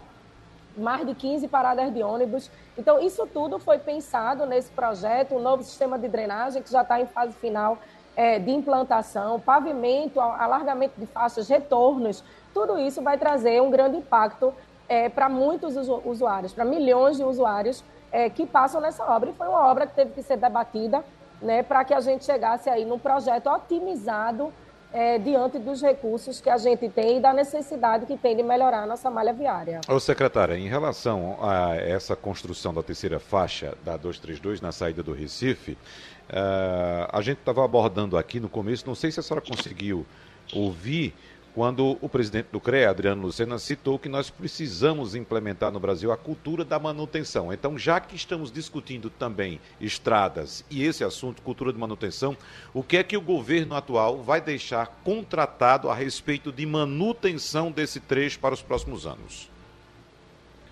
mais 0.77 1.05
de 1.05 1.13
15 1.13 1.47
paradas 1.47 1.93
de 1.93 2.01
ônibus. 2.01 2.49
Então, 2.77 2.99
isso 2.99 3.27
tudo 3.27 3.59
foi 3.59 3.79
pensado 3.79 4.45
nesse 4.45 4.71
projeto, 4.71 5.35
um 5.35 5.39
novo 5.39 5.63
sistema 5.63 5.97
de 5.97 6.07
drenagem 6.07 6.61
que 6.61 6.71
já 6.71 6.81
está 6.81 6.99
em 6.99 7.05
fase 7.05 7.33
final 7.33 7.77
é, 8.15 8.39
de 8.39 8.51
implantação, 8.51 9.39
pavimento, 9.39 10.19
alargamento 10.19 10.99
de 10.99 11.05
faixas, 11.05 11.47
retornos, 11.47 12.23
tudo 12.53 12.77
isso 12.77 13.01
vai 13.01 13.17
trazer 13.17 13.61
um 13.61 13.69
grande 13.69 13.97
impacto 13.97 14.53
é, 14.87 15.07
para 15.07 15.29
muitos 15.29 15.75
usuários, 16.05 16.53
para 16.53 16.65
milhões 16.65 17.17
de 17.17 17.23
usuários 17.23 17.83
é, 18.11 18.29
que 18.29 18.45
passam 18.45 18.81
nessa 18.81 19.03
obra. 19.05 19.29
E 19.29 19.33
foi 19.33 19.47
uma 19.47 19.69
obra 19.69 19.87
que 19.87 19.95
teve 19.95 20.11
que 20.11 20.21
ser 20.21 20.37
debatida 20.37 21.03
né, 21.41 21.63
para 21.63 21.83
que 21.83 21.93
a 21.93 22.01
gente 22.01 22.25
chegasse 22.25 22.69
aí 22.69 22.85
num 22.85 22.99
projeto 22.99 23.47
otimizado 23.49 24.53
é, 24.93 25.17
diante 25.17 25.57
dos 25.57 25.81
recursos 25.81 26.41
que 26.41 26.49
a 26.49 26.57
gente 26.57 26.89
tem 26.89 27.17
e 27.17 27.19
da 27.19 27.33
necessidade 27.33 28.05
que 28.05 28.17
tem 28.17 28.35
de 28.35 28.43
melhorar 28.43 28.83
a 28.83 28.85
nossa 28.85 29.09
malha 29.09 29.33
viária. 29.33 29.81
Ô, 29.87 29.99
secretária, 29.99 30.57
em 30.57 30.67
relação 30.67 31.37
a 31.41 31.75
essa 31.75 32.15
construção 32.15 32.73
da 32.73 32.83
terceira 32.83 33.19
faixa 33.19 33.77
da 33.83 33.95
232 33.95 34.61
na 34.61 34.71
saída 34.71 35.01
do 35.01 35.13
Recife, 35.13 35.71
uh, 35.71 37.07
a 37.11 37.21
gente 37.21 37.39
estava 37.39 37.63
abordando 37.63 38.17
aqui 38.17 38.39
no 38.39 38.49
começo, 38.49 38.85
não 38.85 38.95
sei 38.95 39.11
se 39.11 39.19
a 39.19 39.23
senhora 39.23 39.45
conseguiu 39.45 40.05
ouvir 40.53 41.13
quando 41.53 41.97
o 42.01 42.07
presidente 42.07 42.47
do 42.51 42.59
CREA, 42.59 42.89
Adriano 42.89 43.21
Lucena, 43.21 43.59
citou 43.59 43.99
que 43.99 44.07
nós 44.07 44.29
precisamos 44.29 45.15
implementar 45.15 45.71
no 45.71 45.79
Brasil 45.79 46.11
a 46.11 46.17
cultura 46.17 46.63
da 46.63 46.79
manutenção. 46.79 47.51
Então, 47.51 47.77
já 47.77 47.99
que 47.99 48.15
estamos 48.15 48.51
discutindo 48.51 49.09
também 49.09 49.59
estradas 49.79 50.63
e 50.69 50.83
esse 50.83 51.03
assunto, 51.03 51.41
cultura 51.41 51.73
de 51.73 51.79
manutenção, 51.79 52.37
o 52.73 52.81
que 52.81 52.97
é 52.97 53.03
que 53.03 53.17
o 53.17 53.21
governo 53.21 53.75
atual 53.75 54.21
vai 54.21 54.39
deixar 54.39 54.87
contratado 55.03 55.89
a 55.89 55.95
respeito 55.95 56.51
de 56.51 56.65
manutenção 56.65 57.71
desse 57.71 57.99
trecho 57.99 58.39
para 58.39 58.53
os 58.53 58.61
próximos 58.61 59.05
anos? 59.05 59.49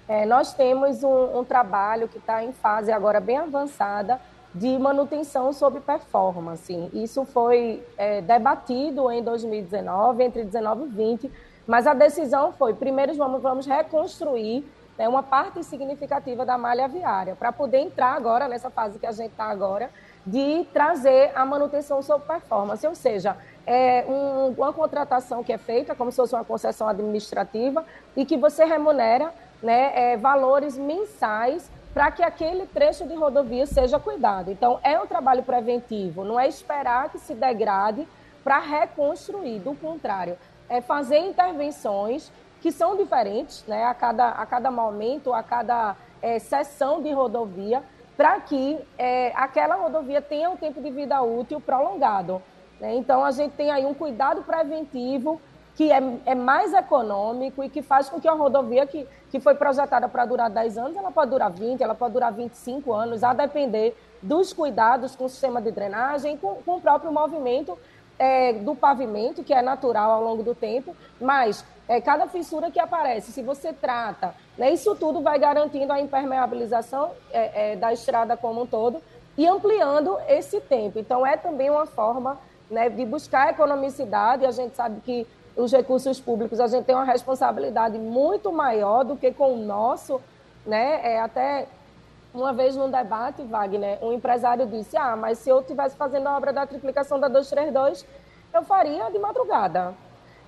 É, 0.08 0.26
nós 0.26 0.54
temos 0.54 1.04
um, 1.04 1.40
um 1.40 1.46
trabalho 1.46 2.08
que 2.08 2.18
está 2.18 2.44
em 2.44 2.52
fase 2.52 2.92
agora 2.92 3.20
bem 3.20 3.38
avançada 3.38 4.20
de 4.54 4.78
manutenção 4.80 5.54
sob 5.54 5.80
performance. 5.80 6.90
Isso 6.94 7.26
foi 7.26 7.84
é, 7.98 8.22
debatido 8.22 9.12
em 9.12 9.22
2019, 9.24 10.24
entre 10.24 10.44
19 10.44 10.86
e 10.86 10.88
20, 10.88 11.32
mas 11.68 11.86
a 11.86 11.94
decisão 11.94 12.52
foi: 12.52 12.74
primeiro 12.74 13.14
vamos, 13.16 13.42
vamos 13.42 13.66
reconstruir 13.66 14.66
né, 14.98 15.08
uma 15.08 15.24
parte 15.24 15.64
significativa 15.64 16.46
da 16.46 16.58
malha 16.58 16.88
viária, 16.88 17.36
para 17.36 17.52
poder 17.52 17.78
entrar 17.78 18.14
agora, 18.16 18.48
nessa 18.48 18.70
fase 18.70 19.00
que 19.00 19.06
a 19.06 19.12
gente 19.12 19.32
está 19.32 19.46
agora, 19.46 19.90
de 20.26 20.66
trazer 20.74 21.32
a 21.34 21.46
manutenção 21.46 22.02
sob 22.02 22.26
performance, 22.26 22.86
ou 22.86 22.94
seja, 22.94 23.38
é 23.66 24.04
um, 24.08 24.48
uma 24.58 24.74
contratação 24.74 25.44
que 25.44 25.54
é 25.54 25.58
feita 25.58 25.96
como 25.96 26.12
se 26.12 26.18
fosse 26.18 26.36
uma 26.36 26.44
concessão 26.44 26.90
administrativa 26.90 27.86
e 28.16 28.26
que 28.26 28.36
você 28.36 28.66
remunera 28.66 29.34
né, 29.64 29.92
é, 29.96 30.18
valores 30.18 30.78
mensais 30.78 31.72
para 32.00 32.12
que 32.12 32.24
aquele 32.24 32.66
trecho 32.66 33.06
de 33.06 33.14
rodovia 33.14 33.66
seja 33.66 34.00
cuidado. 34.00 34.50
Então, 34.50 34.80
é 34.84 34.98
um 34.98 35.06
trabalho 35.06 35.44
preventivo, 35.44 36.24
não 36.24 36.40
é 36.40 36.48
esperar 36.48 37.10
que 37.10 37.20
se 37.20 37.34
degrade 37.34 38.08
para 38.42 38.58
reconstruir, 38.58 39.60
do 39.60 39.76
contrário, 39.76 40.38
é 40.70 40.80
fazer 40.80 41.18
intervenções 41.18 42.32
que 42.62 42.72
são 42.72 42.96
diferentes 42.96 43.66
né, 43.68 43.84
a, 43.84 43.94
cada, 43.94 44.30
a 44.30 44.46
cada 44.46 44.72
momento, 44.72 45.34
a 45.34 45.44
cada 45.44 45.98
é, 46.22 46.40
sessão 46.40 47.04
de 47.04 47.12
rodovia, 47.12 47.84
para 48.16 48.40
que 48.40 48.80
é, 48.98 49.34
aquela 49.36 49.76
rodovia 49.76 50.22
tenha 50.22 50.50
um 50.50 50.56
tempo 50.56 50.82
de 50.82 50.90
vida 50.92 51.22
útil 51.22 51.60
prolongado. 51.60 52.42
Né? 52.80 52.96
Então, 52.96 53.26
a 53.26 53.32
gente 53.32 53.56
tem 53.56 53.72
aí 53.72 53.86
um 53.86 53.94
cuidado 53.94 54.42
preventivo 54.44 55.42
que 55.80 55.94
é, 55.94 56.02
é 56.26 56.36
mais 56.36 56.74
econômico 56.74 57.64
e 57.64 57.70
que 57.70 57.82
faz 57.82 58.10
com 58.10 58.20
que 58.20 58.28
a 58.28 58.34
rodovia 58.34 58.86
que, 58.86 59.08
que 59.32 59.40
foi 59.40 59.56
projetada 59.56 60.10
para 60.10 60.26
durar 60.26 60.50
10 60.50 60.78
anos, 60.78 60.98
ela 60.98 61.10
pode 61.10 61.32
durar 61.32 61.50
20, 61.50 61.82
ela 61.82 61.96
pode 61.96 62.12
durar 62.12 62.34
25 62.34 62.92
anos, 62.92 63.24
a 63.24 63.34
depender 63.34 63.96
dos 64.22 64.52
cuidados 64.52 65.16
com 65.16 65.24
o 65.24 65.30
sistema 65.30 65.62
de 65.62 65.72
drenagem, 65.72 66.36
com, 66.36 66.56
com 66.56 66.76
o 66.76 66.82
próprio 66.82 67.14
movimento 67.14 67.80
é, 68.20 68.52
do 68.52 68.76
pavimento, 68.76 69.42
que 69.42 69.54
é 69.54 69.62
natural 69.62 70.12
ao 70.12 70.22
longo 70.22 70.44
do 70.44 70.54
tempo, 70.54 70.94
mas 71.18 71.64
é, 71.88 72.02
cada 72.02 72.28
fissura 72.28 72.70
que 72.70 72.78
aparece, 72.78 73.32
se 73.32 73.42
você 73.42 73.72
trata, 73.72 74.36
né, 74.58 74.74
isso 74.74 74.94
tudo 74.96 75.22
vai 75.22 75.40
garantindo 75.40 75.94
a 75.94 76.02
impermeabilização 76.02 77.12
é, 77.32 77.72
é 77.72 77.76
da 77.78 77.94
estrada 77.94 78.36
como 78.36 78.64
um 78.64 78.68
todo 78.68 79.02
e 79.38 79.48
ampliando 79.48 80.18
esse 80.28 80.60
tempo. 80.60 81.00
Então, 81.00 81.26
é 81.26 81.38
também 81.38 81.70
uma 81.70 81.86
forma 81.86 82.38
né, 82.70 82.90
de 82.90 83.06
buscar 83.06 83.50
economicidade, 83.50 84.46
a 84.46 84.52
gente 84.52 84.76
sabe 84.76 85.00
que 85.00 85.26
os 85.60 85.72
recursos 85.72 86.20
públicos, 86.20 86.60
a 86.60 86.68
gente 86.68 86.86
tem 86.86 86.96
uma 86.96 87.04
responsabilidade 87.04 87.98
muito 87.98 88.52
maior 88.52 89.04
do 89.04 89.16
que 89.16 89.32
com 89.32 89.54
o 89.54 89.58
nosso, 89.58 90.22
né? 90.66 91.02
É 91.04 91.20
até 91.20 91.68
uma 92.34 92.54
vez 92.54 92.76
num 92.76 92.90
debate, 92.90 93.44
Wagner, 93.44 94.00
um 94.02 94.14
empresário 94.14 94.66
disse: 94.68 94.96
"Ah, 94.96 95.16
mas 95.16 95.40
se 95.40 95.50
eu 95.50 95.60
estivesse 95.60 95.96
fazendo 95.96 96.28
a 96.28 96.38
obra 96.38 96.54
da 96.54 96.66
triplicação 96.66 97.20
da 97.20 97.28
232, 97.28 98.06
eu 98.54 98.64
faria 98.64 99.10
de 99.10 99.20
madrugada". 99.20 99.94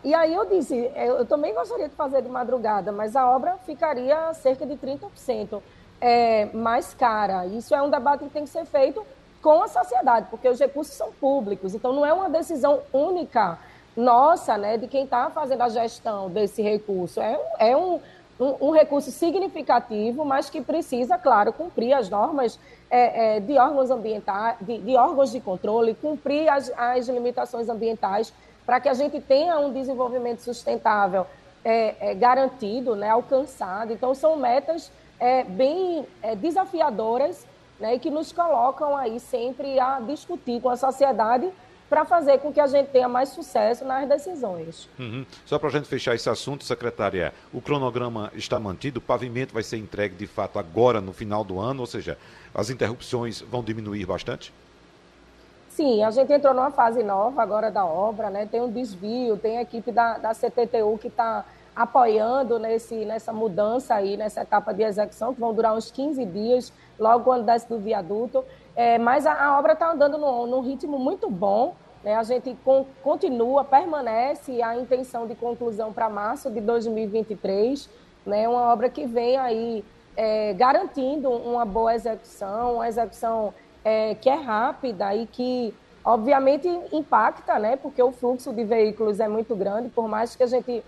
E 0.04 0.14
aí 0.14 0.34
eu 0.34 0.46
disse: 0.46 0.76
eu, 0.96 1.18
eu 1.18 1.26
também 1.26 1.54
gostaria 1.54 1.90
de 1.90 1.96
fazer 1.96 2.22
de 2.22 2.30
madrugada, 2.30 2.92
mas 2.92 3.16
a 3.16 3.30
obra 3.30 3.58
ficaria 3.66 4.34
cerca 4.34 4.66
de 4.66 4.76
30% 4.76 5.62
é, 6.00 6.46
mais 6.54 6.94
cara. 6.94 7.46
Isso 7.46 7.76
é 7.76 7.82
um 7.82 7.90
debate 7.90 8.24
que 8.24 8.30
tem 8.30 8.44
que 8.44 8.50
ser 8.50 8.66
feito 8.66 9.06
com 9.42 9.62
a 9.64 9.68
sociedade, 9.68 10.28
porque 10.30 10.48
os 10.48 10.60
recursos 10.60 10.96
são 10.96 11.12
públicos, 11.12 11.74
então 11.74 11.92
não 11.94 12.06
é 12.06 12.14
uma 12.14 12.30
decisão 12.30 12.82
única 12.94 13.58
nossa, 13.96 14.58
né, 14.58 14.78
de 14.78 14.88
quem 14.88 15.04
está 15.04 15.30
fazendo 15.30 15.62
a 15.62 15.70
gestão 15.70 16.30
desse 16.30 16.62
recurso. 16.62 17.20
É, 17.20 17.40
é 17.60 17.78
um, 17.78 18.00
um, 18.40 18.68
um, 18.68 18.72
recurso 18.72 19.12
significativo, 19.12 20.24
mas 20.24 20.50
que 20.50 20.62
precisa, 20.62 21.18
claro, 21.18 21.52
cumprir 21.52 21.94
as 21.94 22.10
normas 22.10 22.60
é, 22.90 23.38
é, 23.38 23.40
de 23.40 23.58
órgãos 23.58 23.92
ambientais, 23.92 24.58
de, 24.62 24.78
de, 24.80 24.96
órgãos 24.96 25.32
de 25.32 25.40
controle, 25.40 25.94
cumprir 25.94 26.50
as, 26.50 26.72
as 26.78 27.08
limitações 27.08 27.70
ambientais 27.70 28.34
para 28.66 28.80
que 28.80 28.88
a 28.88 28.94
gente 28.94 29.20
tenha 29.20 29.60
um 29.60 29.74
desenvolvimento 29.74 30.40
sustentável 30.40 31.26
é, 31.64 32.12
é 32.12 32.16
garantido, 32.16 32.96
né, 32.96 33.10
alcançado. 33.10 33.92
Então, 33.94 34.16
são 34.16 34.38
metas 34.38 34.92
é, 35.20 35.44
bem 35.44 36.08
desafiadoras 36.38 37.46
né, 37.80 37.96
e 37.96 38.00
que 38.00 38.10
nos 38.10 38.32
colocam 38.32 38.96
aí 38.96 39.20
sempre 39.20 39.80
a 39.80 40.00
discutir 40.00 40.62
com 40.62 40.70
a 40.70 40.78
sociedade 40.78 41.52
para 41.92 42.06
fazer 42.06 42.40
com 42.40 42.54
que 42.54 42.60
a 42.62 42.68
gente 42.68 42.88
tenha 42.88 43.10
mais 43.10 43.28
sucesso 43.28 43.84
nas 43.84 44.08
decisões. 44.08 44.88
Uhum. 44.98 45.26
Só 45.46 45.60
para 45.60 45.68
a 45.68 45.72
gente 45.74 45.90
fechar 45.90 46.16
esse 46.16 46.30
assunto, 46.30 46.64
secretária, 46.64 47.34
o 47.52 47.60
cronograma 47.60 48.32
está 48.34 48.58
mantido, 48.58 49.00
o 49.00 49.02
pavimento 49.02 49.54
vai 49.54 49.62
ser 49.62 49.76
entregue 49.76 50.16
de 50.16 50.26
fato 50.26 50.58
agora 50.58 51.02
no 51.02 51.12
final 51.12 51.44
do 51.44 51.60
ano, 51.60 51.82
ou 51.82 51.86
seja, 51.86 52.18
as 52.56 52.70
interrupções 52.70 53.42
vão 53.42 53.62
diminuir 53.62 54.06
bastante? 54.06 54.54
Sim, 55.68 56.02
a 56.02 56.12
gente 56.12 56.32
entrou 56.32 56.54
numa 56.54 56.72
fase 56.72 57.04
nova 57.04 57.44
agora 57.44 57.70
da 57.70 57.86
obra, 57.86 58.30
né? 58.30 58.46
Tem 58.50 58.62
um 58.62 58.72
desvio, 58.72 59.36
tem 59.36 59.58
a 59.58 59.62
equipe 59.62 59.92
da, 59.92 60.18
da 60.18 60.34
CTTU 60.34 60.98
que 60.98 61.10
está 61.10 61.44
apoiando 61.76 62.58
nesse, 62.58 63.04
nessa 63.04 63.34
mudança 63.34 63.96
aí, 63.96 64.16
nessa 64.16 64.44
etapa 64.44 64.74
de 64.74 64.84
execução, 64.84 65.34
que 65.34 65.42
vão 65.42 65.54
durar 65.54 65.76
uns 65.76 65.92
15 65.92 66.24
dias, 66.26 66.72
logo 66.98 67.26
quando 67.26 67.44
desce 67.46 67.68
do 67.68 67.80
viaduto. 67.80 68.46
É, 68.76 68.98
mas 68.98 69.26
a, 69.26 69.34
a 69.34 69.60
obra 69.60 69.74
está 69.74 69.92
andando 69.92 70.18
num, 70.18 70.48
num, 70.48 70.62
ritmo 70.62 70.98
muito 70.98 71.30
bom. 71.30 71.76
Né? 72.04 72.16
A 72.16 72.24
gente 72.24 72.56
com, 72.64 72.86
continua, 73.04 73.64
permanece 73.64 74.62
a 74.62 74.76
intenção 74.76 75.28
de 75.28 75.36
conclusão 75.36 75.92
para 75.92 76.10
março 76.10 76.50
de 76.50 76.62
2023. 76.62 77.90
Né? 78.26 78.48
Uma 78.48 78.72
obra 78.72 78.90
que 78.90 79.06
vem 79.06 79.38
aí 79.38 79.84
é, 80.16 80.54
garantindo 80.54 81.30
uma 81.30 81.66
boa 81.66 81.94
execução, 81.94 82.76
uma 82.76 82.88
execução 82.88 83.54
é, 83.84 84.16
que 84.16 84.30
é 84.30 84.36
rápida 84.36 85.16
e 85.16 85.26
que, 85.26 85.74
obviamente, 86.04 86.68
impacta, 86.92 87.60
né? 87.60 87.76
porque 87.76 88.02
o 88.02 88.12
fluxo 88.12 88.54
de 88.54 88.64
veículos 88.64 89.20
é 89.20 89.28
muito 89.28 89.56
grande, 89.56 89.90
por 89.90 90.08
mais 90.08 90.36
que 90.36 90.44
a 90.44 90.48
gente 90.48 90.84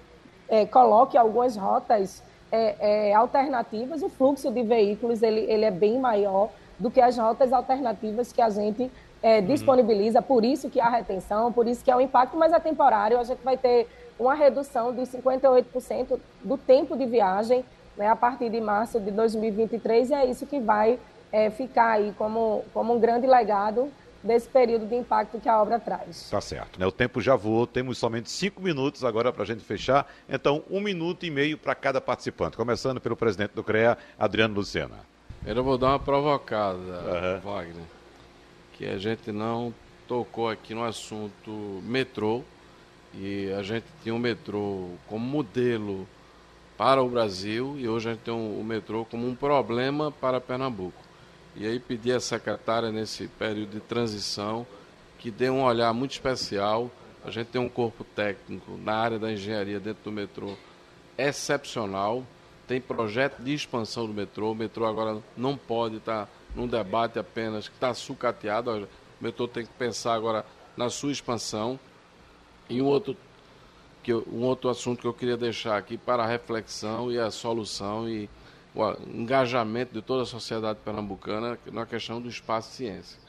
é, 0.47 0.65
coloque 0.65 1.17
algumas 1.17 1.55
rotas 1.55 2.23
é, 2.51 3.09
é, 3.09 3.13
alternativas, 3.13 4.03
o 4.03 4.09
fluxo 4.09 4.51
de 4.51 4.61
veículos 4.61 5.23
ele, 5.23 5.41
ele 5.41 5.65
é 5.65 5.71
bem 5.71 5.97
maior 5.99 6.49
do 6.83 6.91
que 6.91 6.99
as 6.99 7.17
rotas 7.17 7.53
alternativas 7.53 8.33
que 8.33 8.41
a 8.41 8.49
gente 8.49 8.91
é, 9.21 9.39
uhum. 9.39 9.45
disponibiliza, 9.45 10.21
por 10.21 10.43
isso 10.43 10.69
que 10.69 10.81
há 10.81 10.89
retenção, 10.89 11.49
por 11.49 11.65
isso 11.65 11.81
que 11.81 11.89
há 11.89 11.95
um 11.95 12.01
impacto, 12.01 12.35
mas 12.35 12.51
é 12.51 12.59
temporário, 12.59 13.17
a 13.17 13.23
gente 13.23 13.41
vai 13.41 13.55
ter 13.55 13.87
uma 14.19 14.33
redução 14.33 14.93
de 14.93 15.03
58% 15.03 16.19
do 16.43 16.57
tempo 16.57 16.97
de 16.97 17.05
viagem 17.05 17.63
né, 17.95 18.09
a 18.09 18.17
partir 18.17 18.49
de 18.49 18.59
março 18.59 18.99
de 18.99 19.11
2023, 19.11 20.09
e 20.09 20.13
é 20.13 20.25
isso 20.25 20.45
que 20.45 20.59
vai 20.59 20.99
é, 21.31 21.49
ficar 21.49 21.91
aí 21.91 22.13
como, 22.17 22.65
como 22.73 22.93
um 22.93 22.99
grande 22.99 23.27
legado 23.27 23.89
desse 24.21 24.49
período 24.49 24.85
de 24.85 24.95
impacto 24.95 25.39
que 25.39 25.47
a 25.47 25.61
obra 25.61 25.79
traz. 25.79 26.29
Tá 26.29 26.41
certo, 26.41 26.77
né? 26.77 26.85
O 26.85 26.91
tempo 26.91 27.21
já 27.21 27.37
voou, 27.37 27.65
temos 27.65 27.97
somente 27.97 28.29
cinco 28.29 28.61
minutos 28.61 29.05
agora 29.05 29.31
para 29.31 29.43
a 29.43 29.45
gente 29.45 29.63
fechar, 29.63 30.05
então 30.27 30.63
um 30.69 30.81
minuto 30.81 31.25
e 31.25 31.31
meio 31.31 31.57
para 31.57 31.73
cada 31.75 32.01
participante, 32.01 32.57
começando 32.57 32.99
pelo 32.99 33.15
presidente 33.15 33.51
do 33.51 33.63
CREA, 33.63 33.97
Adriano 34.19 34.53
Lucena. 34.53 35.12
Eu 35.45 35.61
vou 35.61 35.77
dar 35.77 35.89
uma 35.89 35.99
provocada, 35.99 36.77
uhum. 36.77 37.39
Wagner, 37.41 37.83
que 38.73 38.85
a 38.85 38.97
gente 38.97 39.29
não 39.29 39.73
tocou 40.07 40.47
aqui 40.47 40.73
no 40.73 40.85
assunto 40.85 41.81
metrô, 41.83 42.41
e 43.13 43.51
a 43.51 43.61
gente 43.61 43.85
tinha 44.01 44.15
o 44.15 44.17
um 44.17 44.21
metrô 44.21 44.91
como 45.05 45.25
modelo 45.25 46.07
para 46.77 47.03
o 47.03 47.09
Brasil, 47.09 47.75
e 47.77 47.89
hoje 47.89 48.07
a 48.07 48.13
gente 48.13 48.21
tem 48.21 48.33
o 48.33 48.37
um, 48.37 48.63
metrô 48.63 49.03
como 49.03 49.27
um 49.27 49.35
problema 49.35 50.13
para 50.13 50.39
Pernambuco. 50.39 51.03
E 51.57 51.67
aí 51.67 51.77
pedi 51.77 52.13
à 52.13 52.21
secretária, 52.21 52.89
nesse 52.89 53.27
período 53.27 53.71
de 53.71 53.79
transição, 53.81 54.65
que 55.19 55.29
dê 55.29 55.49
um 55.49 55.61
olhar 55.65 55.93
muito 55.93 56.11
especial. 56.11 56.89
A 57.23 57.29
gente 57.29 57.47
tem 57.47 57.59
um 57.59 57.69
corpo 57.69 58.05
técnico 58.05 58.77
na 58.77 58.95
área 58.95 59.19
da 59.19 59.29
engenharia 59.29 59.79
dentro 59.79 60.05
do 60.05 60.11
metrô 60.11 60.55
excepcional 61.17 62.23
tem 62.67 62.79
projeto 62.79 63.41
de 63.41 63.53
expansão 63.53 64.07
do 64.07 64.13
metrô. 64.13 64.51
O 64.51 64.55
metrô 64.55 64.85
agora 64.85 65.21
não 65.35 65.57
pode 65.57 65.97
estar 65.97 66.29
num 66.55 66.67
debate 66.67 67.19
apenas 67.19 67.67
que 67.67 67.75
está 67.75 67.93
sucateado. 67.93 68.71
O 68.71 69.23
metrô 69.23 69.47
tem 69.47 69.65
que 69.65 69.73
pensar 69.73 70.13
agora 70.13 70.45
na 70.77 70.89
sua 70.89 71.11
expansão. 71.11 71.79
E 72.69 72.81
um 72.81 72.85
outro, 72.85 73.17
que 74.01 74.13
eu, 74.13 74.25
um 74.31 74.43
outro 74.43 74.69
assunto 74.69 75.01
que 75.01 75.07
eu 75.07 75.13
queria 75.13 75.37
deixar 75.37 75.77
aqui 75.77 75.97
para 75.97 76.23
a 76.23 76.27
reflexão 76.27 77.11
e 77.11 77.19
a 77.19 77.29
solução 77.29 78.07
e 78.07 78.29
o 78.73 78.91
engajamento 79.13 79.93
de 79.93 80.01
toda 80.01 80.23
a 80.23 80.25
sociedade 80.25 80.79
pernambucana 80.83 81.59
na 81.71 81.85
questão 81.85 82.21
do 82.21 82.29
espaço 82.29 82.71
ciência. 82.71 83.19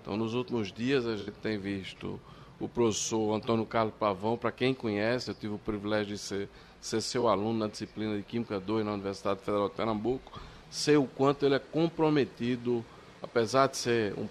Então, 0.00 0.16
nos 0.16 0.34
últimos 0.34 0.72
dias, 0.72 1.06
a 1.06 1.16
gente 1.16 1.32
tem 1.32 1.58
visto 1.58 2.18
o 2.58 2.68
professor 2.68 3.34
Antônio 3.34 3.64
Carlos 3.64 3.94
Pavão, 3.98 4.36
para 4.36 4.50
quem 4.50 4.74
conhece, 4.74 5.30
eu 5.30 5.34
tive 5.34 5.54
o 5.54 5.58
privilégio 5.58 6.14
de 6.14 6.18
ser, 6.18 6.48
ser 6.80 7.00
seu 7.00 7.28
aluno 7.28 7.58
na 7.58 7.68
disciplina 7.68 8.16
de 8.16 8.22
Química 8.22 8.60
2 8.60 8.84
na 8.84 8.92
Universidade 8.92 9.40
Federal 9.40 9.68
de 9.68 9.74
Pernambuco, 9.74 10.40
sei 10.70 10.96
o 10.96 11.06
quanto 11.06 11.44
ele 11.44 11.54
é 11.54 11.58
comprometido, 11.58 12.84
apesar 13.22 13.68
de 13.68 13.76
ser 13.76 14.14
um 14.18 14.28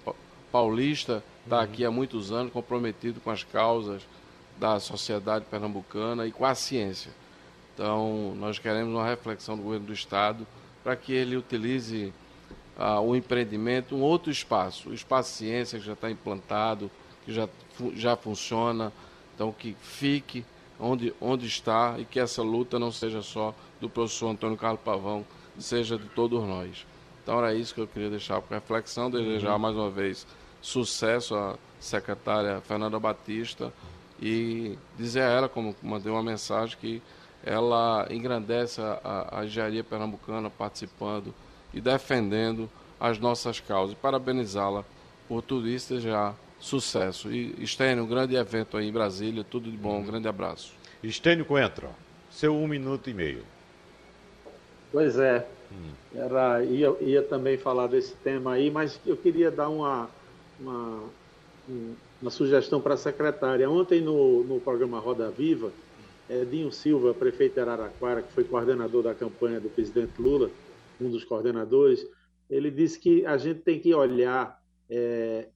paulista, 0.51 1.23
está 1.43 1.57
uhum. 1.57 1.63
aqui 1.63 1.85
há 1.85 1.91
muitos 1.91 2.31
anos, 2.31 2.53
comprometido 2.53 3.19
com 3.19 3.31
as 3.31 3.43
causas 3.43 4.03
da 4.59 4.79
sociedade 4.79 5.45
pernambucana 5.45 6.25
e 6.25 6.31
com 6.31 6.45
a 6.45 6.55
ciência. 6.55 7.11
Então, 7.73 8.33
nós 8.35 8.57
queremos 8.57 8.93
uma 8.93 9.05
reflexão 9.05 9.55
do 9.55 9.63
governo 9.63 9.85
do 9.85 9.93
Estado 9.93 10.47
para 10.83 10.95
que 10.95 11.13
ele 11.13 11.35
utilize 11.35 12.11
ah, 12.77 12.99
o 12.99 13.15
empreendimento, 13.15 13.95
um 13.95 14.01
outro 14.01 14.31
espaço, 14.31 14.89
o 14.89 14.93
espaço 14.93 15.33
ciência 15.33 15.77
que 15.77 15.85
já 15.85 15.93
está 15.93 16.09
implantado, 16.09 16.89
que 17.23 17.33
já, 17.33 17.47
já 17.93 18.15
funciona, 18.15 18.91
então 19.35 19.51
que 19.51 19.75
fique 19.81 20.43
onde, 20.79 21.13
onde 21.19 21.47
está 21.47 21.95
e 21.97 22.05
que 22.05 22.19
essa 22.19 22.41
luta 22.41 22.77
não 22.77 22.91
seja 22.91 23.21
só 23.21 23.53
do 23.79 23.89
professor 23.89 24.29
Antônio 24.29 24.57
Carlos 24.57 24.81
Pavão, 24.81 25.25
seja 25.57 25.97
de 25.97 26.05
todos 26.09 26.43
nós. 26.43 26.85
Então 27.23 27.39
era 27.39 27.53
isso 27.53 27.73
que 27.73 27.81
eu 27.81 27.87
queria 27.87 28.09
deixar 28.09 28.41
para 28.41 28.57
reflexão, 28.57 29.09
desejar 29.09 29.53
uhum. 29.53 29.59
mais 29.59 29.75
uma 29.75 29.89
vez 29.89 30.25
sucesso 30.61 31.35
à 31.35 31.55
secretária 31.79 32.61
Fernanda 32.61 32.99
Batista 32.99 33.71
e 34.21 34.77
dizer 34.97 35.21
a 35.21 35.29
ela, 35.29 35.49
como 35.49 35.75
mandei 35.81 36.11
uma 36.11 36.23
mensagem, 36.23 36.77
que 36.79 37.01
ela 37.43 38.07
engrandece 38.09 38.81
a, 38.81 39.39
a 39.39 39.45
engenharia 39.45 39.83
pernambucana 39.83 40.49
participando 40.49 41.33
e 41.73 41.79
defendendo 41.79 42.69
as 42.99 43.19
nossas 43.19 43.59
causas. 43.59 43.95
Parabenizá-la 43.95 44.83
por 45.27 45.41
tudo 45.41 45.67
isso, 45.67 45.93
desejar 45.93 46.35
sucesso. 46.59 47.31
E 47.31 47.55
Estênio, 47.63 48.03
um 48.03 48.07
grande 48.07 48.35
evento 48.35 48.77
aí 48.77 48.87
em 48.87 48.91
Brasília, 48.91 49.43
tudo 49.43 49.69
de 49.69 49.77
bom, 49.77 49.99
um 49.99 50.05
grande 50.05 50.27
abraço. 50.27 50.73
Estênio 51.03 51.45
Coentro, 51.45 51.89
seu 52.29 52.55
um 52.55 52.67
minuto 52.67 53.09
e 53.09 53.13
meio. 53.13 53.43
Pois 54.91 55.17
é, 55.19 55.45
hum. 55.71 55.91
era, 56.15 56.63
ia, 56.63 56.95
ia 57.01 57.21
também 57.21 57.57
falar 57.57 57.87
desse 57.87 58.15
tema 58.15 58.53
aí, 58.53 58.71
mas 58.71 58.99
eu 59.05 59.15
queria 59.15 59.51
dar 59.51 59.69
uma, 59.69 60.09
uma, 60.59 61.03
uma 62.21 62.31
sugestão 62.31 62.81
para 62.81 62.95
a 62.95 62.97
secretária. 62.97 63.69
Ontem 63.69 64.01
no, 64.01 64.43
no 64.43 64.59
programa 64.59 64.99
Roda 64.99 65.29
Viva, 65.29 65.71
Edinho 66.29 66.71
Silva, 66.71 67.13
prefeito 67.13 67.55
de 67.55 67.59
Araraquara, 67.61 68.21
que 68.21 68.33
foi 68.33 68.43
coordenador 68.43 69.03
da 69.03 69.13
campanha 69.13 69.59
do 69.59 69.69
presidente 69.69 70.19
Lula, 70.19 70.49
um 70.99 71.09
dos 71.09 71.23
coordenadores, 71.23 72.05
ele 72.49 72.71
disse 72.71 72.99
que 72.99 73.25
a 73.25 73.37
gente 73.37 73.59
tem 73.59 73.79
que 73.79 73.93
olhar 73.93 74.59
é, 74.89 75.47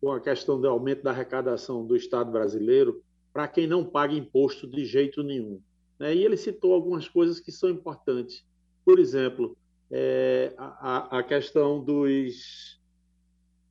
com 0.00 0.12
a 0.12 0.20
questão 0.20 0.60
do 0.60 0.68
aumento 0.68 1.02
da 1.02 1.10
arrecadação 1.10 1.84
do 1.84 1.96
Estado 1.96 2.30
brasileiro 2.30 3.02
para 3.32 3.48
quem 3.48 3.66
não 3.66 3.84
paga 3.84 4.14
imposto 4.14 4.66
de 4.66 4.84
jeito 4.84 5.22
nenhum. 5.22 5.60
Né? 5.98 6.14
E 6.14 6.24
ele 6.24 6.36
citou 6.36 6.72
algumas 6.72 7.08
coisas 7.08 7.40
que 7.40 7.52
são 7.52 7.68
importantes. 7.68 8.44
Por 8.84 8.98
exemplo, 8.98 9.56
é, 9.90 10.54
a, 10.56 11.18
a, 11.18 11.22
questão 11.22 11.82
dos, 11.82 12.80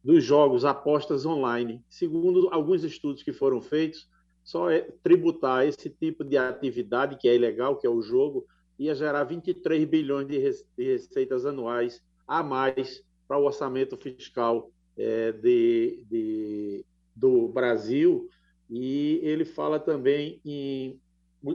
dos 0.04 0.24
jogos, 0.24 0.66
apostas 0.66 1.26
online. 1.26 1.84
Segundo 1.90 2.50
alguns 2.52 2.84
estudos 2.84 3.24
que 3.24 3.34
foram 3.34 3.62
feitos, 3.62 4.10
só 4.44 4.70
é 4.70 4.82
tributar 5.04 5.66
esse 5.66 5.90
tipo 5.90 6.24
de 6.24 6.38
atividade, 6.38 7.18
que 7.18 7.28
é 7.28 7.36
ilegal, 7.36 7.78
que 7.78 7.86
é 7.86 7.90
o 7.90 8.02
jogo, 8.02 8.46
ia 8.80 8.96
gerar 8.96 9.24
23 9.24 9.84
bilhões 9.86 10.28
de 10.28 10.38
receitas 10.78 11.46
anuais 11.46 12.02
a 12.28 12.44
mais 12.44 13.04
para 13.28 13.38
o 13.38 13.46
orçamento 13.46 13.98
fiscal 13.98 14.72
é, 14.98 15.32
de, 15.32 16.04
de, 16.10 16.86
do 17.16 17.48
Brasil. 17.48 18.30
E 18.70 19.20
ele 19.24 19.46
fala 19.46 19.80
também 19.80 20.42
em, 20.44 21.00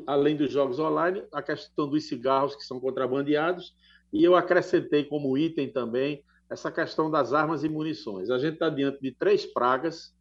além 0.07 0.37
dos 0.37 0.51
jogos 0.51 0.79
online, 0.79 1.23
a 1.33 1.43
questão 1.43 1.89
dos 1.89 2.07
cigarros 2.07 2.55
que 2.55 2.63
são 2.63 2.81
contrabandeados. 2.81 3.75
E 4.13 4.23
eu 4.23 4.37
acrescentei 4.37 5.05
como 5.05 5.37
item 5.37 5.71
também 5.71 6.23
essa 6.49 6.71
questão 6.71 7.11
das 7.11 7.33
armas 7.33 7.65
e 7.65 7.69
munições. 7.69 8.31
A 8.31 8.39
gente 8.39 8.55
está 8.55 8.69
diante 8.69 9.01
de 9.01 9.13
três 9.13 9.45
pragas: 9.45 10.15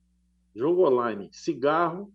jogo 0.56 0.88
online, 0.88 1.30
cigarro 1.32 2.12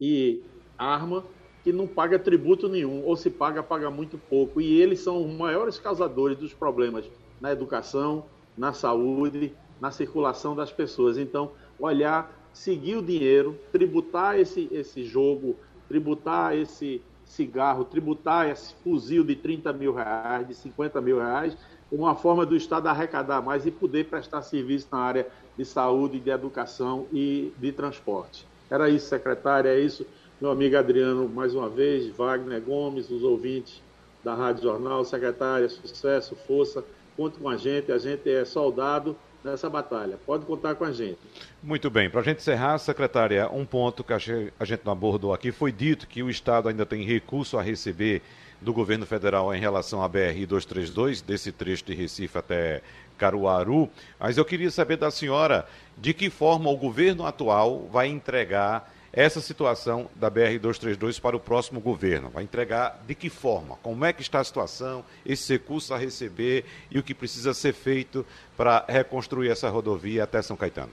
e 0.00 0.42
arma 0.76 1.24
que 1.62 1.72
não 1.72 1.86
paga 1.86 2.18
tributo 2.18 2.68
nenhum, 2.68 3.04
ou 3.04 3.16
se 3.16 3.28
paga, 3.30 3.62
paga 3.62 3.90
muito 3.90 4.18
pouco. 4.18 4.60
E 4.60 4.80
eles 4.80 5.00
são 5.00 5.24
os 5.24 5.32
maiores 5.32 5.78
causadores 5.78 6.38
dos 6.38 6.54
problemas 6.54 7.04
na 7.40 7.52
educação, 7.52 8.26
na 8.56 8.72
saúde, 8.72 9.54
na 9.80 9.90
circulação 9.90 10.54
das 10.54 10.70
pessoas. 10.70 11.16
Então, 11.18 11.52
olhar, 11.78 12.32
seguir 12.52 12.96
o 12.96 13.02
dinheiro, 13.02 13.58
tributar 13.72 14.38
esse, 14.38 14.68
esse 14.70 15.04
jogo, 15.04 15.56
tributar 15.88 16.56
esse 16.56 17.02
cigarro, 17.24 17.84
tributar 17.84 18.48
esse 18.48 18.74
fuzil 18.82 19.24
de 19.24 19.36
30 19.36 19.72
mil 19.72 19.94
reais, 19.94 20.46
de 20.46 20.54
50 20.54 21.00
mil 21.00 21.18
reais, 21.18 21.56
uma 21.90 22.14
forma 22.14 22.44
do 22.44 22.56
Estado 22.56 22.88
arrecadar 22.88 23.40
mais 23.40 23.66
e 23.66 23.70
poder 23.70 24.06
prestar 24.06 24.42
serviço 24.42 24.88
na 24.92 24.98
área 24.98 25.26
de 25.56 25.64
saúde, 25.64 26.20
de 26.20 26.30
educação 26.30 27.06
e 27.12 27.52
de 27.58 27.72
transporte. 27.72 28.46
Era 28.68 28.88
isso, 28.88 29.08
secretária, 29.08 29.68
é 29.68 29.80
isso 29.80 30.06
meu 30.40 30.50
amigo 30.50 30.74
Adriano, 30.74 31.28
mais 31.28 31.54
uma 31.54 31.68
vez, 31.68 32.08
Wagner 32.16 32.62
Gomes, 32.62 33.10
os 33.10 33.22
ouvintes 33.22 33.82
da 34.24 34.34
Rádio 34.34 34.62
Jornal, 34.62 35.04
secretária, 35.04 35.68
sucesso, 35.68 36.34
força, 36.34 36.82
conte 37.14 37.38
com 37.38 37.46
a 37.46 37.58
gente, 37.58 37.92
a 37.92 37.98
gente 37.98 38.26
é 38.30 38.42
soldado 38.46 39.14
nessa 39.44 39.68
batalha. 39.68 40.18
Pode 40.26 40.44
contar 40.44 40.74
com 40.74 40.84
a 40.84 40.92
gente. 40.92 41.18
Muito 41.62 41.90
bem. 41.90 42.10
Para 42.10 42.20
a 42.20 42.24
gente 42.24 42.38
encerrar, 42.38 42.78
secretária, 42.78 43.48
um 43.50 43.64
ponto 43.64 44.04
que 44.04 44.12
a 44.12 44.18
gente 44.18 44.82
não 44.84 44.92
abordou 44.92 45.32
aqui. 45.32 45.50
Foi 45.52 45.72
dito 45.72 46.06
que 46.06 46.22
o 46.22 46.30
Estado 46.30 46.68
ainda 46.68 46.84
tem 46.84 47.04
recurso 47.04 47.58
a 47.58 47.62
receber 47.62 48.22
do 48.60 48.72
governo 48.72 49.06
federal 49.06 49.54
em 49.54 49.58
relação 49.58 50.02
à 50.02 50.08
BR-232, 50.08 51.24
desse 51.24 51.50
trecho 51.50 51.84
de 51.84 51.94
Recife 51.94 52.36
até 52.36 52.82
Caruaru. 53.16 53.88
Mas 54.18 54.36
eu 54.36 54.44
queria 54.44 54.70
saber 54.70 54.96
da 54.96 55.10
senhora 55.10 55.66
de 55.96 56.12
que 56.12 56.28
forma 56.28 56.68
o 56.70 56.76
governo 56.76 57.26
atual 57.26 57.88
vai 57.90 58.08
entregar 58.08 58.92
essa 59.12 59.40
situação 59.40 60.08
da 60.14 60.30
BR-232 60.30 61.20
para 61.20 61.36
o 61.36 61.40
próximo 61.40 61.80
governo? 61.80 62.30
Vai 62.30 62.44
entregar 62.44 63.00
de 63.06 63.14
que 63.14 63.28
forma? 63.28 63.76
Como 63.82 64.04
é 64.04 64.12
que 64.12 64.22
está 64.22 64.40
a 64.40 64.44
situação, 64.44 65.04
esse 65.26 65.52
recurso 65.52 65.92
a 65.92 65.98
receber 65.98 66.64
e 66.90 66.98
o 66.98 67.02
que 67.02 67.14
precisa 67.14 67.52
ser 67.52 67.72
feito 67.72 68.24
para 68.56 68.84
reconstruir 68.88 69.50
essa 69.50 69.68
rodovia 69.68 70.24
até 70.24 70.40
São 70.40 70.56
Caetano? 70.56 70.92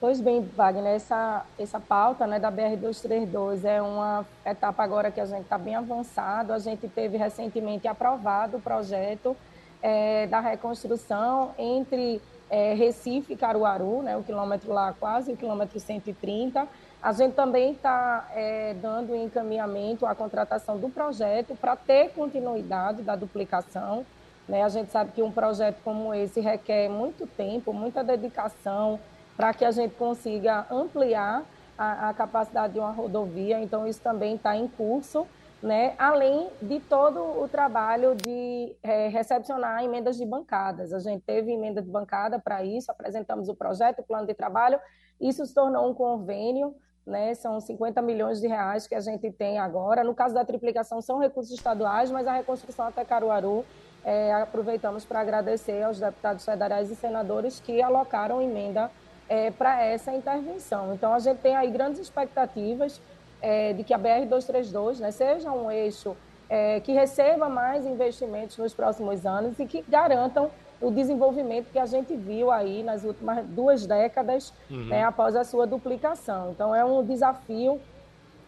Pois 0.00 0.20
bem, 0.20 0.48
Wagner, 0.56 0.94
essa, 0.94 1.44
essa 1.58 1.80
pauta 1.80 2.24
né, 2.24 2.38
da 2.38 2.52
BR-232 2.52 3.64
é 3.64 3.82
uma 3.82 4.24
etapa 4.46 4.84
agora 4.84 5.10
que 5.10 5.20
a 5.20 5.26
gente 5.26 5.42
está 5.42 5.58
bem 5.58 5.74
avançado. 5.74 6.52
A 6.52 6.58
gente 6.60 6.88
teve 6.88 7.16
recentemente 7.16 7.88
aprovado 7.88 8.58
o 8.58 8.60
projeto 8.60 9.36
é, 9.82 10.28
da 10.28 10.38
reconstrução 10.38 11.52
entre 11.58 12.20
é, 12.48 12.74
Recife 12.74 13.32
e 13.32 13.36
Caruaru, 13.36 14.02
né, 14.02 14.16
o 14.16 14.22
quilômetro 14.22 14.72
lá 14.72 14.92
quase 14.92 15.32
o 15.32 15.36
quilômetro 15.36 15.80
130, 15.80 16.68
a 17.00 17.12
gente 17.12 17.34
também 17.34 17.72
está 17.72 18.28
é, 18.34 18.74
dando 18.74 19.14
encaminhamento 19.14 20.04
à 20.04 20.14
contratação 20.14 20.78
do 20.78 20.88
projeto 20.88 21.54
para 21.54 21.76
ter 21.76 22.10
continuidade 22.10 23.02
da 23.02 23.14
duplicação. 23.14 24.04
Né? 24.48 24.64
A 24.64 24.68
gente 24.68 24.90
sabe 24.90 25.12
que 25.12 25.22
um 25.22 25.30
projeto 25.30 25.80
como 25.84 26.12
esse 26.12 26.40
requer 26.40 26.88
muito 26.88 27.26
tempo, 27.26 27.72
muita 27.72 28.02
dedicação 28.02 28.98
para 29.36 29.54
que 29.54 29.64
a 29.64 29.70
gente 29.70 29.94
consiga 29.94 30.66
ampliar 30.68 31.44
a, 31.76 32.08
a, 32.08 32.14
capacidade 32.14 32.72
de 32.72 32.80
uma 32.80 32.90
rodovia. 32.90 33.60
Então, 33.60 33.86
isso 33.86 34.00
também 34.00 34.34
está 34.34 34.56
em 34.56 34.66
curso, 34.66 35.24
né? 35.62 35.94
além 35.96 36.50
de 36.60 36.80
todo 36.80 37.20
o 37.20 37.46
trabalho 37.46 38.16
de 38.16 38.74
é, 38.82 39.06
recepcionar 39.06 39.84
emendas 39.84 40.16
de 40.16 40.26
bancadas. 40.26 40.92
A 40.92 40.98
gente 40.98 41.22
teve 41.22 41.52
emenda 41.52 41.80
de 41.80 41.88
bancada 41.88 42.40
para 42.40 42.64
isso, 42.64 42.90
apresentamos 42.90 43.48
o 43.48 43.54
projeto, 43.54 44.00
o 44.00 44.02
plano 44.02 44.26
de 44.26 44.34
trabalho, 44.34 44.80
isso 45.20 45.46
se 45.46 45.54
tornou 45.54 45.88
um 45.88 45.94
convênio 45.94 46.74
né? 47.08 47.34
São 47.34 47.60
50 47.60 48.00
milhões 48.02 48.40
de 48.40 48.46
reais 48.46 48.86
que 48.86 48.94
a 48.94 49.00
gente 49.00 49.30
tem 49.30 49.58
agora. 49.58 50.04
No 50.04 50.14
caso 50.14 50.34
da 50.34 50.44
triplicação, 50.44 51.00
são 51.00 51.18
recursos 51.18 51.52
estaduais, 51.52 52.10
mas 52.10 52.26
a 52.26 52.32
reconstrução 52.32 52.86
até 52.86 53.04
Caruaru, 53.04 53.64
é, 54.04 54.32
aproveitamos 54.34 55.04
para 55.04 55.20
agradecer 55.20 55.82
aos 55.82 55.98
deputados 55.98 56.44
federais 56.44 56.90
e 56.90 56.94
senadores 56.94 57.60
que 57.60 57.82
alocaram 57.82 58.40
emenda 58.40 58.90
é, 59.28 59.50
para 59.50 59.82
essa 59.84 60.12
intervenção. 60.12 60.94
Então, 60.94 61.12
a 61.12 61.18
gente 61.18 61.38
tem 61.38 61.56
aí 61.56 61.70
grandes 61.70 62.00
expectativas 62.00 63.00
é, 63.40 63.72
de 63.72 63.84
que 63.84 63.92
a 63.92 63.98
BR-232 63.98 65.00
né, 65.00 65.10
seja 65.10 65.50
um 65.52 65.70
eixo 65.70 66.16
é, 66.48 66.80
que 66.80 66.92
receba 66.92 67.48
mais 67.48 67.84
investimentos 67.84 68.56
nos 68.56 68.72
próximos 68.72 69.26
anos 69.26 69.58
e 69.58 69.66
que 69.66 69.84
garantam 69.86 70.50
o 70.80 70.90
desenvolvimento 70.90 71.70
que 71.70 71.78
a 71.78 71.86
gente 71.86 72.14
viu 72.14 72.50
aí 72.50 72.82
nas 72.82 73.04
últimas 73.04 73.44
duas 73.46 73.86
décadas, 73.86 74.52
uhum. 74.70 74.86
né, 74.86 75.04
após 75.04 75.34
a 75.34 75.44
sua 75.44 75.66
duplicação. 75.66 76.52
Então, 76.52 76.74
é 76.74 76.84
um 76.84 77.04
desafio 77.04 77.80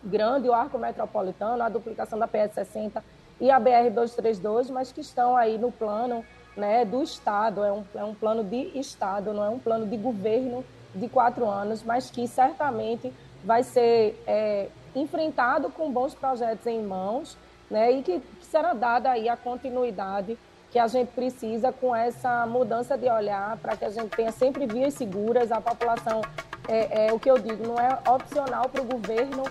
grande, 0.02 0.48
o 0.48 0.54
arco 0.54 0.78
metropolitano, 0.78 1.62
a 1.62 1.68
duplicação 1.68 2.18
da 2.18 2.28
PS60 2.28 3.02
e 3.40 3.50
a 3.50 3.60
BR-232, 3.60 4.70
mas 4.70 4.92
que 4.92 5.00
estão 5.00 5.36
aí 5.36 5.58
no 5.58 5.72
plano 5.72 6.24
né, 6.56 6.84
do 6.84 7.02
Estado, 7.02 7.64
é 7.64 7.72
um, 7.72 7.84
é 7.94 8.04
um 8.04 8.14
plano 8.14 8.44
de 8.44 8.78
Estado, 8.78 9.32
não 9.32 9.44
é 9.44 9.48
um 9.48 9.58
plano 9.58 9.86
de 9.86 9.96
governo 9.96 10.64
de 10.94 11.08
quatro 11.08 11.48
anos, 11.48 11.82
mas 11.82 12.10
que 12.10 12.26
certamente 12.26 13.12
vai 13.44 13.62
ser 13.62 14.22
é, 14.26 14.68
enfrentado 14.94 15.70
com 15.70 15.90
bons 15.90 16.14
projetos 16.14 16.66
em 16.66 16.82
mãos 16.82 17.36
né, 17.70 17.92
e 17.92 18.02
que, 18.02 18.22
será 18.42 18.74
dada 18.74 19.10
aí 19.10 19.28
a 19.28 19.36
continuidade 19.36 20.36
que 20.70 20.78
a 20.78 20.86
gente 20.86 21.08
precisa 21.08 21.72
com 21.72 21.94
essa 21.94 22.46
mudança 22.46 22.96
de 22.96 23.08
olhar 23.08 23.56
para 23.58 23.76
que 23.76 23.84
a 23.84 23.90
gente 23.90 24.10
tenha 24.16 24.30
sempre 24.30 24.66
vias 24.66 24.94
seguras, 24.94 25.50
a 25.50 25.60
população, 25.60 26.22
é, 26.68 27.06
é 27.08 27.12
o 27.12 27.18
que 27.18 27.30
eu 27.30 27.38
digo, 27.38 27.66
não 27.66 27.78
é 27.78 27.98
opcional 28.08 28.68
para 28.68 28.80
o 28.80 28.84
governo 28.84 29.42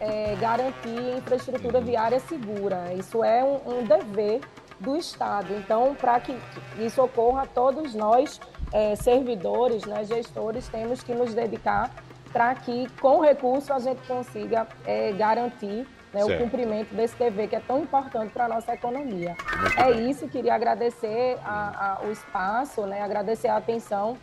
é, 0.00 0.36
garantir 0.40 1.16
infraestrutura 1.16 1.80
viária 1.80 2.20
segura, 2.20 2.92
isso 2.94 3.24
é 3.24 3.42
um, 3.42 3.80
um 3.80 3.84
dever 3.84 4.40
do 4.78 4.96
Estado. 4.96 5.52
Então, 5.54 5.94
para 5.94 6.20
que 6.20 6.38
isso 6.78 7.02
ocorra, 7.02 7.46
todos 7.46 7.94
nós, 7.94 8.40
é, 8.72 8.94
servidores, 8.94 9.84
né, 9.84 10.04
gestores, 10.04 10.68
temos 10.68 11.02
que 11.02 11.12
nos 11.12 11.34
dedicar 11.34 11.90
para 12.32 12.54
que, 12.54 12.88
com 13.00 13.20
recurso, 13.20 13.72
a 13.72 13.78
gente 13.78 14.06
consiga 14.06 14.66
é, 14.86 15.12
garantir 15.12 15.86
né, 16.12 16.24
o 16.24 16.38
cumprimento 16.38 16.94
desse 16.94 17.16
dever 17.16 17.48
que 17.48 17.56
é 17.56 17.60
tão 17.60 17.80
importante 17.80 18.32
para 18.32 18.46
a 18.46 18.48
nossa 18.48 18.74
economia. 18.74 19.36
Muito 19.60 19.80
é 19.80 19.92
bem. 19.92 20.10
isso, 20.10 20.28
queria 20.28 20.54
agradecer 20.54 21.38
a, 21.44 21.98
a, 22.02 22.06
o 22.06 22.10
espaço, 22.10 22.86
né, 22.86 23.02
agradecer 23.02 23.48
a 23.48 23.56
atenção 23.56 24.16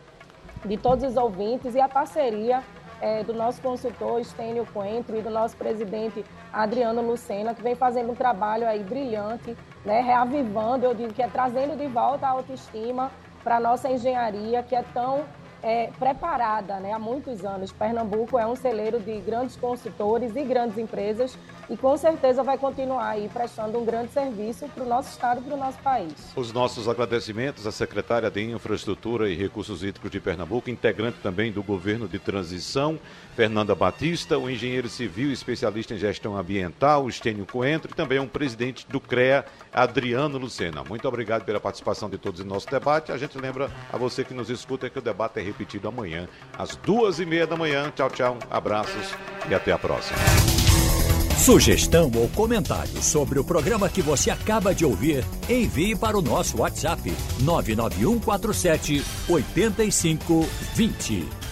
de 0.64 0.76
todos 0.76 1.04
os 1.04 1.16
ouvintes 1.16 1.74
e 1.74 1.80
a 1.80 1.88
parceria 1.88 2.62
é, 3.00 3.22
do 3.22 3.34
nosso 3.34 3.60
consultor 3.60 4.20
Estênio 4.20 4.66
Coentro 4.72 5.16
e 5.16 5.22
do 5.22 5.30
nosso 5.30 5.56
presidente 5.56 6.24
Adriano 6.52 7.02
Lucena, 7.02 7.54
que 7.54 7.62
vem 7.62 7.74
fazendo 7.74 8.12
um 8.12 8.14
trabalho 8.14 8.66
aí 8.66 8.82
brilhante, 8.82 9.56
né, 9.84 10.00
reavivando, 10.00 10.86
eu 10.86 10.94
digo 10.94 11.12
que 11.12 11.22
é 11.22 11.28
trazendo 11.28 11.76
de 11.76 11.86
volta 11.86 12.26
a 12.26 12.30
autoestima 12.30 13.10
para 13.44 13.56
a 13.56 13.60
nossa 13.60 13.88
engenharia, 13.88 14.62
que 14.62 14.74
é 14.74 14.82
tão 14.94 15.24
é, 15.66 15.90
preparada 15.98 16.78
né, 16.78 16.92
há 16.92 16.98
muitos 16.98 17.44
anos. 17.44 17.72
Pernambuco 17.72 18.38
é 18.38 18.46
um 18.46 18.54
celeiro 18.54 19.00
de 19.00 19.18
grandes 19.18 19.56
consultores 19.56 20.36
e 20.36 20.44
grandes 20.44 20.78
empresas 20.78 21.36
e 21.68 21.76
com 21.76 21.96
certeza 21.96 22.44
vai 22.44 22.56
continuar 22.56 23.08
aí 23.08 23.28
prestando 23.28 23.76
um 23.76 23.84
grande 23.84 24.12
serviço 24.12 24.68
para 24.68 24.84
o 24.84 24.86
nosso 24.86 25.10
estado 25.10 25.40
e 25.40 25.42
para 25.42 25.54
o 25.54 25.58
nosso 25.58 25.78
país. 25.78 26.12
Os 26.36 26.52
nossos 26.52 26.88
agradecimentos 26.88 27.66
à 27.66 27.72
secretária 27.72 28.30
de 28.30 28.44
Infraestrutura 28.44 29.28
e 29.28 29.34
Recursos 29.34 29.82
Hídricos 29.82 30.08
de 30.08 30.20
Pernambuco, 30.20 30.70
integrante 30.70 31.18
também 31.20 31.50
do 31.50 31.64
governo 31.64 32.06
de 32.06 32.20
transição, 32.20 32.96
Fernanda 33.34 33.74
Batista, 33.74 34.38
o 34.38 34.48
engenheiro 34.48 34.88
civil 34.88 35.32
especialista 35.32 35.94
em 35.94 35.98
gestão 35.98 36.38
ambiental, 36.38 37.08
Estênio 37.08 37.44
Coentro, 37.44 37.90
e 37.90 37.94
também 37.94 38.20
um 38.20 38.28
presidente 38.28 38.86
do 38.88 39.00
CREA, 39.00 39.44
Adriano 39.76 40.38
Lucena. 40.38 40.82
Muito 40.82 41.06
obrigado 41.06 41.44
pela 41.44 41.60
participação 41.60 42.08
de 42.08 42.16
todos 42.16 42.40
em 42.40 42.44
nosso 42.44 42.66
debate. 42.70 43.12
A 43.12 43.18
gente 43.18 43.36
lembra 43.36 43.70
a 43.92 43.98
você 43.98 44.24
que 44.24 44.32
nos 44.32 44.48
escuta 44.48 44.88
que 44.88 44.98
o 44.98 45.02
debate 45.02 45.38
é 45.38 45.42
repetido 45.42 45.86
amanhã, 45.86 46.26
às 46.56 46.74
duas 46.76 47.20
e 47.20 47.26
meia 47.26 47.46
da 47.46 47.56
manhã. 47.56 47.92
Tchau, 47.94 48.08
tchau, 48.08 48.38
abraços 48.50 49.14
e 49.50 49.54
até 49.54 49.72
a 49.72 49.78
próxima. 49.78 50.18
Sugestão 51.36 52.10
ou 52.16 52.26
comentário 52.30 53.02
sobre 53.02 53.38
o 53.38 53.44
programa 53.44 53.90
que 53.90 54.00
você 54.00 54.30
acaba 54.30 54.74
de 54.74 54.86
ouvir, 54.86 55.22
envie 55.48 55.94
para 55.94 56.16
o 56.16 56.22
nosso 56.22 56.62
WhatsApp 56.62 57.12
99147 57.42 59.04
8520. 59.28 61.45